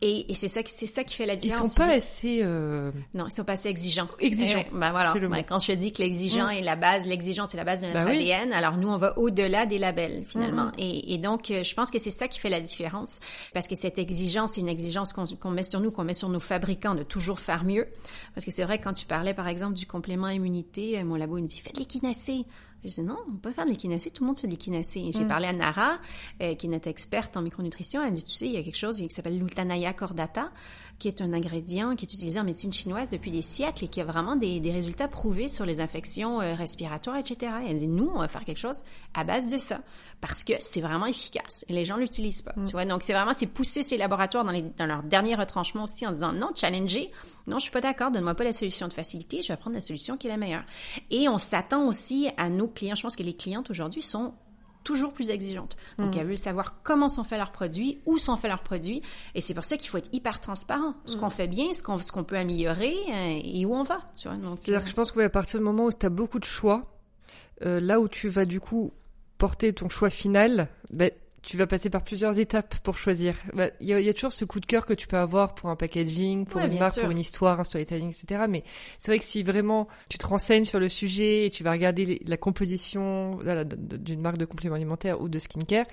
Et, 0.00 0.30
et 0.30 0.34
c'est 0.34 0.46
ça, 0.46 0.62
qui- 0.62 0.72
c'est 0.76 0.86
ça 0.86 1.02
qui 1.02 1.16
fait 1.16 1.26
la 1.26 1.34
Ils 1.34 1.38
différence. 1.38 1.72
sont 1.74 1.80
pas 1.80 1.90
assez. 1.92 2.40
euh, 2.42 2.92
Non, 3.14 3.26
ils 3.26 3.32
sont 3.32 3.42
pas 3.44 3.54
assez 3.54 3.68
exigeants. 3.68 4.06
Exigeants. 4.20 4.64
Eh 4.66 4.76
ben 4.76 4.90
voilà. 4.92 5.12
Mot. 5.14 5.34
quand 5.48 5.58
je 5.58 5.66
te 5.68 5.72
dis 5.72 5.92
que 5.92 6.00
l'exigeant 6.02 6.46
Mm. 6.46 6.50
est 6.52 6.62
la 6.62 6.76
base, 6.76 7.04
l'exigence 7.06 7.52
est 7.52 7.56
la 7.56 7.64
base 7.64 7.80
de 7.80 7.86
notre 7.86 8.04
Bah 8.04 8.10
oui. 8.10 8.18
ADN, 8.32 8.52
alors 8.52 8.76
nous, 8.76 8.88
on 8.88 8.96
va 8.96 9.18
au-delà 9.18 9.66
des 9.66 9.78
labels, 9.80 10.24
finalement. 10.28 10.66
Mm, 10.66 10.72
Et, 10.78 11.14
et 11.14 11.18
donc, 11.18 11.50
euh, 11.50 11.64
je 11.64 11.74
pense 11.74 11.90
que 11.90 11.98
c'est 11.98 12.10
ça 12.10 12.28
qui 12.28 12.38
fait 12.38 12.48
la 12.48 12.60
différence. 12.60 13.18
Parce 13.52 13.66
que 13.66 13.74
cette 13.74 13.98
exigence, 13.98 14.52
c'est 14.54 14.60
une 14.60 14.68
exigence 14.68 15.12
qu'on 15.12 15.50
met 15.50 15.62
sur 15.64 15.80
nous, 15.80 15.90
qu'on 15.90 16.04
met 16.04 16.14
sur 16.14 16.28
nos 16.28 16.40
fabricants 16.40 16.94
de 16.94 17.02
toujours 17.02 17.40
faire 17.40 17.64
mieux. 17.64 17.88
Parce 18.36 18.44
que 18.44 18.52
c'est 18.52 18.64
vrai, 18.64 18.78
quand 18.80 18.92
tu 18.92 19.04
parlais, 19.06 19.34
par 19.34 19.48
exemple, 19.48 19.74
du 19.74 19.86
complément 19.86 20.28
immunité, 20.28 20.98
euh, 20.98 21.04
mon 21.04 21.16
labo, 21.16 21.38
il 21.38 21.42
me 21.42 21.48
dit, 21.48 21.58
faites 21.58 21.76
l'équinacée. 21.76 22.44
Je 22.84 22.88
dis 22.90 23.00
non, 23.02 23.16
on 23.28 23.36
peut 23.36 23.50
faire 23.52 23.64
de 23.64 23.70
l'équinacée, 23.70 24.10
tout 24.10 24.22
le 24.22 24.28
monde 24.28 24.38
fait 24.38 24.46
de 24.46 24.52
l'équinacée. 24.52 25.10
J'ai 25.12 25.24
Mm. 25.24 25.28
parlé 25.28 25.46
à 25.48 25.52
Nara, 25.52 25.98
euh, 26.42 26.54
qui 26.54 26.66
est 26.66 26.70
notre 26.70 26.88
experte 26.88 27.36
en 27.36 27.42
micronutrition, 27.42 28.02
elle 28.04 28.10
me 28.12 28.16
dit, 28.16 28.24
tu 28.24 28.34
sais, 28.34 28.46
il 28.46 28.52
y 28.52 28.56
a 28.56 28.62
quelque 28.62 28.76
chose 28.78 28.98
qui 28.98 29.10
s'appelle 29.10 29.36
l'Ultanaya 29.38 29.92
cordata, 29.92 30.50
qui 30.98 31.08
est 31.08 31.22
un 31.22 31.32
ingrédient 31.32 31.94
qui 31.94 32.04
est 32.04 32.12
utilisé 32.12 32.40
en 32.40 32.44
médecine 32.44 32.72
chinoise 32.72 33.08
depuis 33.08 33.30
des 33.30 33.42
siècles 33.42 33.84
et 33.84 33.88
qui 33.88 34.00
a 34.00 34.04
vraiment 34.04 34.36
des, 34.36 34.60
des 34.60 34.72
résultats 34.72 35.08
prouvés 35.08 35.48
sur 35.48 35.64
les 35.64 35.80
infections 35.80 36.40
euh, 36.40 36.54
respiratoires, 36.54 37.16
etc. 37.16 37.52
Et 37.64 37.70
elle 37.70 37.78
dit, 37.78 37.86
nous, 37.86 38.10
on 38.12 38.18
va 38.18 38.28
faire 38.28 38.44
quelque 38.44 38.58
chose 38.58 38.78
à 39.14 39.24
base 39.24 39.48
de 39.48 39.58
ça, 39.58 39.80
parce 40.20 40.42
que 40.42 40.54
c'est 40.60 40.80
vraiment 40.80 41.06
efficace 41.06 41.64
et 41.68 41.72
les 41.72 41.84
gens 41.84 41.96
l'utilisent 41.96 42.42
pas. 42.42 42.54
Tu 42.66 42.72
vois, 42.72 42.84
donc 42.84 43.02
c'est 43.02 43.12
vraiment, 43.12 43.32
c'est 43.32 43.46
pousser 43.46 43.82
ces 43.82 43.96
laboratoires 43.96 44.44
dans, 44.44 44.52
les, 44.52 44.62
dans 44.76 44.86
leur 44.86 45.02
dernier 45.02 45.34
retranchement 45.34 45.84
aussi 45.84 46.06
en 46.06 46.12
disant, 46.12 46.32
non, 46.32 46.50
challenger, 46.54 47.10
non, 47.46 47.58
je 47.58 47.62
suis 47.62 47.72
pas 47.72 47.80
d'accord, 47.80 48.10
donne-moi 48.10 48.34
pas 48.34 48.44
la 48.44 48.52
solution 48.52 48.88
de 48.88 48.92
facilité, 48.92 49.42
je 49.42 49.48
vais 49.48 49.56
prendre 49.56 49.74
la 49.74 49.80
solution 49.80 50.16
qui 50.16 50.26
est 50.26 50.30
la 50.30 50.36
meilleure. 50.36 50.64
Et 51.10 51.28
on 51.28 51.38
s'attend 51.38 51.86
aussi 51.86 52.28
à 52.36 52.48
nos 52.48 52.66
clients, 52.66 52.96
je 52.96 53.02
pense 53.02 53.16
que 53.16 53.22
les 53.22 53.34
clientes 53.34 53.70
aujourd'hui 53.70 54.02
sont 54.02 54.34
toujours 54.88 55.12
plus 55.12 55.28
exigeantes. 55.28 55.76
Donc, 55.98 56.16
elles 56.16 56.26
veulent 56.26 56.38
savoir 56.38 56.82
comment 56.82 57.10
sont 57.10 57.22
faits 57.22 57.36
leurs 57.36 57.52
produits, 57.52 58.00
où 58.06 58.16
sont 58.16 58.36
faits 58.36 58.50
leurs 58.50 58.62
produits, 58.62 59.02
et 59.34 59.42
c'est 59.42 59.52
pour 59.52 59.64
ça 59.64 59.76
qu'il 59.76 59.90
faut 59.90 59.98
être 59.98 60.08
hyper 60.14 60.40
transparent. 60.40 60.94
Ce 61.04 61.14
qu'on 61.18 61.28
fait 61.28 61.46
bien, 61.46 61.74
ce 61.74 61.82
qu'on 61.82 61.98
ce 61.98 62.10
qu'on 62.10 62.24
peut 62.24 62.38
améliorer, 62.38 62.94
euh, 63.12 63.40
et 63.44 63.66
où 63.66 63.74
on 63.74 63.82
va, 63.82 63.98
tu 64.16 64.28
vois. 64.28 64.38
Donc, 64.38 64.60
C'est-à-dire 64.62 64.82
que 64.82 64.90
je 64.90 64.94
pense 64.94 65.12
qu'à 65.12 65.28
partir 65.28 65.60
du 65.60 65.64
moment 65.64 65.84
où 65.84 65.92
tu 65.92 66.06
as 66.06 66.08
beaucoup 66.08 66.38
de 66.38 66.46
choix, 66.46 66.86
euh, 67.66 67.80
là 67.80 68.00
où 68.00 68.08
tu 68.08 68.30
vas 68.30 68.46
du 68.46 68.60
coup 68.60 68.94
porter 69.36 69.74
ton 69.74 69.90
choix 69.90 70.08
final, 70.08 70.68
ben, 70.90 71.10
tu 71.42 71.56
vas 71.56 71.66
passer 71.66 71.88
par 71.90 72.02
plusieurs 72.02 72.38
étapes 72.38 72.76
pour 72.82 72.96
choisir. 72.98 73.34
Bah, 73.54 73.68
Il 73.80 73.86
y, 73.88 73.92
a, 73.94 74.00
y 74.00 74.08
a 74.08 74.14
toujours 74.14 74.32
ce 74.32 74.44
coup 74.44 74.60
de 74.60 74.66
cœur 74.66 74.84
que 74.86 74.92
tu 74.92 75.06
peux 75.06 75.16
avoir 75.16 75.54
pour 75.54 75.70
un 75.70 75.76
packaging, 75.76 76.44
pour 76.46 76.60
Ouais, 76.60 76.66
une 76.68 76.78
marque, 76.78 76.94
sûr. 76.94 77.02
pour 77.02 77.10
une 77.12 77.18
histoire, 77.18 77.58
un 77.60 77.64
storytelling, 77.64 78.08
etc. 78.10 78.42
Mais 78.48 78.64
c'est 78.98 79.10
vrai 79.10 79.18
que 79.18 79.24
si 79.24 79.42
vraiment 79.42 79.88
tu 80.08 80.18
te 80.18 80.26
renseignes 80.26 80.64
sur 80.64 80.80
le 80.80 80.88
sujet 80.88 81.46
et 81.46 81.50
tu 81.50 81.62
vas 81.64 81.70
regarder 81.72 82.04
les- 82.04 82.22
la 82.26 82.36
composition 82.36 83.38
d'une 83.82 84.20
marque 84.20 84.38
de 84.38 84.44
complément 84.44 84.74
alimentaire 84.76 85.20
ou 85.20 85.28
de 85.28 85.38
skincare, 85.38 85.86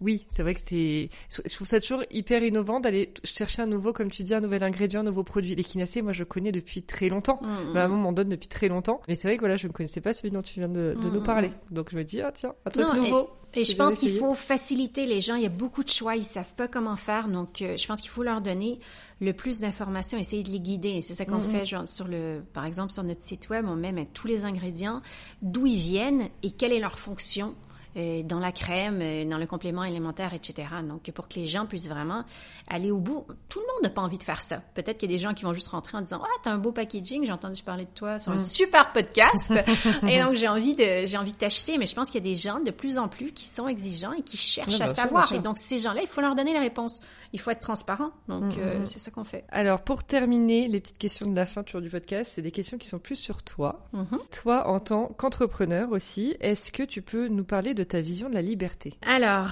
oui, 0.00 0.26
c'est 0.28 0.42
vrai 0.42 0.54
que 0.54 0.60
c'est. 0.60 1.08
Je 1.30 1.54
trouve 1.54 1.66
ça 1.66 1.80
toujours 1.80 2.04
hyper 2.12 2.42
innovant 2.44 2.78
d'aller 2.78 3.12
chercher 3.24 3.62
un 3.62 3.66
nouveau, 3.66 3.92
comme 3.92 4.10
tu 4.12 4.22
dis, 4.22 4.32
un 4.32 4.40
nouvel 4.40 4.62
ingrédient, 4.62 5.00
un 5.00 5.04
nouveau 5.04 5.24
produit. 5.24 5.56
L'équinacée, 5.56 6.02
moi, 6.02 6.12
je 6.12 6.22
connais 6.22 6.52
depuis 6.52 6.82
très 6.84 7.08
longtemps. 7.08 7.40
Mm, 7.42 7.72
Ma 7.74 7.88
maman 7.88 7.96
m'en 7.96 8.12
donne 8.12 8.28
depuis 8.28 8.46
très 8.48 8.68
longtemps. 8.68 9.00
Mais 9.08 9.16
c'est 9.16 9.26
vrai 9.26 9.36
que 9.36 9.40
voilà, 9.40 9.56
je 9.56 9.66
ne 9.66 9.72
connaissais 9.72 10.00
pas 10.00 10.12
celui 10.12 10.30
dont 10.30 10.42
tu 10.42 10.60
viens 10.60 10.68
de, 10.68 10.94
de 11.00 11.08
Mm, 11.08 11.12
nous 11.12 11.20
mm, 11.20 11.24
parler. 11.24 11.50
Donc 11.72 11.90
je 11.90 11.96
me 11.96 12.04
dis, 12.04 12.20
ah 12.20 12.30
tiens, 12.32 12.54
un 12.64 12.70
truc 12.70 12.86
Non, 12.86 12.94
nouveau. 12.94 13.28
Et 13.58 13.64
je 13.64 13.74
pense 13.76 13.98
qu'il 13.98 14.16
faut 14.18 14.34
faciliter 14.34 15.06
les 15.06 15.20
gens. 15.20 15.34
Il 15.34 15.42
y 15.42 15.46
a 15.46 15.50
beaucoup 15.50 15.82
de 15.84 15.88
choix, 15.90 16.16
ils 16.16 16.24
savent 16.24 16.54
pas 16.54 16.68
comment 16.68 16.96
faire. 16.96 17.28
Donc, 17.28 17.60
euh, 17.62 17.76
je 17.76 17.86
pense 17.86 18.00
qu'il 18.00 18.10
faut 18.10 18.22
leur 18.22 18.40
donner 18.40 18.78
le 19.20 19.32
plus 19.32 19.58
d'informations, 19.60 20.18
essayer 20.18 20.42
de 20.42 20.50
les 20.50 20.60
guider. 20.60 20.90
Et 20.90 21.00
c'est 21.00 21.14
ça 21.14 21.24
qu'on 21.24 21.38
Mhm. 21.38 21.50
fait, 21.50 21.66
genre, 21.66 21.88
sur 21.88 22.06
le, 22.08 22.42
par 22.52 22.64
exemple, 22.64 22.92
sur 22.92 23.02
notre 23.02 23.22
site 23.24 23.48
web, 23.50 23.66
on 23.68 23.74
met, 23.76 23.92
met 23.92 24.06
tous 24.12 24.26
les 24.26 24.44
ingrédients, 24.44 25.02
d'où 25.42 25.66
ils 25.66 25.78
viennent 25.78 26.28
et 26.42 26.50
quelle 26.52 26.72
est 26.72 26.80
leur 26.80 26.98
fonction. 26.98 27.54
Euh, 27.96 28.22
dans 28.22 28.38
la 28.38 28.52
crème, 28.52 29.00
euh, 29.02 29.24
dans 29.24 29.38
le 29.38 29.46
complément 29.46 29.82
alimentaire, 29.82 30.34
etc. 30.34 30.68
Donc, 30.86 31.10
pour 31.12 31.28
que 31.28 31.34
les 31.36 31.46
gens 31.46 31.66
puissent 31.66 31.88
vraiment 31.88 32.24
aller 32.68 32.90
au 32.90 32.98
bout. 32.98 33.26
Tout 33.48 33.60
le 33.60 33.66
monde 33.66 33.82
n'a 33.82 33.90
pas 33.90 34.02
envie 34.02 34.18
de 34.18 34.22
faire 34.22 34.40
ça. 34.40 34.62
Peut-être 34.74 34.98
qu'il 34.98 35.10
y 35.10 35.14
a 35.14 35.16
des 35.16 35.22
gens 35.22 35.34
qui 35.34 35.44
vont 35.44 35.54
juste 35.54 35.68
rentrer 35.68 35.96
en 35.96 36.02
disant, 36.02 36.20
ah, 36.22 36.38
t'as 36.42 36.52
un 36.52 36.58
beau 36.58 36.72
packaging, 36.72 37.24
j'ai 37.24 37.32
entendu 37.32 37.62
parler 37.62 37.84
de 37.84 37.90
toi 37.94 38.18
sur 38.18 38.32
un 38.32 38.36
Mm. 38.36 38.40
super 38.40 38.92
podcast. 38.92 39.58
et 40.08 40.20
donc, 40.20 40.34
j'ai 40.34 40.48
envie 40.48 40.74
de, 40.76 41.06
j'ai 41.06 41.16
envie 41.18 41.32
de 41.32 41.38
t'acheter. 41.38 41.78
Mais 41.78 41.86
je 41.86 41.94
pense 41.94 42.10
qu'il 42.10 42.24
y 42.24 42.28
a 42.28 42.30
des 42.30 42.36
gens 42.36 42.60
de 42.60 42.70
plus 42.70 42.98
en 42.98 43.08
plus 43.08 43.32
qui 43.32 43.46
sont 43.46 43.68
exigeants 43.68 44.12
et 44.12 44.22
qui 44.22 44.36
cherchent 44.36 44.80
à 44.80 44.94
savoir. 44.94 45.32
Et 45.32 45.38
donc, 45.38 45.58
ces 45.58 45.78
gens-là, 45.78 46.00
il 46.02 46.08
faut 46.08 46.20
leur 46.20 46.34
donner 46.34 46.52
la 46.52 46.60
réponse. 46.60 47.00
Il 47.32 47.40
faut 47.40 47.50
être 47.50 47.60
transparent. 47.60 48.10
Donc, 48.28 48.56
Mm, 48.56 48.60
euh, 48.60 48.78
mm. 48.80 48.86
c'est 48.86 48.98
ça 48.98 49.10
qu'on 49.10 49.24
fait. 49.24 49.44
Alors, 49.50 49.82
pour 49.82 50.04
terminer, 50.04 50.68
les 50.68 50.80
petites 50.80 50.98
questions 50.98 51.26
de 51.30 51.36
la 51.36 51.46
fin 51.46 51.62
toujours 51.62 51.80
du 51.80 51.90
podcast, 51.90 52.32
c'est 52.34 52.42
des 52.42 52.50
questions 52.50 52.78
qui 52.78 52.86
sont 52.86 52.98
plus 52.98 53.16
sur 53.16 53.42
toi. 53.42 53.88
Mhm. 53.92 54.18
Toi, 54.42 54.66
en 54.68 54.80
tant 54.80 55.06
qu'entrepreneur 55.06 55.90
aussi, 55.92 56.36
est-ce 56.40 56.72
que 56.72 56.82
tu 56.82 57.02
peux 57.02 57.28
nous 57.28 57.44
parler 57.44 57.74
de 57.74 57.84
ta 57.84 58.00
vision 58.00 58.28
de 58.28 58.34
la 58.34 58.42
liberté? 58.42 58.94
Alors, 59.06 59.48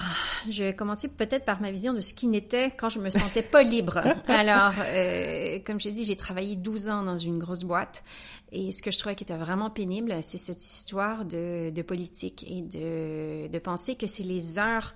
je 0.49 0.63
vais 0.63 0.75
commencer 0.75 1.07
peut-être 1.07 1.45
par 1.45 1.61
ma 1.61 1.71
vision 1.71 1.93
de 1.93 1.99
ce 2.01 2.13
qui 2.13 2.27
n'était 2.27 2.71
quand 2.71 2.89
je 2.89 2.99
me 2.99 3.09
sentais 3.09 3.41
pas 3.43 3.63
libre. 3.63 4.01
Alors, 4.27 4.73
euh, 4.79 5.59
comme 5.65 5.79
j'ai 5.79 5.91
dit, 5.91 6.03
j'ai 6.05 6.15
travaillé 6.15 6.55
12 6.55 6.89
ans 6.89 7.03
dans 7.03 7.17
une 7.17 7.37
grosse 7.39 7.63
boîte 7.63 8.03
et 8.51 8.71
ce 8.71 8.81
que 8.81 8.91
je 8.91 8.97
trouvais 8.97 9.15
qui 9.15 9.23
était 9.23 9.35
vraiment 9.37 9.69
pénible, 9.69 10.15
c'est 10.21 10.37
cette 10.37 10.63
histoire 10.63 11.25
de, 11.25 11.69
de 11.69 11.81
politique 11.81 12.45
et 12.49 12.61
de, 12.61 13.47
de 13.51 13.59
penser 13.59 13.95
que 13.95 14.07
c'est 14.07 14.23
les 14.23 14.57
heures 14.57 14.95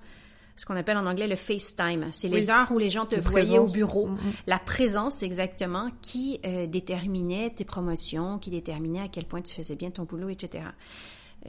ce 0.62 0.66
qu'on 0.66 0.76
appelle 0.76 0.96
en 0.96 1.06
anglais 1.06 1.26
le 1.26 1.34
FaceTime. 1.34 2.06
C'est 2.12 2.28
les 2.28 2.44
Oui. 2.48 2.50
heures 2.52 2.70
où 2.70 2.78
les 2.78 2.88
gens 2.88 3.04
te 3.04 3.16
voyaient 3.16 3.58
au 3.58 3.66
bureau. 3.66 4.06
Mm, 4.06 4.12
mm. 4.12 4.32
La 4.46 4.60
présence, 4.60 5.20
exactement, 5.24 5.90
qui 6.02 6.38
euh, 6.46 6.68
déterminait 6.68 7.50
tes 7.50 7.64
promotions, 7.64 8.38
qui 8.38 8.50
déterminait 8.50 9.00
à 9.00 9.08
quel 9.08 9.24
point 9.24 9.42
tu 9.42 9.52
faisais 9.52 9.74
bien 9.74 9.90
ton 9.90 10.04
boulot, 10.04 10.28
etc. 10.28 10.62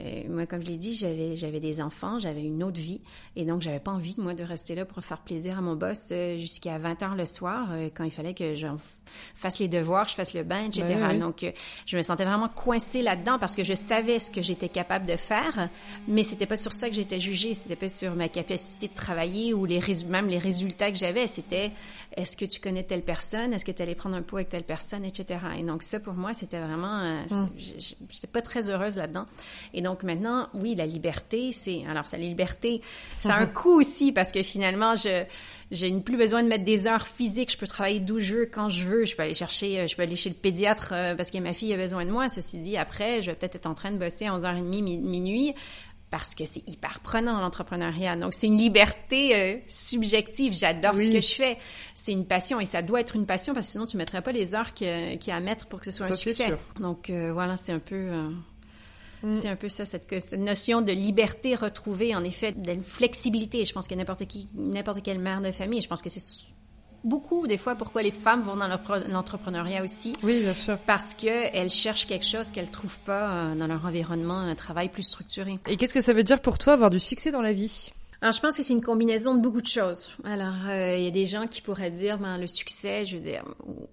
Euh, 0.00 0.22
moi, 0.28 0.46
comme 0.46 0.62
je 0.62 0.66
l'ai 0.66 0.78
dit, 0.78 0.94
j'avais 0.94 1.36
j'avais 1.36 1.60
des 1.60 1.80
enfants, 1.80 2.18
j'avais 2.18 2.42
une 2.42 2.62
autre 2.64 2.80
vie, 2.80 3.00
et 3.36 3.44
donc 3.44 3.62
j'avais 3.62 3.78
pas 3.78 3.92
envie 3.92 4.14
moi 4.18 4.34
de 4.34 4.42
rester 4.42 4.74
là 4.74 4.84
pour 4.84 5.02
faire 5.04 5.18
plaisir 5.18 5.58
à 5.58 5.60
mon 5.60 5.76
boss 5.76 6.08
euh, 6.10 6.36
jusqu'à 6.36 6.78
20 6.78 7.02
heures 7.02 7.14
le 7.14 7.26
soir 7.26 7.68
euh, 7.70 7.90
quand 7.94 8.04
il 8.04 8.10
fallait 8.10 8.34
que 8.34 8.54
je 8.56 8.66
fasse 9.36 9.58
les 9.60 9.68
devoirs, 9.68 10.08
je 10.08 10.14
fasse 10.14 10.34
le 10.34 10.42
bain, 10.42 10.64
etc. 10.64 10.84
Ben 10.88 11.18
Donc, 11.18 11.46
je 11.86 11.96
me 11.96 12.02
sentais 12.02 12.24
vraiment 12.24 12.48
coincée 12.48 13.02
là-dedans 13.02 13.38
parce 13.38 13.54
que 13.54 13.62
je 13.62 13.74
savais 13.74 14.18
ce 14.18 14.30
que 14.30 14.42
j'étais 14.42 14.68
capable 14.68 15.06
de 15.06 15.16
faire, 15.16 15.68
mais 16.08 16.24
c'était 16.24 16.46
pas 16.46 16.56
sur 16.56 16.72
ça 16.72 16.88
que 16.88 16.94
j'étais 16.94 17.20
jugée, 17.20 17.54
c'était 17.54 17.76
pas 17.76 17.88
sur 17.88 18.14
ma 18.16 18.28
capacité 18.28 18.88
de 18.88 18.94
travailler 18.94 19.54
ou 19.54 19.66
les 19.66 19.80
même 20.08 20.28
les 20.28 20.38
résultats 20.38 20.90
que 20.90 20.96
j'avais, 20.96 21.26
c'était 21.26 21.70
est-ce 22.16 22.36
que 22.36 22.44
tu 22.44 22.60
connais 22.60 22.84
telle 22.84 23.02
personne, 23.02 23.52
est-ce 23.52 23.64
que 23.64 23.72
tu 23.72 23.82
allais 23.82 23.94
prendre 23.94 24.16
un 24.16 24.22
pot 24.22 24.36
avec 24.36 24.48
telle 24.48 24.64
personne, 24.64 25.04
etc. 25.04 25.40
Et 25.58 25.62
donc 25.62 25.82
ça 25.82 26.00
pour 26.00 26.14
moi 26.14 26.34
c'était 26.34 26.60
vraiment, 26.60 27.22
mm. 27.30 27.48
j'étais 28.10 28.26
pas 28.26 28.42
très 28.42 28.70
heureuse 28.70 28.96
là-dedans. 28.96 29.26
Et 29.72 29.82
donc 29.82 30.02
maintenant, 30.02 30.48
oui, 30.54 30.74
la 30.74 30.86
liberté, 30.86 31.52
c'est 31.52 31.84
alors 31.88 32.06
ça, 32.06 32.16
la 32.16 32.24
liberté, 32.24 32.80
ça 33.18 33.34
a 33.34 33.40
un 33.40 33.46
coût 33.46 33.78
aussi 33.80 34.12
parce 34.12 34.32
que 34.32 34.42
finalement, 34.42 34.96
je 34.96 35.24
j'ai 35.70 35.92
plus 36.00 36.16
besoin 36.16 36.42
de 36.42 36.48
mettre 36.48 36.64
des 36.64 36.86
heures 36.86 37.06
physiques. 37.06 37.52
Je 37.52 37.58
peux 37.58 37.66
travailler 37.66 38.00
d'où 38.00 38.20
je 38.20 38.34
veux, 38.34 38.46
quand 38.46 38.68
je 38.68 38.84
veux. 38.84 39.04
Je 39.04 39.16
peux 39.16 39.22
aller 39.22 39.34
chercher, 39.34 39.80
euh, 39.80 39.86
je 39.86 39.96
peux 39.96 40.02
aller 40.02 40.16
chez 40.16 40.28
le 40.28 40.34
pédiatre 40.34 40.92
euh, 40.92 41.14
parce 41.14 41.30
que 41.30 41.38
ma 41.38 41.52
fille 41.52 41.72
a 41.72 41.76
besoin 41.76 42.04
de 42.04 42.10
moi. 42.10 42.28
Ceci 42.28 42.58
dit, 42.58 42.76
après, 42.76 43.22
je 43.22 43.30
vais 43.30 43.36
peut-être 43.36 43.56
être 43.56 43.66
en 43.66 43.74
train 43.74 43.90
de 43.90 43.98
bosser 43.98 44.26
à 44.26 44.36
11h30, 44.36 45.00
minuit 45.00 45.54
parce 46.16 46.36
que 46.36 46.44
c'est 46.44 46.62
hyper 46.68 47.00
prenant 47.00 47.40
l'entrepreneuriat. 47.40 48.14
Donc 48.14 48.34
c'est 48.38 48.46
une 48.46 48.56
liberté 48.56 49.34
euh, 49.34 49.56
subjective. 49.66 50.52
J'adore 50.52 50.96
ce 50.96 51.12
que 51.12 51.20
je 51.20 51.34
fais. 51.34 51.58
C'est 51.96 52.12
une 52.12 52.24
passion 52.24 52.60
et 52.60 52.66
ça 52.66 52.82
doit 52.82 53.00
être 53.00 53.16
une 53.16 53.26
passion 53.26 53.52
parce 53.52 53.66
que 53.66 53.72
sinon 53.72 53.86
tu 53.86 53.96
mettrais 53.96 54.22
pas 54.22 54.30
les 54.30 54.54
heures 54.54 54.74
qu'il 54.74 54.86
y 54.86 55.30
a 55.30 55.34
à 55.34 55.40
mettre 55.40 55.66
pour 55.66 55.80
que 55.80 55.86
ce 55.86 55.90
soit 55.90 56.06
un 56.06 56.16
succès. 56.16 56.54
Donc 56.78 57.10
voilà, 57.10 57.56
c'est 57.56 57.72
un 57.72 57.80
peu 57.80 58.10
Mm. 59.24 59.40
C'est 59.40 59.48
un 59.48 59.56
peu 59.56 59.68
ça, 59.68 59.86
cette, 59.86 60.06
cette, 60.08 60.38
notion 60.38 60.82
de 60.82 60.92
liberté 60.92 61.54
retrouvée, 61.54 62.14
en 62.14 62.22
effet, 62.24 62.52
de 62.52 62.80
flexibilité. 62.82 63.64
Je 63.64 63.72
pense 63.72 63.88
que 63.88 63.94
n'importe 63.94 64.26
qui, 64.26 64.48
n'importe 64.54 65.02
quelle 65.02 65.18
mère 65.18 65.40
de 65.40 65.50
famille, 65.50 65.80
je 65.80 65.88
pense 65.88 66.02
que 66.02 66.10
c'est 66.10 66.22
beaucoup 67.04 67.46
des 67.46 67.58
fois 67.58 67.74
pourquoi 67.74 68.02
les 68.02 68.10
femmes 68.10 68.42
vont 68.42 68.56
dans 68.56 68.68
l'entrepreneuriat 68.68 69.84
aussi. 69.84 70.14
Oui, 70.22 70.40
bien 70.40 70.54
sûr. 70.54 70.78
Parce 70.86 71.14
qu'elles 71.14 71.70
cherchent 71.70 72.06
quelque 72.06 72.26
chose 72.26 72.50
qu'elles 72.50 72.70
trouvent 72.70 72.98
pas 73.00 73.30
euh, 73.30 73.54
dans 73.54 73.66
leur 73.66 73.84
environnement, 73.84 74.38
un 74.38 74.54
travail 74.54 74.88
plus 74.88 75.04
structuré. 75.04 75.58
Et 75.66 75.76
qu'est-ce 75.76 75.94
que 75.94 76.00
ça 76.00 76.12
veut 76.12 76.24
dire 76.24 76.40
pour 76.40 76.58
toi 76.58 76.72
avoir 76.72 76.90
du 76.90 77.00
succès 77.00 77.30
dans 77.30 77.42
la 77.42 77.52
vie? 77.52 77.92
Alors, 78.24 78.32
je 78.32 78.40
pense 78.40 78.56
que 78.56 78.62
c'est 78.62 78.72
une 78.72 78.82
combinaison 78.82 79.34
de 79.34 79.42
beaucoup 79.42 79.60
de 79.60 79.66
choses. 79.66 80.16
Alors, 80.24 80.54
euh, 80.66 80.96
il 80.96 81.04
y 81.04 81.08
a 81.08 81.10
des 81.10 81.26
gens 81.26 81.46
qui 81.46 81.60
pourraient 81.60 81.90
dire, 81.90 82.16
ben, 82.16 82.38
le 82.38 82.46
succès, 82.46 83.04
je 83.04 83.18
veux 83.18 83.22
dire, 83.22 83.44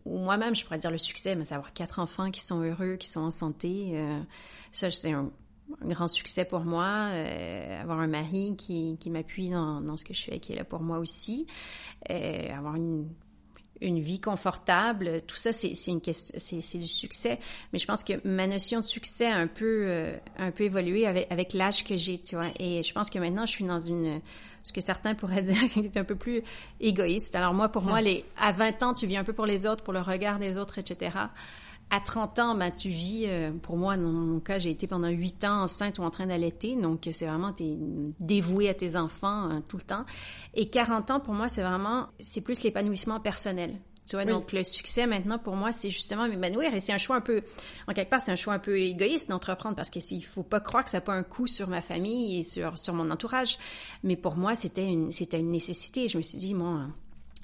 ou, 0.06 0.18
moi-même, 0.20 0.56
je 0.56 0.64
pourrais 0.64 0.78
dire 0.78 0.90
le 0.90 0.98
succès, 0.98 1.36
mais 1.36 1.44
c'est 1.44 1.54
avoir 1.54 1.74
quatre 1.74 2.00
enfants 2.00 2.32
qui 2.32 2.42
sont 2.42 2.62
heureux, 2.62 2.96
qui 2.96 3.10
sont 3.10 3.20
en 3.20 3.32
santé. 3.32 3.92
Euh, 3.94 4.22
ça, 4.72 4.90
c'est 4.90 5.12
un, 5.12 5.30
grand 5.82 6.08
succès 6.08 6.46
pour 6.46 6.62
moi. 6.62 7.10
Euh, 7.12 7.82
avoir 7.82 8.00
un 8.00 8.08
mari 8.08 8.56
qui, 8.58 8.98
qui 9.00 9.10
m'appuie 9.10 9.50
dans, 9.50 9.82
dans 9.82 9.98
ce 9.98 10.06
que 10.06 10.14
je 10.14 10.22
fais, 10.22 10.40
qui 10.40 10.54
est 10.54 10.56
là 10.56 10.64
pour 10.64 10.82
moi 10.82 11.00
aussi. 11.00 11.48
Euh, 12.10 12.56
avoir 12.56 12.76
une 12.76 13.08
une 13.82 14.00
vie 14.00 14.22
confortable, 14.22 15.24
tout 15.26 15.36
ça, 15.36 15.52
c'est 15.52 15.74
une 15.88 16.02
question, 16.02 16.38
c'est 16.38 16.78
du 16.78 16.88
succès. 16.88 17.40
Mais 17.74 17.80
je 17.80 17.88
pense 17.88 18.04
que 18.04 18.14
ma 18.24 18.48
notion 18.48 18.80
de 18.80 18.86
succès 18.86 19.26
a 19.26 19.36
un 19.36 19.48
peu, 19.48 19.86
euh, 19.88 20.16
un 20.38 20.52
peu 20.52 20.66
évolué 20.66 21.08
avec, 21.08 21.28
avec 21.32 21.54
l'âge 21.54 21.84
que 21.84 21.98
j'ai, 21.98 22.20
tu 22.20 22.36
vois. 22.36 22.50
Et 22.60 22.84
je 22.84 22.94
pense 22.94 23.10
que 23.10 23.18
maintenant, 23.18 23.46
je 23.46 23.52
suis 23.52 23.66
dans 23.66 23.80
une, 23.80 24.22
ce 24.64 24.72
que 24.72 24.82
certains 24.82 25.16
pourraient 25.16 25.42
dire 25.42 25.68
qui 25.70 25.80
est 25.80 25.98
un 25.98 26.04
peu 26.04 26.16
plus 26.16 26.44
égoïste. 26.80 27.36
Alors 27.36 27.54
moi, 27.56 27.70
pour 27.70 27.82
moi, 27.82 28.02
les, 28.02 28.24
à 28.38 28.52
20 28.52 28.84
ans, 28.84 28.94
tu 28.94 29.08
vis 29.08 29.18
un 29.18 29.24
peu 29.24 29.34
pour 29.34 29.48
les 29.48 29.66
autres, 29.66 29.84
pour 29.84 29.94
le 29.94 30.02
regard 30.02 30.38
des 30.38 30.58
autres, 30.58 30.78
etc 30.78 31.10
à 31.92 32.00
30 32.00 32.40
ans, 32.40 32.56
ben, 32.56 32.72
tu 32.72 32.88
vis, 32.88 33.26
euh, 33.28 33.52
pour 33.52 33.76
moi, 33.76 33.98
dans 33.98 34.12
mon 34.12 34.40
cas, 34.40 34.60
j'ai 34.60 34.72
été 34.72 34.88
pendant 34.88 35.10
8 35.10 35.44
ans 35.44 35.64
enceinte 35.64 36.00
ou 36.00 36.04
en 36.04 36.10
train 36.10 36.26
d'allaiter, 36.26 36.76
donc 36.76 37.08
c'est 37.12 37.26
vraiment, 37.26 37.52
tu 37.52 37.64
es 37.64 37.78
dévoué 38.22 38.70
à 38.70 38.74
tes 38.74 38.96
enfants 38.96 39.52
euh, 39.52 39.60
tout 39.68 39.76
le 39.76 39.84
temps. 39.84 40.06
Et 40.54 40.70
40 40.70 41.12
ans, 41.12 41.20
pour 41.20 41.34
moi, 41.34 41.50
c'est 41.50 41.62
vraiment, 41.62 42.08
c'est 42.22 42.40
plus 42.40 42.64
l'épanouissement 42.64 43.20
personnel. 43.20 43.76
Tu 44.08 44.16
vois, 44.16 44.26
donc 44.26 44.52
le 44.52 44.64
succès 44.64 45.06
maintenant 45.06 45.38
pour 45.38 45.56
moi, 45.56 45.72
c'est 45.72 45.92
justement 45.92 46.28
m'épanouir 46.28 46.74
et 46.74 46.80
c'est 46.80 46.92
un 46.92 46.98
choix 46.98 47.18
un 47.18 47.22
peu, 47.22 47.44
en 47.88 47.94
quelque 47.94 48.10
part, 48.10 48.20
c'est 48.20 48.32
un 48.32 48.36
choix 48.36 48.54
un 48.54 48.60
peu 48.60 48.80
égoïste 48.80 49.30
d'entreprendre 49.30 49.76
parce 49.76 49.92
que 49.92 50.00
il 50.12 50.24
faut 50.24 50.44
pas 50.44 50.60
croire 50.60 50.84
que 50.84 50.90
ça 50.90 50.98
n'a 50.98 51.02
pas 51.02 51.14
un 51.14 51.22
coût 51.24 51.46
sur 51.46 51.68
ma 51.68 51.82
famille 51.82 52.40
et 52.40 52.44
sur 52.44 52.80
sur 52.80 52.96
mon 52.96 53.12
entourage. 53.12 53.60
Mais 54.04 54.16
pour 54.16 54.38
moi, 54.38 54.56
c'était 54.56 54.88
une 54.88 55.12
c'était 55.12 55.40
une 55.40 55.52
nécessité. 55.52 56.08
Je 56.08 56.18
me 56.18 56.24
suis 56.24 56.40
dit, 56.40 56.56
moi, 56.56 56.88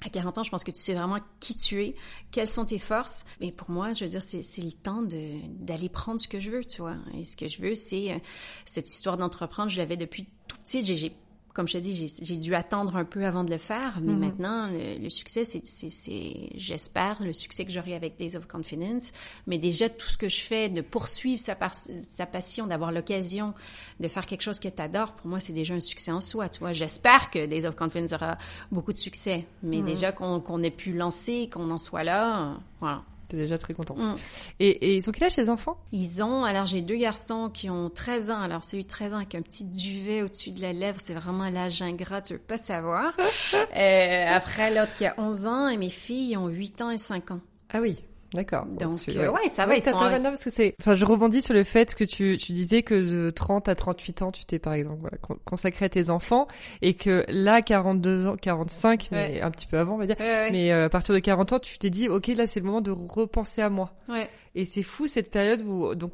à 0.04 0.10
40 0.10 0.38
ans, 0.38 0.42
je 0.42 0.50
pense 0.50 0.64
que 0.64 0.70
tu 0.70 0.80
sais 0.80 0.94
vraiment 0.94 1.18
qui 1.40 1.56
tu 1.56 1.82
es, 1.82 1.94
quelles 2.30 2.48
sont 2.48 2.64
tes 2.64 2.78
forces. 2.78 3.24
Mais 3.40 3.52
pour 3.52 3.70
moi, 3.70 3.92
je 3.92 4.04
veux 4.04 4.10
dire, 4.10 4.22
c'est 4.22 4.62
le 4.62 4.72
temps 4.72 5.02
d'aller 5.02 5.88
prendre 5.88 6.20
ce 6.20 6.28
que 6.28 6.38
je 6.38 6.50
veux, 6.50 6.64
tu 6.64 6.82
vois. 6.82 6.96
Et 7.14 7.24
ce 7.24 7.36
que 7.36 7.48
je 7.48 7.60
veux, 7.60 7.74
c'est 7.74 8.12
euh, 8.12 8.18
cette 8.64 8.88
histoire 8.88 9.16
d'entreprendre. 9.16 9.70
Je 9.70 9.78
l'avais 9.78 9.96
depuis 9.96 10.26
tout 10.46 10.56
petit. 10.58 10.84
J'ai 10.84 11.12
comme 11.58 11.66
je 11.66 11.72
te 11.72 11.82
dis, 11.82 12.14
j'ai 12.22 12.36
dû 12.36 12.54
attendre 12.54 12.94
un 12.94 13.04
peu 13.04 13.26
avant 13.26 13.42
de 13.42 13.50
le 13.50 13.58
faire, 13.58 13.98
mais 14.00 14.12
mhm. 14.12 14.20
maintenant, 14.20 14.70
le, 14.70 15.08
succès, 15.08 15.42
c'est, 15.42 16.50
j'espère, 16.54 17.20
le 17.20 17.32
succès 17.32 17.64
que 17.64 17.72
j'aurai 17.72 17.96
avec 17.96 18.16
Days 18.16 18.36
of 18.36 18.46
Confidence. 18.46 19.12
Mais 19.48 19.58
déjà, 19.58 19.88
tout 19.88 20.06
ce 20.06 20.16
que 20.16 20.28
je 20.28 20.40
fais, 20.40 20.68
de 20.68 20.82
poursuivre 20.82 21.40
sa, 21.40 21.56
sa 22.00 22.26
passion, 22.26 22.68
d'avoir 22.68 22.92
l'occasion 22.92 23.54
de 23.98 24.06
faire 24.06 24.24
quelque 24.24 24.42
chose 24.42 24.60
que 24.60 24.68
tu 24.68 24.80
adores, 24.80 25.14
pour 25.14 25.26
moi, 25.26 25.40
c'est 25.40 25.52
déjà 25.52 25.74
un 25.74 25.80
succès 25.80 26.12
en 26.12 26.20
soi. 26.20 26.48
Tu 26.48 26.60
vois, 26.60 26.72
j'espère 26.72 27.28
que 27.28 27.44
Days 27.44 27.66
of 27.66 27.74
Confidence 27.74 28.12
aura 28.12 28.38
beaucoup 28.70 28.92
de 28.92 28.98
succès, 28.98 29.44
mais 29.64 29.78
mhm. 29.78 29.84
déjà 29.84 30.12
qu'on 30.12 30.62
ait 30.62 30.70
pu 30.70 30.92
lancer, 30.92 31.50
qu'on 31.52 31.72
en 31.72 31.78
soit 31.78 32.04
là, 32.04 32.54
voilà. 32.78 33.02
T'es 33.28 33.36
déjà 33.36 33.58
très 33.58 33.74
contente. 33.74 33.98
Mm. 33.98 34.16
Et, 34.58 34.68
et, 34.68 34.96
ils 34.96 35.08
ont 35.08 35.12
quel 35.12 35.24
âge 35.24 35.36
les 35.36 35.50
enfants? 35.50 35.76
Ils 35.92 36.22
ont, 36.22 36.44
alors 36.44 36.64
j'ai 36.64 36.80
deux 36.80 36.96
garçons 36.96 37.50
qui 37.52 37.68
ont 37.68 37.90
13 37.90 38.30
ans. 38.30 38.40
Alors 38.40 38.64
celui 38.64 38.84
de 38.84 38.88
13 38.88 39.12
ans 39.12 39.18
avec 39.18 39.34
un 39.34 39.42
petit 39.42 39.64
duvet 39.64 40.22
au-dessus 40.22 40.50
de 40.52 40.62
la 40.62 40.72
lèvre, 40.72 40.98
c'est 41.02 41.12
vraiment 41.12 41.48
l'âge 41.50 41.82
ingrat, 41.82 42.22
tu 42.22 42.32
veux 42.32 42.38
pas 42.38 42.56
savoir. 42.56 43.12
euh, 43.54 44.24
après 44.28 44.74
l'autre 44.74 44.94
qui 44.94 45.04
a 45.04 45.14
11 45.18 45.46
ans 45.46 45.68
et 45.68 45.76
mes 45.76 45.90
filles 45.90 46.36
ont 46.38 46.48
8 46.48 46.82
ans 46.82 46.90
et 46.90 46.98
5 46.98 47.32
ans. 47.32 47.40
Ah 47.70 47.80
oui. 47.82 48.02
D'accord. 48.34 48.66
Donc, 48.66 49.00
euh, 49.08 49.30
ouais, 49.30 49.48
ça 49.48 49.64
va, 49.64 49.76
ils 49.76 49.82
sont... 49.82 49.90
parce 49.92 50.44
que 50.44 50.50
c'est... 50.50 50.74
Enfin, 50.80 50.94
je 50.94 51.04
rebondis 51.04 51.40
sur 51.40 51.54
le 51.54 51.64
fait 51.64 51.94
que 51.94 52.04
tu, 52.04 52.36
tu 52.36 52.52
disais 52.52 52.82
que 52.82 52.94
de 52.94 53.30
30 53.30 53.68
à 53.68 53.74
38 53.74 54.22
ans, 54.22 54.32
tu 54.32 54.44
t'es, 54.44 54.58
par 54.58 54.74
exemple, 54.74 54.98
voilà, 55.00 55.16
consacré 55.44 55.86
à 55.86 55.88
tes 55.88 56.10
enfants, 56.10 56.46
et 56.82 56.94
que 56.94 57.24
là, 57.28 57.62
42 57.62 58.26
ans, 58.26 58.36
45, 58.36 59.08
mais 59.12 59.40
un 59.40 59.50
petit 59.50 59.66
peu 59.66 59.78
avant, 59.78 59.94
on 59.94 59.98
va 59.98 60.06
dire, 60.06 60.16
mais 60.18 60.72
euh, 60.72 60.86
à 60.86 60.88
partir 60.90 61.14
de 61.14 61.20
40 61.20 61.54
ans, 61.54 61.58
tu 61.58 61.78
t'es 61.78 61.90
dit, 61.90 62.08
ok, 62.08 62.26
là, 62.28 62.46
c'est 62.46 62.60
le 62.60 62.66
moment 62.66 62.82
de 62.82 62.90
repenser 62.90 63.62
à 63.62 63.70
moi. 63.70 63.94
Ouais. 64.08 64.28
Et 64.54 64.66
c'est 64.66 64.82
fou, 64.82 65.06
cette 65.06 65.30
période 65.30 65.62
où, 65.62 65.94
donc, 65.94 66.12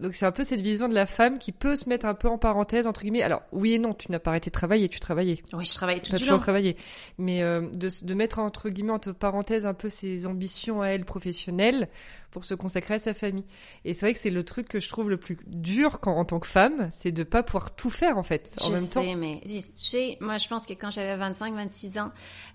donc 0.00 0.14
c'est 0.14 0.26
un 0.26 0.32
peu 0.32 0.44
cette 0.44 0.60
vision 0.60 0.88
de 0.88 0.94
la 0.94 1.06
femme 1.06 1.38
qui 1.38 1.52
peut 1.52 1.74
se 1.74 1.88
mettre 1.88 2.04
un 2.06 2.14
peu 2.14 2.28
en 2.28 2.36
parenthèse 2.36 2.86
entre 2.86 3.02
guillemets. 3.02 3.22
Alors 3.22 3.42
oui 3.52 3.74
et 3.74 3.78
non, 3.78 3.94
tu 3.94 4.12
n'as 4.12 4.18
pas 4.18 4.30
arrêté 4.30 4.50
de 4.50 4.52
travailler, 4.52 4.88
tu 4.88 5.00
travaillais. 5.00 5.42
Oui, 5.54 5.64
je 5.64 5.74
travaillais 5.74 6.00
tout 6.00 6.10
Tu 6.10 6.16
as 6.16 6.18
toujours 6.18 6.40
travaillé, 6.40 6.76
mais 7.18 7.42
euh, 7.42 7.62
de, 7.72 7.88
de 8.02 8.14
mettre 8.14 8.38
entre 8.38 8.68
guillemets 8.68 8.92
entre 8.92 9.12
parenthèses 9.12 9.64
un 9.64 9.74
peu 9.74 9.88
ses 9.88 10.26
ambitions 10.26 10.82
à 10.82 10.88
elle 10.88 11.04
professionnelles 11.04 11.88
pour 12.36 12.44
se 12.44 12.52
consacrer 12.52 12.92
à 12.92 12.98
sa 12.98 13.14
famille. 13.14 13.46
Et 13.86 13.94
c'est 13.94 14.04
vrai 14.04 14.12
que 14.12 14.18
c'est 14.18 14.28
le 14.28 14.44
truc 14.44 14.68
que 14.68 14.78
je 14.78 14.90
trouve 14.90 15.08
le 15.08 15.16
plus 15.16 15.38
dur 15.46 16.00
quand, 16.00 16.14
en 16.14 16.26
tant 16.26 16.38
que 16.38 16.46
femme, 16.46 16.90
c'est 16.92 17.10
de 17.10 17.22
pas 17.22 17.42
pouvoir 17.42 17.74
tout 17.74 17.88
faire 17.88 18.18
en 18.18 18.22
fait 18.22 18.54
en 18.60 18.66
je 18.66 18.72
même 18.72 18.82
sais, 18.82 18.90
temps. 18.90 19.16
mais 19.16 19.40
tu 19.42 19.62
sais, 19.74 20.18
moi 20.20 20.36
je 20.36 20.46
pense 20.46 20.66
que 20.66 20.74
quand 20.74 20.90
j'avais 20.90 21.16
25, 21.16 21.54
26 21.54 21.98
ans, 21.98 22.12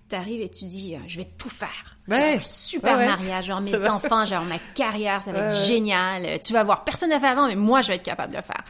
tu 0.08 0.14
arrives 0.14 0.40
et 0.40 0.48
tu 0.48 0.66
dis, 0.66 0.94
euh, 0.94 1.00
je 1.08 1.18
vais 1.18 1.24
tout 1.36 1.48
faire. 1.48 1.98
Ouais. 2.06 2.36
Un 2.38 2.44
super 2.44 2.96
mariage, 2.96 3.46
genre 3.46 3.60
mes 3.60 3.74
enfants, 3.88 4.24
genre 4.24 4.44
ma 4.44 4.60
carrière, 4.72 5.20
ça 5.24 5.32
va 5.32 5.48
être 5.48 5.64
génial. 5.64 6.38
Tu 6.42 6.52
vas 6.52 6.62
voir, 6.62 6.84
personne 6.84 7.10
n'a 7.10 7.18
fait 7.18 7.26
avant, 7.26 7.48
mais 7.48 7.56
moi 7.56 7.80
je 7.80 7.88
vais 7.88 7.96
être 7.96 8.04
capable 8.04 8.30
de 8.30 8.36
le 8.36 8.42
faire. 8.44 8.62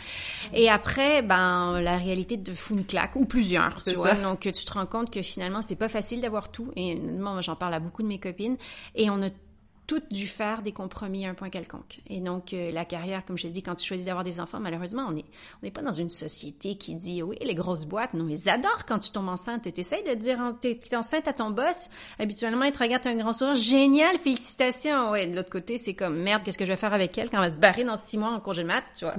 Et 0.54 0.70
après, 0.70 1.20
ben 1.20 1.78
la 1.82 1.98
réalité 1.98 2.42
te 2.42 2.52
fout 2.52 2.78
une 2.78 2.86
claque 2.86 3.16
ou 3.16 3.26
plusieurs, 3.26 3.84
tu 3.84 3.96
vois. 3.96 4.14
Donc 4.14 4.40
tu 4.40 4.52
te 4.52 4.72
rends 4.72 4.86
compte 4.86 5.10
que 5.10 5.20
finalement 5.20 5.60
c'est 5.60 5.76
pas 5.76 5.90
facile 5.90 6.22
d'avoir 6.22 6.50
tout. 6.50 6.72
Et 6.74 6.94
moi 6.98 7.38
j'en 7.42 7.56
parle 7.56 7.74
à 7.74 7.80
beaucoup 7.80 8.02
de 8.02 8.08
mes 8.08 8.18
copines. 8.18 8.56
Et 8.94 9.10
on 9.10 9.22
a 9.22 9.28
toutes 9.92 10.10
dû 10.10 10.26
faire 10.26 10.62
des 10.62 10.72
compromis 10.72 11.26
à 11.26 11.30
un 11.30 11.34
point 11.34 11.50
quelconque. 11.50 12.00
Et 12.08 12.20
donc, 12.20 12.54
euh, 12.54 12.70
la 12.70 12.86
carrière, 12.86 13.26
comme 13.26 13.36
je 13.36 13.46
dis, 13.46 13.62
quand 13.62 13.74
tu 13.74 13.86
choisis 13.86 14.06
d'avoir 14.06 14.24
des 14.24 14.40
enfants, 14.40 14.58
malheureusement, 14.58 15.04
on 15.06 15.12
n'est 15.12 15.26
on 15.62 15.66
est 15.66 15.70
pas 15.70 15.82
dans 15.82 15.92
une 15.92 16.08
société 16.08 16.76
qui 16.76 16.94
dit, 16.94 17.22
oui, 17.22 17.36
les 17.42 17.54
grosses 17.54 17.84
boîtes, 17.84 18.14
non, 18.14 18.26
ils 18.26 18.48
adorent 18.48 18.86
quand 18.86 18.98
tu 18.98 19.10
tombes 19.10 19.28
enceinte. 19.28 19.70
Tu 19.70 19.80
essaies 19.80 20.02
de 20.02 20.14
dire, 20.14 20.38
tu 20.62 20.68
es 20.68 20.96
enceinte 20.96 21.28
à 21.28 21.34
ton 21.34 21.50
boss, 21.50 21.90
habituellement, 22.18 22.64
il 22.64 22.72
te 22.72 22.78
regarde 22.78 23.06
un 23.06 23.16
grand 23.16 23.34
sourire, 23.34 23.54
génial, 23.54 24.16
félicitations. 24.18 25.10
Ouais, 25.10 25.26
de 25.26 25.36
l'autre 25.36 25.50
côté, 25.50 25.76
c'est 25.76 25.92
comme, 25.92 26.16
merde, 26.16 26.42
qu'est-ce 26.42 26.56
que 26.56 26.64
je 26.64 26.70
vais 26.70 26.76
faire 26.76 26.94
avec 26.94 27.18
elle 27.18 27.28
quand 27.28 27.42
elle 27.42 27.50
va 27.50 27.54
se 27.54 27.60
barrer 27.60 27.84
dans 27.84 27.96
six 27.96 28.16
mois 28.16 28.30
en 28.30 28.40
congé 28.40 28.62
de 28.62 28.68
maths, 28.68 28.84
tu 28.96 29.04
vois. 29.04 29.14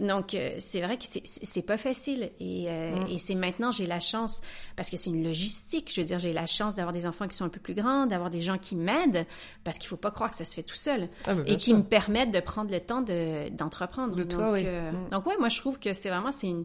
Donc, 0.00 0.34
euh, 0.34 0.56
c'est 0.58 0.80
vrai 0.80 0.96
que 0.98 1.04
c'est 1.04 1.62
pas 1.62 1.78
facile. 1.78 2.32
Et, 2.40 2.66
euh, 2.68 2.96
mm. 2.96 3.10
et 3.10 3.18
c'est 3.18 3.36
maintenant, 3.36 3.70
j'ai 3.70 3.86
la 3.86 4.00
chance, 4.00 4.40
parce 4.74 4.90
que 4.90 4.96
c'est 4.96 5.10
une 5.10 5.22
logistique, 5.22 5.92
je 5.94 6.00
veux 6.00 6.06
dire, 6.06 6.18
j'ai 6.18 6.32
la 6.32 6.46
chance 6.46 6.74
d'avoir 6.74 6.92
des 6.92 7.06
enfants 7.06 7.28
qui 7.28 7.36
sont 7.36 7.44
un 7.44 7.50
peu 7.50 7.60
plus 7.60 7.74
grands, 7.74 8.06
d'avoir 8.06 8.30
des 8.30 8.40
gens 8.40 8.58
qui 8.58 8.74
m'aident, 8.74 9.24
parce 9.62 9.78
qu'il 9.78 9.88
faut 9.88 9.96
pas 9.96 10.07
croire 10.10 10.30
que 10.30 10.36
ça 10.36 10.44
se 10.44 10.54
fait 10.54 10.62
tout 10.62 10.74
seul 10.74 11.08
ah, 11.26 11.34
et 11.46 11.56
qui 11.56 11.74
me 11.74 11.82
permettent 11.82 12.32
de 12.32 12.40
prendre 12.40 12.70
le 12.70 12.80
temps 12.80 13.02
d'entreprendre. 13.02 14.16
De, 14.16 14.24
donc, 14.24 14.40
oui. 14.52 14.62
Euh, 14.66 14.92
mm. 14.92 15.10
donc 15.10 15.26
ouais, 15.26 15.36
moi 15.38 15.48
je 15.48 15.58
trouve 15.58 15.78
que 15.78 15.92
c'est 15.92 16.08
vraiment 16.08 16.32
c'est 16.32 16.48
une 16.48 16.64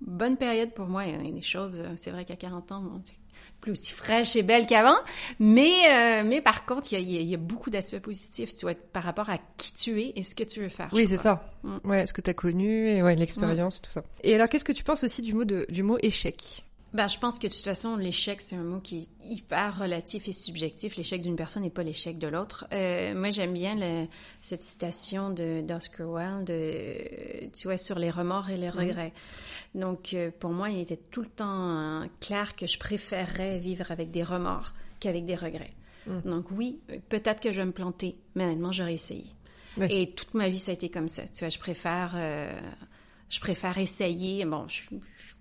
bonne 0.00 0.36
période 0.36 0.72
pour 0.72 0.86
moi. 0.86 1.04
Il 1.06 1.12
y 1.12 1.28
a 1.28 1.32
des 1.32 1.40
choses, 1.42 1.78
euh, 1.78 1.92
c'est 1.96 2.10
vrai 2.10 2.24
qu'à 2.24 2.36
40 2.36 2.72
ans, 2.72 2.84
plus 3.60 3.72
aussi 3.72 3.92
fraîche 3.92 4.36
et 4.36 4.42
belle 4.42 4.66
qu'avant. 4.66 4.96
Mais, 5.38 5.72
euh, 5.90 6.22
mais 6.24 6.40
par 6.40 6.64
contre, 6.64 6.92
il 6.92 7.10
y 7.10 7.18
a, 7.18 7.20
y 7.20 7.34
a, 7.34 7.38
beaucoup 7.38 7.70
d'aspects 7.70 7.98
positifs, 7.98 8.54
tu 8.54 8.64
vois, 8.64 8.74
par 8.74 9.02
rapport 9.02 9.30
à 9.30 9.38
qui 9.56 9.72
tu 9.74 10.00
es 10.00 10.12
et 10.16 10.22
ce 10.22 10.34
que 10.34 10.44
tu 10.44 10.60
veux 10.60 10.68
faire. 10.68 10.88
Oui, 10.92 11.06
c'est 11.08 11.16
ça. 11.16 11.50
Mm. 11.62 11.76
Ouais, 11.84 12.06
ce 12.06 12.12
que 12.12 12.20
tu 12.20 12.30
as 12.30 12.34
connu 12.34 12.88
et 12.88 13.02
ouais, 13.02 13.16
l'expérience 13.16 13.78
et 13.78 13.80
tout 13.82 13.90
ça. 13.90 14.02
Et 14.22 14.34
alors, 14.34 14.48
qu'est-ce 14.48 14.64
que 14.64 14.72
tu 14.72 14.84
penses 14.84 15.04
aussi 15.04 15.22
du 15.22 15.34
mot 15.34 15.44
de, 15.44 15.66
du 15.68 15.82
mot 15.82 15.98
échec? 16.00 16.64
Ben, 16.92 17.06
je 17.06 17.18
pense 17.18 17.38
que 17.38 17.46
de 17.46 17.52
toute 17.52 17.62
façon, 17.62 17.96
l'échec, 17.96 18.40
c'est 18.40 18.56
un 18.56 18.64
mot 18.64 18.80
qui 18.80 18.98
est 18.98 19.24
hyper 19.24 19.78
relatif 19.78 20.28
et 20.28 20.32
subjectif. 20.32 20.96
L'échec 20.96 21.20
d'une 21.20 21.36
personne 21.36 21.62
n'est 21.62 21.70
pas 21.70 21.84
l'échec 21.84 22.18
de 22.18 22.26
l'autre. 22.26 22.66
Euh, 22.72 23.14
moi, 23.14 23.30
j'aime 23.30 23.52
bien 23.52 23.76
le, 23.76 24.08
cette 24.40 24.64
citation 24.64 25.30
de 25.30 25.60
d'Oscar 25.60 26.08
Wilde, 26.08 26.46
de, 26.46 27.48
tu 27.50 27.68
vois, 27.68 27.76
sur 27.76 27.98
les 27.98 28.10
remords 28.10 28.50
et 28.50 28.56
les 28.56 28.70
regrets. 28.70 29.12
Donc, 29.76 30.14
euh, 30.14 30.32
pour 30.36 30.50
moi, 30.50 30.70
il 30.70 30.80
était 30.80 31.00
tout 31.10 31.22
le 31.22 31.28
temps 31.28 32.08
clair 32.20 32.56
que 32.56 32.66
je 32.66 32.78
préférerais 32.78 33.58
vivre 33.58 33.90
avec 33.92 34.10
des 34.10 34.24
remords 34.24 34.72
qu'avec 34.98 35.24
des 35.24 35.36
regrets. 35.36 35.74
Mhm. 36.06 36.22
Donc, 36.22 36.50
oui, 36.50 36.80
peut-être 37.08 37.40
que 37.40 37.52
je 37.52 37.60
vais 37.60 37.66
me 37.66 37.72
planter, 37.72 38.16
mais 38.34 38.44
honnêtement, 38.44 38.72
j'aurais 38.72 38.94
essayé. 38.94 39.26
Et 39.88 40.10
toute 40.10 40.34
ma 40.34 40.48
vie, 40.48 40.58
ça 40.58 40.72
a 40.72 40.74
été 40.74 40.90
comme 40.90 41.08
ça. 41.08 41.22
Tu 41.28 41.40
vois, 41.40 41.50
je 41.50 41.58
préfère... 41.58 42.16
Je 43.30 43.40
préfère 43.40 43.78
essayer. 43.78 44.44
Bon, 44.44 44.66
je, 44.68 44.82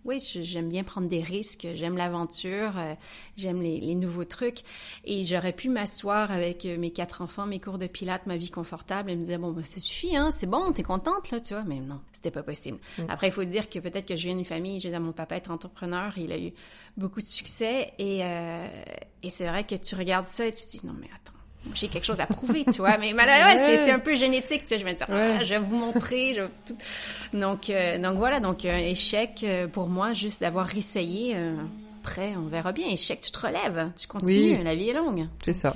oui, 0.06 0.20
j'aime 0.20 0.70
bien 0.70 0.84
prendre 0.84 1.08
des 1.10 1.22
risques, 1.22 1.68
j'aime 1.74 1.98
l'aventure, 1.98 2.78
euh, 2.78 2.96
j'aime 3.36 3.62
les, 3.62 3.96
nouveaux 3.96 4.24
trucs. 4.24 4.60
Et 5.04 5.26
j'aurais 5.26 5.52
pu 5.52 5.70
m'asseoir 5.70 6.32
avec 6.32 6.66
euh, 6.66 6.78
mes 6.78 6.92
quatre 6.92 7.22
enfants, 7.22 7.46
mes 7.46 7.60
cours 7.60 7.78
de 7.78 7.88
pilates, 7.88 8.26
ma 8.26 8.38
vie 8.38 8.50
confortable 8.50 9.12
et 9.12 9.16
me 9.16 9.26
dire, 9.26 9.40
bon, 9.40 9.52
bah, 9.52 9.64
ça 9.64 9.80
suffit, 9.80 10.16
hein, 10.16 10.32
c'est 10.32 10.48
bon, 10.48 10.72
t'es 10.72 10.84
contente, 10.84 11.32
là, 11.32 11.40
tu 11.42 11.54
vois. 11.54 11.64
Mais 11.64 11.80
non, 11.80 12.00
c'était 12.14 12.32
pas 12.32 12.44
possible. 12.44 12.80
Mm. 12.98 13.04
Après, 13.10 13.28
il 13.28 13.34
faut 13.34 13.44
dire 13.44 13.70
que 13.70 13.80
peut-être 13.80 14.08
que 14.08 14.16
je 14.16 14.24
viens 14.24 14.36
d'une 14.36 14.46
famille, 14.46 14.80
je 14.80 14.88
veux 14.88 14.94
dire, 14.94 15.02
mon 15.02 15.12
papa 15.12 15.36
est 15.36 15.50
entrepreneur, 15.50 16.18
il 16.18 16.32
a 16.32 16.40
eu 16.40 16.54
beaucoup 16.96 17.20
de 17.20 17.26
succès 17.26 17.94
et, 17.98 18.24
euh, 18.24 18.68
et 19.22 19.30
c'est 19.30 19.48
vrai 19.48 19.66
que 19.66 19.76
tu 19.76 19.96
regardes 19.96 20.28
ça 20.28 20.48
et 20.48 20.54
tu 20.54 20.64
te 20.64 20.72
dis, 20.72 20.86
non, 20.86 20.94
mais 20.94 21.10
attends 21.14 21.39
j'ai 21.76 21.88
quelque 21.88 22.06
chose 22.06 22.20
à 22.20 22.26
prouver, 22.26 22.64
tu 22.66 22.80
vois. 22.80 22.98
Mais 22.98 23.14
malheureusement, 23.14 23.86
c'est 23.86 23.92
un 23.92 24.00
peu 24.00 24.16
génétique, 24.16 24.64
tu 24.64 24.70
sais. 24.70 24.80
Je 24.80 24.86
me 24.86 24.92
dis, 24.92 25.02
ah, 25.08 25.44
je 25.44 25.50
vais 25.50 25.60
vous 25.60 25.76
montrer. 25.76 26.34
Je... 26.34 27.38
Donc, 27.38 27.70
euh, 27.70 27.98
donc 27.98 28.18
voilà, 28.18 28.40
donc 28.40 28.66
un 28.66 28.78
échec 28.78 29.42
euh, 29.44 29.68
pour 29.68 29.88
moi, 29.88 30.14
juste 30.14 30.42
d'avoir 30.42 30.76
essayé. 30.76 31.36
Euh, 31.36 31.56
après, 32.02 32.36
on 32.36 32.48
verra 32.48 32.72
bien. 32.72 32.88
Échec, 32.88 33.20
tu 33.20 33.32
te 33.32 33.40
relèves, 33.40 33.92
tu 33.98 34.08
continues. 34.08 34.64
La 34.64 34.76
vie 34.76 34.90
est 34.90 34.94
longue. 34.94 35.28
C'est 35.44 35.54
ça. 35.54 35.74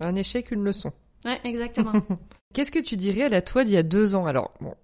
Un 0.00 0.16
échec, 0.16 0.50
une 0.50 0.64
leçon. 0.64 0.92
Ouais, 1.24 1.40
exactement. 1.44 1.92
Qu'est-ce 2.54 2.70
que 2.70 2.80
tu 2.80 2.96
dirais 2.96 3.22
à 3.22 3.28
la 3.28 3.42
toi 3.42 3.64
d'il 3.64 3.74
y 3.74 3.78
a 3.78 3.82
deux 3.82 4.14
ans? 4.14 4.26
Alors, 4.26 4.52
bon, 4.60 4.74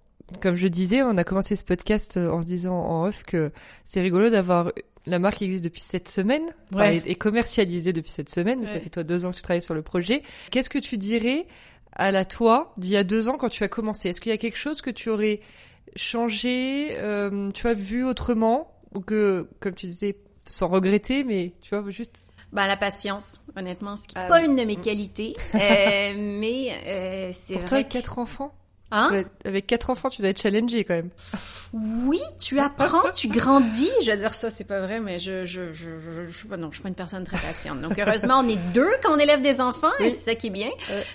comme 0.41 0.55
je 0.55 0.67
disais, 0.67 1.01
on 1.03 1.17
a 1.17 1.23
commencé 1.23 1.55
ce 1.55 1.65
podcast 1.65 2.17
en 2.17 2.41
se 2.41 2.47
disant 2.47 2.75
en 2.75 3.05
off 3.05 3.23
que 3.23 3.51
c'est 3.85 4.01
rigolo 4.01 4.29
d'avoir 4.29 4.71
la 5.05 5.19
marque 5.19 5.41
existe 5.41 5.63
depuis 5.63 5.81
cette 5.81 6.09
semaine, 6.09 6.43
ouais. 6.71 7.01
est, 7.05 7.15
commercialisée 7.15 7.93
depuis 7.93 8.11
cette 8.11 8.29
semaine, 8.29 8.59
mais 8.59 8.65
ça 8.65 8.79
fait 8.79 8.89
toi 8.89 9.03
deux 9.03 9.25
ans 9.25 9.31
que 9.31 9.37
tu 9.37 9.41
travailles 9.41 9.61
sur 9.61 9.73
le 9.73 9.81
projet. 9.81 10.23
Qu'est-ce 10.51 10.69
que 10.69 10.79
tu 10.79 10.97
dirais 10.97 11.47
à 11.93 12.11
la 12.11 12.25
toi 12.25 12.73
d'il 12.77 12.91
y 12.91 12.97
a 12.97 13.03
deux 13.03 13.29
ans 13.29 13.37
quand 13.37 13.49
tu 13.49 13.63
as 13.63 13.67
commencé? 13.69 14.09
Est-ce 14.09 14.21
qu'il 14.21 14.31
y 14.31 14.35
a 14.35 14.37
quelque 14.37 14.57
chose 14.57 14.81
que 14.81 14.89
tu 14.89 15.09
aurais 15.09 15.39
changé, 15.95 16.89
euh, 16.97 17.49
tu 17.51 17.67
as 17.67 17.73
vu 17.73 18.05
autrement, 18.05 18.73
ou 18.93 18.99
que, 18.99 19.47
comme 19.59 19.73
tu 19.73 19.87
disais, 19.87 20.17
sans 20.47 20.67
regretter, 20.67 21.23
mais 21.23 21.53
tu 21.61 21.75
vois, 21.75 21.89
juste 21.89 22.27
ben, 22.51 22.65
la 22.65 22.77
patience, 22.77 23.41
honnêtement, 23.55 23.95
ce 23.95 24.07
qui 24.07 24.15
n'est 24.15 24.21
ah 24.21 24.27
pas 24.27 24.41
une 24.41 24.55
de 24.55 24.63
mes 24.63 24.75
qualités, 24.75 25.33
euh, 25.55 26.13
mais 26.17 26.71
euh, 26.87 27.31
c'est 27.31 27.53
vrai. 27.53 27.61
Pour 27.61 27.69
toi, 27.69 27.83
quatre 27.83 28.19
enfants? 28.19 28.53
Hein 28.91 29.23
avec 29.45 29.67
quatre 29.67 29.89
enfants, 29.91 30.09
tu 30.09 30.21
dois 30.21 30.31
être 30.31 30.41
challengé 30.41 30.83
quand 30.83 30.95
même. 30.95 31.09
Oui, 31.73 32.19
tu 32.39 32.59
apprends, 32.59 33.09
tu 33.15 33.27
grandis. 33.27 33.89
Je 34.03 34.11
veux 34.11 34.17
dire 34.17 34.33
ça, 34.33 34.49
c'est 34.49 34.63
pas 34.63 34.79
vrai, 34.79 34.99
mais 34.99 35.19
je 35.19 35.45
je 35.45 35.71
je 35.71 35.99
je, 35.99 36.25
je 36.25 36.31
suis 36.31 36.47
pas 36.47 36.57
non, 36.57 36.69
je 36.69 36.75
suis 36.75 36.83
pas 36.83 36.89
une 36.89 36.95
personne 36.95 37.23
très 37.23 37.37
patiente. 37.37 37.81
Donc 37.81 37.99
heureusement, 37.99 38.39
on 38.39 38.47
est 38.47 38.59
deux 38.73 38.89
quand 39.03 39.13
on 39.13 39.19
élève 39.19 39.41
des 39.41 39.61
enfants, 39.61 39.91
et 39.99 40.09
c'est 40.09 40.31
ça 40.31 40.35
qui 40.35 40.47
est 40.47 40.51
bien, 40.51 40.69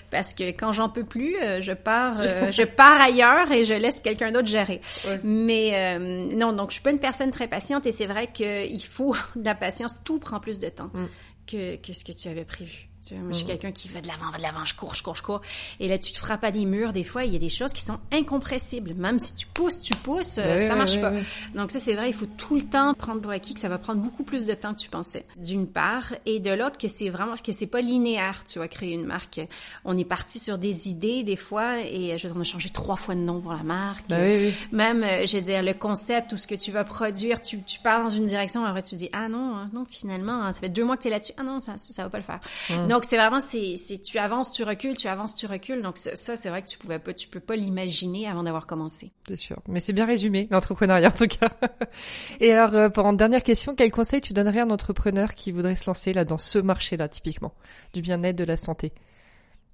parce 0.09 0.33
que 0.33 0.43
quand 0.51 0.71
j'en 0.71 0.89
peux 0.89 1.03
plus, 1.03 1.35
euh, 1.41 1.61
je 1.61 1.73
pars, 1.73 2.19
euh, 2.19 2.51
je 2.51 2.63
pars 2.63 3.01
ailleurs 3.01 3.51
et 3.51 3.65
je 3.65 3.73
laisse 3.73 3.99
quelqu'un 3.99 4.31
d'autre 4.31 4.47
gérer. 4.47 4.79
Mais 5.23 5.97
euh, 5.97 5.99
non, 6.35 6.53
donc 6.53 6.69
je 6.69 6.75
suis 6.75 6.83
pas 6.83 6.91
une 6.91 6.99
personne 6.99 7.31
très 7.31 7.47
patiente, 7.47 7.85
et 7.85 7.91
c'est 7.91 8.07
vrai 8.07 8.27
qu'il 8.31 8.85
faut 8.85 9.15
de 9.35 9.45
la 9.45 9.55
patience. 9.55 10.01
Tout 10.03 10.19
prend 10.19 10.39
plus 10.39 10.59
de 10.59 10.69
temps 10.69 10.91
mm. 10.93 11.05
que 11.47 11.75
que 11.77 11.93
ce 11.93 12.03
que 12.05 12.13
tu 12.13 12.29
avais 12.29 12.45
prévu. 12.45 12.87
Tu 13.07 13.15
moi, 13.15 13.27
je 13.29 13.35
suis 13.35 13.43
mhm. 13.43 13.51
quelqu'un 13.51 13.71
qui 13.71 13.87
va 13.87 14.01
de 14.01 14.07
l'avant, 14.07 14.29
va 14.31 14.37
de 14.37 14.43
l'avant, 14.43 14.65
je 14.65 14.75
cours, 14.75 14.95
je 14.95 15.03
cours, 15.03 15.15
je 15.15 15.21
cours. 15.21 15.41
Et 15.79 15.87
là, 15.87 15.97
tu 15.97 16.11
te 16.11 16.17
frappes 16.17 16.43
à 16.43 16.51
des 16.51 16.65
murs. 16.65 16.93
Des 16.93 17.03
fois, 17.03 17.25
il 17.25 17.33
y 17.33 17.35
a 17.35 17.39
des 17.39 17.49
choses 17.49 17.73
qui 17.73 17.81
sont 17.81 17.99
incompressibles. 18.11 18.93
Même 18.95 19.19
si 19.19 19.35
tu 19.35 19.47
pousses, 19.47 19.79
tu 19.79 19.93
pousses, 19.95 20.37
euh, 20.37 20.67
ça 20.67 20.75
marche 20.75 20.99
pas. 20.99 21.13
Donc 21.53 21.71
ça, 21.71 21.79
c'est 21.79 21.93
vrai, 21.93 22.09
il 22.09 22.13
faut 22.13 22.25
tout 22.25 22.55
le 22.55 22.63
temps 22.63 22.93
prendre 22.93 23.21
pour 23.21 23.31
acquis 23.31 23.53
que 23.53 23.59
ça 23.59 23.69
va 23.69 23.77
prendre 23.77 24.01
beaucoup 24.01 24.23
plus 24.23 24.45
de 24.45 24.53
temps 24.53 24.73
que 24.73 24.79
tu 24.79 24.89
pensais. 24.89 25.25
D'une 25.37 25.67
part. 25.67 26.13
Et 26.25 26.39
de 26.39 26.51
l'autre, 26.51 26.77
que 26.77 26.87
c'est 26.87 27.09
vraiment, 27.09 27.35
que 27.35 27.51
c'est 27.51 27.67
pas 27.67 27.81
linéaire, 27.81 28.43
tu 28.45 28.59
vois, 28.59 28.67
créer 28.67 28.93
une 28.93 29.05
marque. 29.05 29.41
On 29.83 29.97
est 29.97 30.05
parti 30.05 30.39
sur 30.39 30.57
des 30.57 30.87
idées, 30.87 31.23
des 31.23 31.35
fois, 31.35 31.79
et 31.79 32.17
je 32.17 32.27
veux 32.27 32.33
dire, 32.33 32.37
on 32.37 32.41
a 32.41 32.43
changé 32.43 32.69
trois 32.69 32.95
fois 32.95 33.15
de 33.15 33.19
nom 33.19 33.41
pour 33.41 33.53
la 33.53 33.63
marque. 33.63 34.07
Ben 34.09 34.51
Même, 34.71 35.03
euh, 35.03 35.25
je 35.25 35.37
veux 35.37 35.43
dire, 35.43 35.61
le 35.61 35.73
concept 35.73 36.33
ou 36.33 36.37
ce 36.37 36.47
que 36.47 36.55
tu 36.55 36.71
vas 36.71 36.83
produire, 36.83 37.41
tu, 37.41 37.61
tu 37.63 37.79
pars 37.79 38.03
dans 38.03 38.09
une 38.09 38.25
direction, 38.25 38.65
après 38.65 38.83
tu 38.83 38.95
dis, 38.95 39.09
ah 39.13 39.27
non, 39.29 39.55
hein, 39.55 39.69
non, 39.73 39.85
finalement, 39.89 40.43
hein, 40.43 40.53
ça 40.53 40.59
fait 40.61 40.69
deux 40.69 40.83
mois 40.83 40.97
que 40.97 41.03
tu 41.03 41.07
es 41.07 41.11
là-dessus. 41.11 41.33
Ah 41.37 41.43
non, 41.43 41.59
ça, 41.59 41.73
ça, 41.77 42.03
va 42.03 42.09
pas 42.09 42.17
le 42.17 42.23
faire. 42.23 42.39
Donc, 42.87 42.94
c'est 43.03 43.17
vraiment, 43.17 43.39
c'est, 43.41 44.01
tu 44.01 44.17
avances, 44.17 44.51
tu 44.51 44.63
recules, 44.63 44.95
tu 44.95 45.07
avances, 45.07 45.35
tu 45.35 45.45
recules. 45.45 45.81
Donc, 45.81 45.97
ça, 45.97 46.37
c'est 46.37 46.49
vrai 46.49 46.61
que 46.61 46.67
tu 46.67 46.77
pouvais 46.77 46.99
pas, 46.99 47.13
tu 47.13 47.27
peux 47.27 47.39
pas 47.39 47.55
l'imaginer 47.55 48.27
avant 48.27 48.43
d'avoir 48.43 48.65
commencé. 48.65 49.11
C'est 49.27 49.35
sûr. 49.35 49.57
Mais 49.67 49.79
c'est 49.79 49.93
bien 49.93 50.05
résumé, 50.05 50.47
l'entrepreneuriat, 50.49 51.09
en 51.09 51.11
tout 51.11 51.27
cas. 51.27 51.49
Et 52.39 52.53
alors, 52.53 52.73
euh, 52.75 52.89
pour 52.89 53.05
une 53.07 53.17
dernière 53.17 53.43
question, 53.43 53.75
quel 53.75 53.91
conseil 53.91 54.21
tu 54.21 54.33
donnerais 54.33 54.59
à 54.59 54.63
un 54.63 54.69
entrepreneur 54.69 55.33
qui 55.33 55.51
voudrait 55.51 55.75
se 55.75 55.87
lancer 55.87 56.13
là, 56.13 56.23
dans 56.23 56.37
ce 56.37 56.59
marché-là, 56.59 57.09
typiquement, 57.09 57.53
du 57.93 58.01
bien-être, 58.01 58.35
de 58.35 58.45
la 58.45 58.57
santé? 58.57 58.93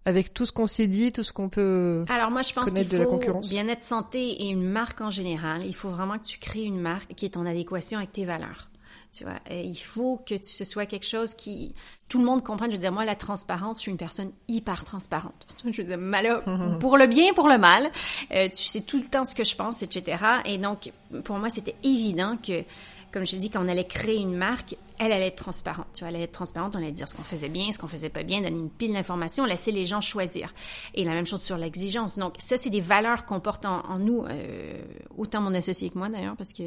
avec 0.06 0.34
tout 0.34 0.46
ce 0.46 0.52
qu'on 0.52 0.68
s'est 0.68 0.88
dit, 0.88 1.12
tout 1.12 1.24
ce 1.24 1.32
qu'on 1.32 1.50
peut 1.50 2.06
Alors 2.10 2.32
moi 2.32 2.42
je 2.42 2.54
pense 2.54 2.70
qu'il 2.72 2.86
faut 2.88 3.40
bien-être 3.40 3.82
santé 3.82 4.44
et 4.44 4.50
une 4.50 4.64
marque 4.64 5.02
en 5.02 5.12
général, 5.12 5.64
il 5.66 5.76
faut 5.76 5.90
vraiment 5.90 6.18
que 6.18 6.26
tu 6.26 6.40
crées 6.40 6.64
une 6.64 6.80
marque 6.80 7.14
qui 7.14 7.26
est 7.26 7.38
en 7.38 7.46
adéquation 7.46 8.00
avec 8.00 8.12
tes 8.12 8.26
valeurs. 8.26 8.72
Tu 9.14 9.24
vois, 9.26 9.40
et 9.50 9.64
il 9.64 9.76
faut 9.76 10.22
que 10.26 10.36
ce 10.42 10.64
soit 10.64 10.86
quelque 10.86 11.06
chose 11.06 11.34
qui 11.34 11.76
tout 12.08 12.20
le 12.20 12.26
monde 12.26 12.44
comprenne. 12.44 12.70
Je 12.72 12.76
veux 12.76 12.82
dire, 12.82 12.92
moi, 12.92 13.06
la 13.06 13.16
transparence, 13.16 13.78
je 13.78 13.82
suis 13.84 13.92
une 13.92 13.98
personne 13.98 14.32
hyper 14.48 14.84
transparente. 14.84 15.48
Je 15.72 15.82
veux 15.82 15.88
dire, 15.88 15.98
mal, 15.98 16.42
pour 16.80 16.98
le 16.98 17.08
bien, 17.08 17.34
pour 17.34 17.48
le 17.48 17.58
mal. 17.58 17.90
Euh, 18.32 18.50
tu 18.50 18.64
sais 18.64 18.82
tout 18.82 18.98
le 18.98 19.06
temps 19.06 19.24
ce 19.24 19.36
que 19.36 19.44
je 19.44 19.56
pense, 19.56 19.82
etc. 19.82 20.24
Et 20.46 20.58
donc, 20.58 20.92
pour 21.24 21.38
moi, 21.38 21.50
c'était 21.50 21.76
évident 21.84 22.38
que 22.38 22.64
comme 23.12 23.26
je 23.26 23.36
dis, 23.36 23.50
quand 23.50 23.64
on 23.64 23.68
allait 23.68 23.86
créer 23.86 24.18
une 24.18 24.36
marque, 24.36 24.76
elle 24.98 25.12
allait 25.12 25.28
être 25.28 25.44
transparente. 25.44 25.88
Tu 25.94 26.00
vois, 26.00 26.10
elle 26.10 26.16
allait 26.16 26.26
être 26.26 26.32
transparente, 26.32 26.76
on 26.76 26.80
allait 26.80 26.92
dire 26.92 27.08
ce 27.08 27.16
qu'on 27.16 27.24
faisait 27.24 27.50
bien, 27.50 27.72
ce 27.72 27.78
qu'on 27.78 27.88
faisait 27.88 28.10
pas 28.10 28.24
bien, 28.24 28.42
donner 28.42 28.58
une 28.58 28.70
pile 28.70 28.94
d'informations, 28.94 29.46
laisser 29.46 29.72
les 29.72 29.86
gens 29.86 30.00
choisir. 30.00 30.54
Et 30.94 31.04
la 31.04 31.12
même 31.12 31.26
chose 31.26 31.42
sur 31.42 31.58
l'exigence. 31.58 32.18
Donc, 32.18 32.36
ça, 32.40 32.58
c'est 32.58 32.70
des 32.70 32.82
valeurs 32.82 33.26
qu'on 33.26 33.40
porte 33.40 33.66
en, 33.66 34.00
nous, 34.00 34.24
euh, 34.24 34.82
autant 35.18 35.42
mon 35.42 35.54
associé 35.54 35.90
que 35.90 35.98
moi 35.98 36.10
d'ailleurs, 36.10 36.36
parce 36.38 36.54
que 36.54 36.64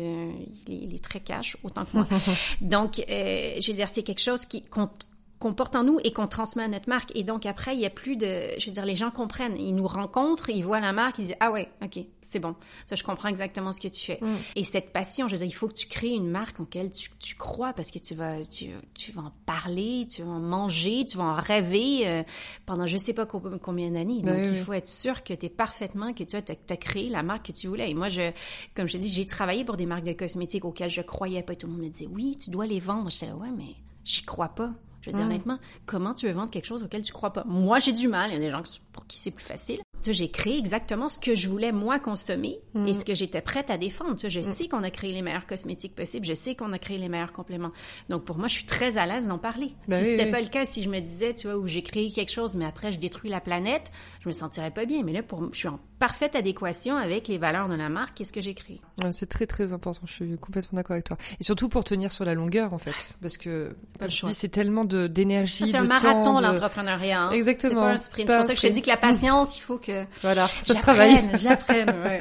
il, 0.66 0.94
est, 0.94 1.02
très 1.02 1.20
cash, 1.20 1.56
autant 1.62 1.84
que 1.84 1.96
moi. 1.96 2.06
Donc, 2.60 2.98
euh, 2.98 3.60
je 3.60 3.70
veux 3.70 3.76
dire, 3.76 3.88
c'est 3.90 4.02
quelque 4.02 4.22
chose 4.22 4.44
qui 4.46 4.62
compte 4.62 5.06
qu'on 5.44 5.52
porte 5.52 5.76
en 5.76 5.84
nous 5.84 6.00
et 6.04 6.10
qu'on 6.10 6.26
transmet 6.26 6.62
à 6.62 6.68
notre 6.68 6.88
marque. 6.88 7.14
Et 7.14 7.22
donc 7.22 7.44
après, 7.44 7.74
il 7.74 7.80
y 7.80 7.84
a 7.84 7.90
plus 7.90 8.16
de, 8.16 8.48
je 8.58 8.64
veux 8.64 8.72
dire, 8.72 8.86
les 8.86 8.94
gens 8.94 9.10
comprennent, 9.10 9.58
ils 9.58 9.74
nous 9.74 9.86
rencontrent, 9.86 10.48
ils 10.48 10.64
voient 10.64 10.80
la 10.80 10.94
marque, 10.94 11.18
ils 11.18 11.26
disent 11.26 11.36
ah 11.38 11.52
ouais, 11.52 11.68
ok, 11.82 11.98
c'est 12.22 12.38
bon, 12.38 12.54
ça 12.86 12.96
je 12.96 13.02
comprends 13.02 13.28
exactement 13.28 13.70
ce 13.70 13.78
que 13.78 13.88
tu 13.88 14.06
fais. 14.06 14.18
Mm. 14.22 14.36
Et 14.56 14.64
cette 14.64 14.90
passion, 14.90 15.28
je 15.28 15.32
veux 15.34 15.38
dire, 15.40 15.46
il 15.46 15.52
faut 15.52 15.68
que 15.68 15.74
tu 15.74 15.86
crées 15.86 16.12
une 16.12 16.30
marque 16.30 16.60
en 16.60 16.62
laquelle 16.62 16.90
tu, 16.90 17.10
tu 17.18 17.34
crois 17.34 17.74
parce 17.74 17.90
que 17.90 17.98
tu 17.98 18.14
vas, 18.14 18.42
tu, 18.42 18.70
tu, 18.94 19.12
vas 19.12 19.20
en 19.20 19.32
parler, 19.44 20.06
tu 20.10 20.22
vas 20.22 20.30
en 20.30 20.40
manger, 20.40 21.04
tu 21.04 21.18
vas 21.18 21.24
en 21.24 21.34
rêver 21.34 22.08
euh, 22.08 22.22
pendant 22.64 22.86
je 22.86 22.96
sais 22.96 23.12
pas 23.12 23.26
combien 23.26 23.90
d'années. 23.90 24.22
Donc 24.22 24.46
il 24.46 24.56
faut 24.56 24.72
être 24.72 24.88
sûr 24.88 25.24
que 25.24 25.34
tu 25.34 25.44
es 25.44 25.50
parfaitement, 25.50 26.14
que 26.14 26.24
tu 26.24 26.36
as, 26.36 26.76
créé 26.78 27.10
la 27.10 27.22
marque 27.22 27.48
que 27.48 27.52
tu 27.52 27.66
voulais. 27.66 27.90
Et 27.90 27.94
moi, 27.94 28.08
je, 28.08 28.32
comme 28.74 28.86
je 28.86 28.94
te 28.94 28.98
dis, 28.98 29.10
j'ai 29.10 29.26
travaillé 29.26 29.62
pour 29.62 29.76
des 29.76 29.84
marques 29.84 30.04
de 30.04 30.14
cosmétiques 30.14 30.64
auxquelles 30.64 30.88
je 30.88 31.02
croyais 31.02 31.42
pas. 31.42 31.52
Et 31.52 31.56
tout 31.56 31.66
le 31.66 31.74
monde 31.74 31.82
me 31.82 31.90
disait 31.90 32.08
oui, 32.10 32.34
tu 32.42 32.48
dois 32.48 32.64
les 32.64 32.80
vendre. 32.80 33.10
Je 33.10 33.18
disais 33.18 33.32
ouais, 33.32 33.50
mais 33.54 33.74
j'y 34.06 34.24
crois 34.24 34.48
pas. 34.48 34.72
Je 35.04 35.10
veux 35.10 35.16
dire, 35.16 35.26
mm. 35.26 35.30
honnêtement, 35.30 35.58
comment 35.84 36.14
tu 36.14 36.26
veux 36.26 36.32
vendre 36.32 36.50
quelque 36.50 36.64
chose 36.64 36.82
auquel 36.82 37.02
tu 37.02 37.12
crois 37.12 37.32
pas? 37.32 37.44
Moi, 37.46 37.78
j'ai 37.78 37.92
du 37.92 38.08
mal. 38.08 38.30
Il 38.30 38.34
y 38.34 38.36
a 38.36 38.40
des 38.40 38.50
gens 38.50 38.62
pour 38.92 39.06
qui 39.06 39.18
c'est 39.18 39.30
plus 39.30 39.44
facile. 39.44 39.80
J'ai 40.06 40.30
créé 40.30 40.58
exactement 40.58 41.08
ce 41.08 41.18
que 41.18 41.34
je 41.34 41.48
voulais, 41.48 41.72
moi, 41.72 41.98
consommer 41.98 42.60
et 42.74 42.78
mm. 42.78 42.94
ce 42.94 43.04
que 43.04 43.14
j'étais 43.14 43.40
prête 43.40 43.70
à 43.70 43.78
défendre. 43.78 44.16
Tu 44.16 44.30
je 44.30 44.40
mm. 44.40 44.54
sais 44.54 44.68
qu'on 44.68 44.82
a 44.82 44.90
créé 44.90 45.12
les 45.12 45.22
meilleurs 45.22 45.46
cosmétiques 45.46 45.94
possibles. 45.94 46.26
Je 46.26 46.34
sais 46.34 46.54
qu'on 46.54 46.72
a 46.72 46.78
créé 46.78 46.96
les 46.98 47.08
meilleurs 47.08 47.32
compléments. 47.32 47.72
Donc, 48.08 48.24
pour 48.24 48.38
moi, 48.38 48.48
je 48.48 48.54
suis 48.54 48.66
très 48.66 48.96
à 48.96 49.06
l'aise 49.06 49.26
d'en 49.26 49.38
parler. 49.38 49.74
Ben 49.88 50.02
si 50.02 50.10
c'était 50.10 50.30
pas 50.30 50.40
le 50.40 50.48
cas, 50.48 50.64
si 50.64 50.82
je 50.82 50.88
me 50.88 51.00
disais, 51.00 51.34
tu 51.34 51.48
vois, 51.48 51.56
où 51.56 51.66
j'ai 51.66 51.82
créé 51.82 52.10
quelque 52.10 52.32
chose, 52.32 52.56
mais 52.56 52.64
après, 52.64 52.92
je 52.92 52.98
détruis 52.98 53.30
la 53.30 53.40
planète, 53.40 53.92
je 54.20 54.28
me 54.28 54.32
sentirais 54.32 54.70
pas 54.70 54.86
bien. 54.86 55.02
Mais 55.02 55.12
là, 55.12 55.22
pour, 55.22 55.52
je 55.52 55.58
suis 55.58 55.68
en 55.68 55.80
parfaite 56.04 56.36
adéquation 56.36 56.98
avec 56.98 57.28
les 57.28 57.38
valeurs 57.38 57.66
de 57.66 57.74
la 57.74 57.88
marque 57.88 58.20
et 58.20 58.24
ce 58.24 58.32
que 58.34 58.42
j'ai 58.42 58.52
créé. 58.52 58.78
c'est 59.12 59.26
très, 59.26 59.46
très 59.46 59.72
important. 59.72 60.02
Je 60.04 60.12
suis 60.12 60.36
complètement 60.36 60.76
d'accord 60.76 60.92
avec 60.92 61.06
toi. 61.06 61.16
Et 61.40 61.44
surtout 61.44 61.70
pour 61.70 61.82
tenir 61.82 62.12
sur 62.12 62.26
la 62.26 62.34
longueur, 62.34 62.74
en 62.74 62.78
fait. 62.78 63.16
Parce 63.22 63.38
que, 63.38 63.74
comme 63.98 64.10
je 64.10 64.26
dis, 64.26 64.34
c'est 64.34 64.50
tellement 64.50 64.84
d'énergie. 64.84 65.70
C'est 65.70 65.78
un 65.78 65.84
marathon, 65.84 66.40
l'entrepreneuriat. 66.40 67.22
Hein. 67.22 67.30
Exactement. 67.30 67.70
C'est 67.70 67.86
pas 67.86 67.92
un 67.92 67.96
sprint. 67.96 68.30
C'est 68.30 68.36
pour 68.36 68.44
ça 68.44 68.52
que 68.52 68.60
je 68.60 68.66
te 68.66 68.72
dis 68.72 68.82
que 68.82 68.88
la 68.88 68.98
patience, 68.98 69.56
il 69.56 69.62
faut 69.62 69.78
que 69.78 70.04
voilà, 70.20 70.46
ça 70.46 70.74
se 70.74 70.80
travaille. 70.82 71.24
J'apprenne, 71.38 71.88
ouais. 72.04 72.20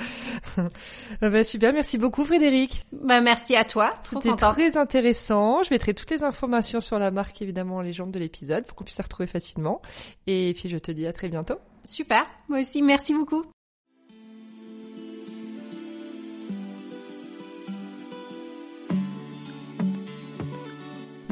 bah, 1.30 1.44
super, 1.44 1.74
merci 1.74 1.98
beaucoup 1.98 2.24
Frédéric. 2.24 2.84
Bah, 2.94 3.20
merci 3.20 3.58
à 3.58 3.66
toi. 3.66 3.96
C'était 4.04 4.34
très 4.34 4.78
intéressant. 4.78 5.62
Je 5.64 5.72
mettrai 5.72 5.94
toutes 5.94 6.12
les 6.12 6.24
informations 6.24 6.80
sur 6.80 7.00
la 7.00 7.12
marque 7.12 7.42
évidemment 7.42 7.78
en 7.78 7.82
légende 7.82 8.12
de 8.12 8.20
l'épisode 8.20 8.66
pour 8.66 8.78
qu'on 8.78 8.86
puisse 8.86 8.98
la 8.98 9.04
retrouver 9.04 9.28
facilement. 9.28 9.82
Et 10.26 10.54
puis 10.56 10.70
je 10.70 10.78
te 10.78 10.94
dis 10.94 11.06
à 11.06 11.12
très 11.12 11.28
bientôt. 11.28 11.56
Super, 11.84 12.26
moi 12.48 12.62
aussi, 12.62 12.82
merci 12.82 13.14
beaucoup. 13.14 13.44